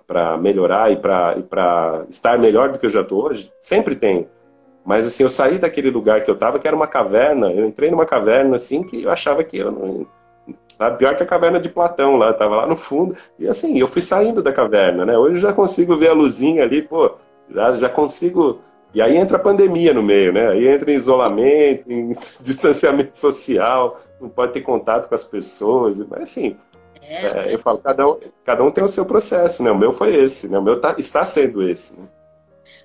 [0.07, 4.29] para melhorar e para estar melhor do que eu já estou hoje, sempre tenho.
[4.85, 7.91] Mas assim, eu saí daquele lugar que eu estava, que era uma caverna, eu entrei
[7.91, 10.07] numa caverna assim que eu achava que eu não.
[10.81, 10.97] Sabe?
[10.97, 13.15] Pior que a caverna de Platão lá, estava lá no fundo.
[13.39, 15.19] E assim, eu fui saindo da caverna, né?
[15.19, 17.17] Hoje eu já consigo ver a luzinha ali, pô,
[17.51, 18.61] já, já consigo.
[18.95, 20.49] E aí entra a pandemia no meio, né?
[20.49, 22.09] Aí entra em isolamento, em
[22.41, 25.99] distanciamento social, não pode ter contato com as pessoas.
[26.09, 26.57] Mas assim,
[27.03, 29.71] É, é, eu falo, cada um, cada um tem o seu processo, né?
[29.71, 30.59] O meu foi esse, né?
[30.59, 32.01] O meu tá, está sendo esse.
[32.01, 32.09] Né?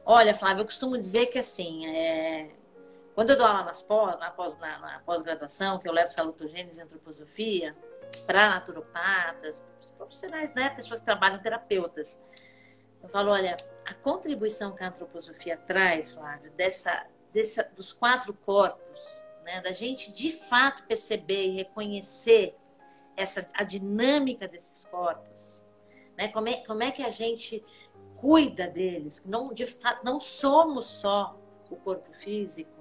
[0.06, 2.48] Olha, Flávio, eu costumo dizer que assim, é...
[3.16, 6.80] quando eu dou aula nas pós, na, pós, na, na pós-graduação, que eu levo salutogênese
[6.80, 7.74] e antroposofia
[8.28, 9.64] para naturopatas,
[9.98, 10.70] profissionais, né?
[10.70, 12.22] Pessoas que trabalham terapeutas.
[13.02, 13.56] Eu falo, olha,
[13.86, 19.62] a contribuição que a antroposofia traz, Flávio, dessa, dessa, dos quatro corpos, né?
[19.62, 22.58] Da gente de fato perceber e reconhecer
[23.16, 25.64] essa, a dinâmica desses corpos,
[26.18, 26.28] né?
[26.28, 27.64] Como é, como é que a gente
[28.18, 29.24] cuida deles?
[29.26, 31.40] Não, de fato, não somos só
[31.70, 32.75] o corpo físico.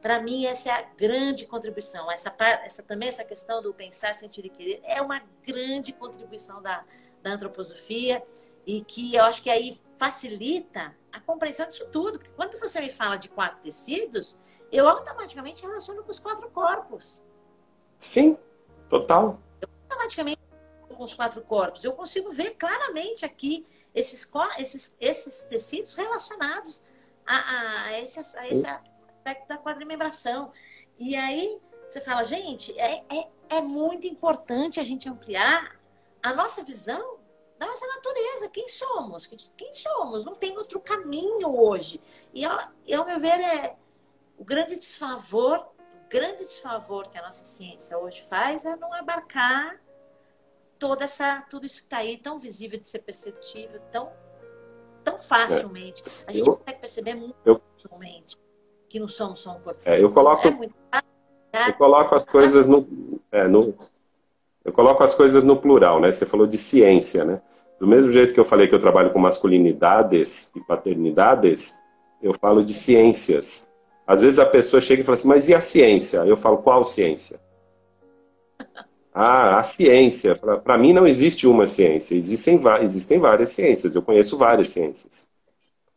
[0.00, 2.10] Para mim, essa é a grande contribuição.
[2.10, 6.84] Essa, essa também essa questão do pensar, sentir e querer é uma grande contribuição da,
[7.22, 8.22] da antroposofia
[8.66, 12.18] e que eu acho que aí facilita a compreensão disso tudo.
[12.18, 14.38] Porque quando você me fala de quatro tecidos,
[14.72, 17.22] eu automaticamente relaciono com os quatro corpos.
[17.98, 18.38] Sim,
[18.88, 19.38] total
[19.90, 20.40] automaticamente
[20.88, 21.84] com os quatro corpos.
[21.84, 26.82] Eu consigo ver claramente aqui esses, esses, esses tecidos relacionados
[27.26, 28.66] a, a, esse, a esse
[29.20, 30.52] aspecto da quadrimembração.
[30.98, 35.78] E aí você fala, gente, é, é, é muito importante a gente ampliar
[36.22, 37.18] a nossa visão
[37.58, 38.48] da nossa natureza.
[38.48, 39.26] Quem somos?
[39.56, 40.24] Quem somos?
[40.24, 42.00] Não tem outro caminho hoje.
[42.32, 43.76] E, ao, ao meu ver, é
[44.38, 45.68] o grande desfavor
[46.08, 49.80] grande desfavor que a nossa ciência hoje faz é não abarcar
[50.76, 54.12] toda essa tudo isso que está aí tão visível de ser perceptível tão
[55.04, 58.36] tão facilmente a gente eu, consegue perceber muito eu, facilmente
[58.90, 60.74] que não somos só um corpo é, eu coloco é muito,
[61.66, 62.86] eu coloco as coisas no,
[63.32, 63.74] é, no
[64.62, 67.40] eu coloco as coisas no plural né você falou de ciência né
[67.78, 71.80] do mesmo jeito que eu falei que eu trabalho com masculinidades e paternidades
[72.20, 73.70] eu falo de ciências
[74.10, 76.18] às vezes a pessoa chega e fala assim, mas e a ciência?
[76.26, 77.40] Eu falo, qual ciência?
[79.12, 80.36] Ah, a ciência.
[80.36, 85.28] Para mim não existe uma ciência, existem, existem várias ciências, eu conheço várias ciências.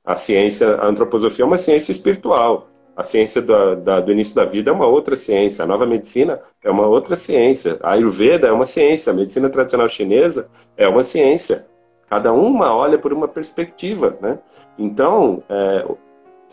[0.04, 2.68] A ciência, a antroposofia é uma ciência espiritual.
[2.96, 5.64] A ciência da, da, do início da vida é uma outra ciência.
[5.64, 7.78] A nova medicina é uma outra ciência.
[7.82, 9.12] A Ayurveda é uma ciência.
[9.12, 11.66] A medicina tradicional chinesa é uma ciência.
[12.08, 14.16] Cada uma olha por uma perspectiva.
[14.22, 14.38] Né?
[14.78, 15.86] Então, é,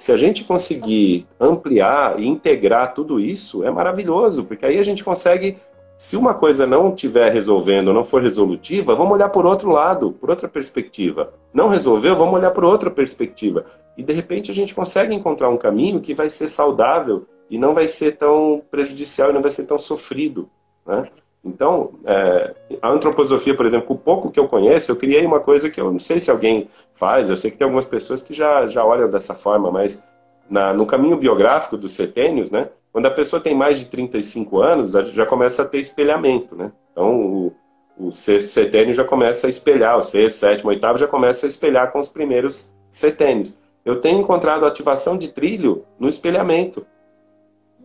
[0.00, 5.04] se a gente conseguir ampliar e integrar tudo isso, é maravilhoso, porque aí a gente
[5.04, 5.58] consegue,
[6.00, 10.30] se uma coisa não estiver resolvendo, não for resolutiva, vamos olhar por outro lado, por
[10.30, 11.34] outra perspectiva.
[11.52, 13.66] Não resolveu, vamos olhar por outra perspectiva.
[13.98, 17.74] E de repente a gente consegue encontrar um caminho que vai ser saudável e não
[17.74, 20.48] vai ser tão prejudicial e não vai ser tão sofrido.
[20.86, 21.06] Né?
[21.44, 25.68] Então, é, a antroposofia, por exemplo, o pouco que eu conheço, eu criei uma coisa
[25.68, 28.66] que eu não sei se alguém faz, eu sei que tem algumas pessoas que já,
[28.66, 30.08] já olham dessa forma, mas
[30.48, 34.92] na, no caminho biográfico dos setênios, né, quando a pessoa tem mais de 35 anos,
[34.92, 36.56] já começa a ter espelhamento.
[36.56, 36.72] Né?
[36.92, 37.52] Então, o,
[37.96, 41.92] o sexto setênio já começa a espelhar, o sexto, sétimo, oitavo já começa a espelhar
[41.92, 43.60] com os primeiros setênios.
[43.84, 46.86] Eu tenho encontrado ativação de trilho no espelhamento.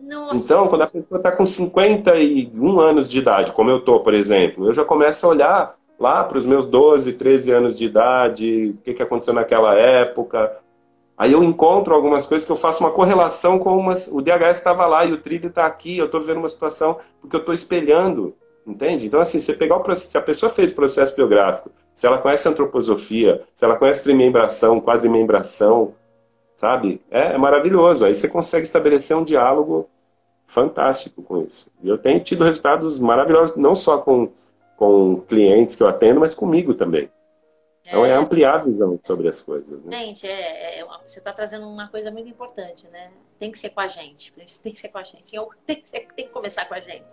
[0.00, 0.36] Nossa.
[0.36, 4.66] Então, quando a pessoa está com 51 anos de idade, como eu estou, por exemplo,
[4.66, 8.82] eu já começo a olhar lá para os meus 12, 13 anos de idade, o
[8.82, 10.56] que, que aconteceu naquela época.
[11.16, 14.08] Aí eu encontro algumas coisas que eu faço uma correlação com umas.
[14.08, 17.36] O DHS estava lá e o trilho está aqui, eu estou vendo uma situação porque
[17.36, 18.34] eu estou espelhando.
[18.66, 19.06] Entende?
[19.06, 22.48] Então, assim, você pegar o processo, se a pessoa fez processo biográfico, se ela conhece
[22.48, 25.94] antroposofia, se ela conhece trimembração, quadrimembração,
[26.54, 27.00] sabe?
[27.10, 28.04] É, é maravilhoso.
[28.04, 29.88] Aí você consegue estabelecer um diálogo
[30.46, 31.70] fantástico com isso.
[31.82, 34.28] E eu tenho tido resultados maravilhosos, não só com,
[34.76, 37.08] com clientes que eu atendo, mas comigo também.
[37.86, 39.82] Então é, é ampliar a visão sobre as coisas.
[39.84, 39.98] Né?
[39.98, 43.12] Gente, é, é, você está trazendo uma coisa muito importante, né?
[43.38, 44.32] Tem que ser com a gente.
[44.60, 45.36] Tem que ser com a gente.
[45.64, 47.06] Tem que, ser, tem que começar com a gente.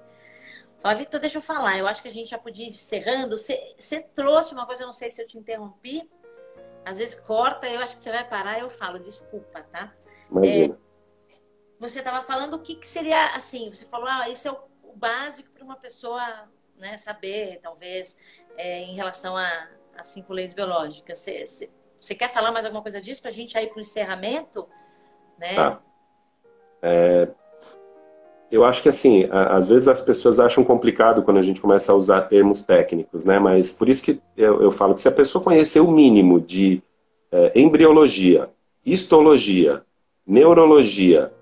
[0.79, 1.77] Fala, Victor, deixa eu falar.
[1.77, 3.37] Eu acho que a gente já podia ir encerrando.
[3.37, 6.09] Você, você trouxe uma coisa, eu não sei se eu te interrompi.
[6.83, 9.93] Às vezes corta, eu acho que você vai parar, eu falo, desculpa, tá?
[10.29, 10.77] Imagina.
[11.29, 11.35] É,
[11.79, 14.95] você estava falando o que, que, seria assim, você falou, ah, isso é o, o
[14.95, 18.17] básico para uma pessoa né, saber, talvez,
[18.57, 21.25] é, em relação a, a, cinco leis biológicas.
[21.99, 24.67] Você quer falar mais alguma coisa disso para a gente ir para o encerramento?
[25.39, 25.55] Né?
[25.55, 25.81] Tá.
[26.81, 27.27] É,
[28.51, 31.95] eu acho que assim, às vezes as pessoas acham complicado quando a gente começa a
[31.95, 33.39] usar termos técnicos, né?
[33.39, 36.83] Mas por isso que eu, eu falo que se a pessoa conhecer o mínimo de
[37.31, 38.49] é, embriologia,
[38.85, 39.83] histologia,
[40.25, 41.33] neurologia,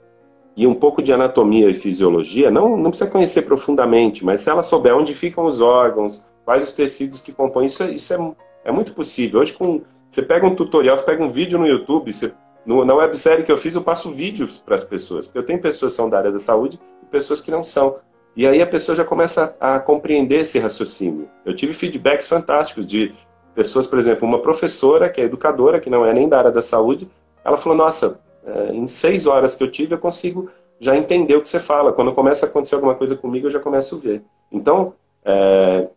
[0.55, 4.63] e um pouco de anatomia e fisiologia, não, não precisa conhecer profundamente, mas se ela
[4.63, 8.93] souber onde ficam os órgãos, quais os tecidos que compõem, isso, isso é, é muito
[8.93, 9.39] possível.
[9.39, 12.33] Hoje, com, você pega um tutorial, você pega um vídeo no YouTube, você,
[12.65, 15.31] no, na websérie que eu fiz, eu passo vídeos para as pessoas.
[15.33, 17.97] Eu tenho pessoas que são da área da saúde e pessoas que não são.
[18.35, 21.29] E aí a pessoa já começa a, a compreender esse raciocínio.
[21.45, 23.13] Eu tive feedbacks fantásticos de
[23.55, 26.61] pessoas, por exemplo, uma professora que é educadora, que não é nem da área da
[26.61, 27.09] saúde,
[27.43, 30.49] ela falou: Nossa, é, em seis horas que eu tive, eu consigo
[30.79, 31.93] já entender o que você fala.
[31.93, 34.23] Quando começa a acontecer alguma coisa comigo, eu já começo a ver.
[34.51, 34.93] Então,
[35.23, 35.87] é,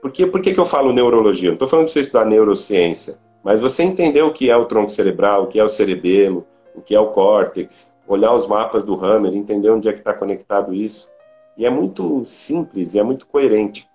[0.00, 1.50] por, que, por que, que eu falo neurologia?
[1.50, 4.90] Não estou falando para você estudar neurociência, mas você entender o que é o tronco
[4.90, 8.94] cerebral, o que é o cerebelo, o que é o córtex, olhar os mapas do
[8.94, 11.10] Hammer, entender onde é que está conectado isso.
[11.56, 13.88] E é muito simples e é muito coerente.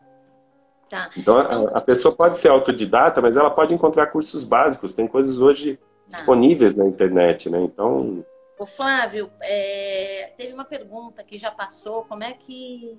[0.89, 1.09] Tá.
[1.17, 4.93] Então, então a, a, pessoa pode ser autodidata, mas ela pode encontrar cursos básicos.
[4.93, 5.79] Tem coisas hoje.
[6.07, 7.59] Disponíveis na internet, né?
[7.59, 8.25] Então.
[8.57, 12.03] O Flávio, é, teve uma pergunta que já passou.
[12.05, 12.97] Como é que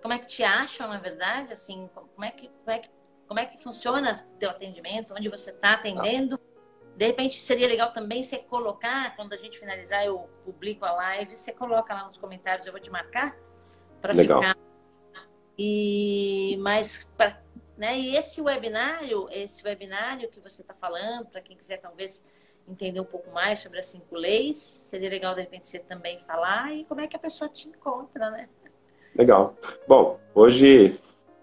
[0.00, 1.52] como é que te acham, na verdade?
[1.52, 2.90] Assim, como é que como é que,
[3.26, 5.12] como é que funciona teu atendimento?
[5.14, 6.38] Onde você está atendendo?
[6.96, 11.36] De repente seria legal também você colocar, quando a gente finalizar, eu publico a live,
[11.36, 13.36] você coloca lá nos comentários, eu vou te marcar
[14.00, 14.56] para ficar
[15.58, 17.42] e mas pra,
[17.78, 17.96] né?
[17.96, 22.24] E esse webinário, esse webinário que você está falando, para quem quiser talvez
[22.68, 26.74] entender um pouco mais sobre as cinco leis, seria legal de repente você também falar
[26.74, 28.48] e como é que a pessoa te encontra, né?
[29.16, 29.54] Legal.
[29.86, 30.98] Bom, hoje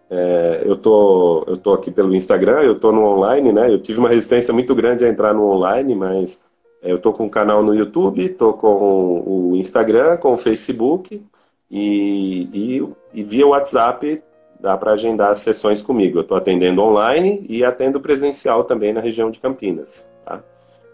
[0.09, 3.71] é, eu tô eu tô aqui pelo Instagram, eu tô no online, né?
[3.71, 6.45] Eu tive uma resistência muito grande a entrar no online, mas
[6.81, 11.25] é, eu tô com um canal no YouTube, tô com o Instagram, com o Facebook.
[11.71, 14.23] E, e, e via WhatsApp
[14.65, 16.17] dá para agendar sessões comigo.
[16.17, 20.11] Eu estou atendendo online e atendo presencial também na região de Campinas.
[20.25, 20.41] Tá?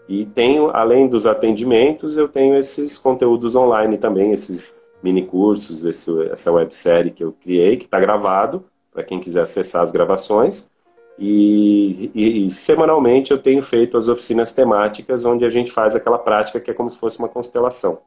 [0.06, 6.10] E tenho, além dos atendimentos, eu tenho esses conteúdos online também, esses mini cursos, esse,
[6.30, 8.62] essa websérie que eu criei, que está gravado,
[8.92, 10.70] para quem quiser acessar as gravações.
[11.18, 16.18] E, e, e, semanalmente eu tenho feito as oficinas temáticas, onde a gente faz aquela
[16.18, 18.00] prática que é como se fosse uma constelação.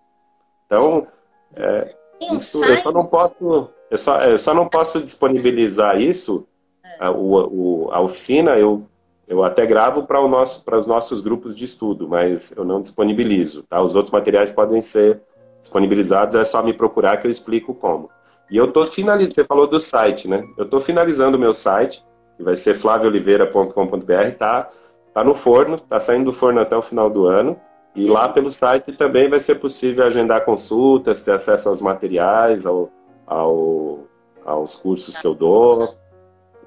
[0.67, 1.07] Então,
[1.55, 1.95] é,
[2.33, 6.47] isso, eu só não posso, eu só, eu só não posso disponibilizar isso,
[6.83, 7.05] é.
[7.05, 8.83] a, o, a oficina, eu,
[9.27, 13.81] eu até gravo para nosso, os nossos grupos de estudo, mas eu não disponibilizo, tá?
[13.81, 15.21] Os outros materiais podem ser
[15.61, 18.09] disponibilizados, é só me procurar que eu explico como.
[18.49, 20.43] E eu estou finalizando, você falou do site, né?
[20.57, 22.05] Eu estou finalizando o meu site,
[22.37, 24.67] que vai ser flaviooliveira.com.br, tá,
[25.13, 27.57] tá no forno, tá saindo do forno até o final do ano.
[27.95, 28.09] E Sim.
[28.09, 32.91] lá pelo site também vai ser possível agendar consultas, ter acesso aos materiais, ao,
[33.25, 34.05] ao
[34.45, 35.97] aos cursos que eu dou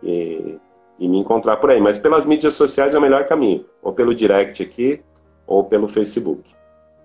[0.02, 0.58] e,
[0.98, 1.80] e, me encontrar por aí.
[1.80, 5.02] Mas pelas mídias sociais é o melhor caminho, ou pelo direct aqui,
[5.46, 6.52] ou pelo Facebook.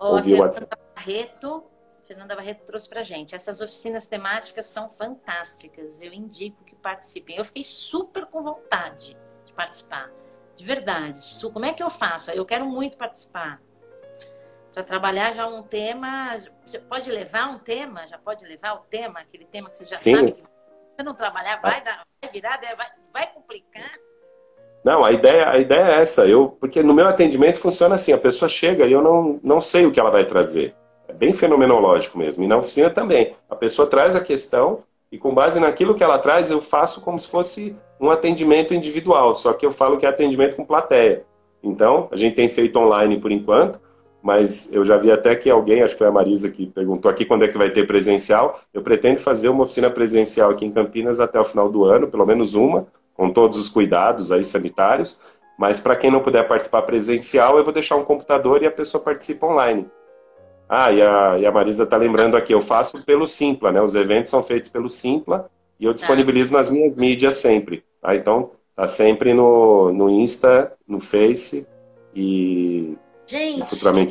[0.00, 0.76] Ô, ou via WhatsApp.
[0.96, 1.62] Barreto,
[2.02, 3.36] Fernanda Barreto trouxe pra gente.
[3.36, 6.00] Essas oficinas temáticas são fantásticas.
[6.00, 7.36] Eu indico que participem.
[7.36, 10.10] Eu fiquei super com vontade de participar.
[10.56, 11.20] De verdade.
[11.52, 12.30] Como é que eu faço?
[12.32, 13.60] Eu quero muito participar
[14.74, 16.36] para trabalhar já um tema.
[16.66, 19.94] Você pode levar um tema, já pode levar o tema, aquele tema que você já
[19.94, 20.16] Sim.
[20.16, 23.90] sabe que você não trabalhar vai, dar, vai virar, vai, vai complicar.
[24.84, 26.26] Não, a ideia, a ideia é essa.
[26.26, 29.86] Eu, porque no meu atendimento funciona assim: a pessoa chega e eu não, não sei
[29.86, 30.74] o que ela vai trazer.
[31.06, 32.42] É bem fenomenológico mesmo.
[32.42, 33.36] E na oficina também.
[33.48, 34.82] A pessoa traz a questão
[35.12, 39.34] e com base naquilo que ela traz, eu faço como se fosse um atendimento individual.
[39.34, 41.24] Só que eu falo que é atendimento com plateia.
[41.62, 43.80] Então, a gente tem feito online por enquanto
[44.24, 47.26] mas eu já vi até que alguém, acho que foi a Marisa que perguntou aqui
[47.26, 48.58] quando é que vai ter presencial.
[48.72, 52.24] Eu pretendo fazer uma oficina presencial aqui em Campinas até o final do ano, pelo
[52.24, 55.20] menos uma, com todos os cuidados aí sanitários.
[55.58, 59.04] Mas para quem não puder participar presencial, eu vou deixar um computador e a pessoa
[59.04, 59.86] participa online.
[60.66, 63.82] Ah, e a, e a Marisa está lembrando aqui, eu faço pelo Simpla, né?
[63.82, 67.84] Os eventos são feitos pelo Simpla e eu disponibilizo nas minhas mídias sempre.
[68.00, 68.16] Tá?
[68.16, 71.68] Então, tá sempre no, no Insta, no Face
[72.14, 72.96] e
[73.26, 74.02] Gente, futuramente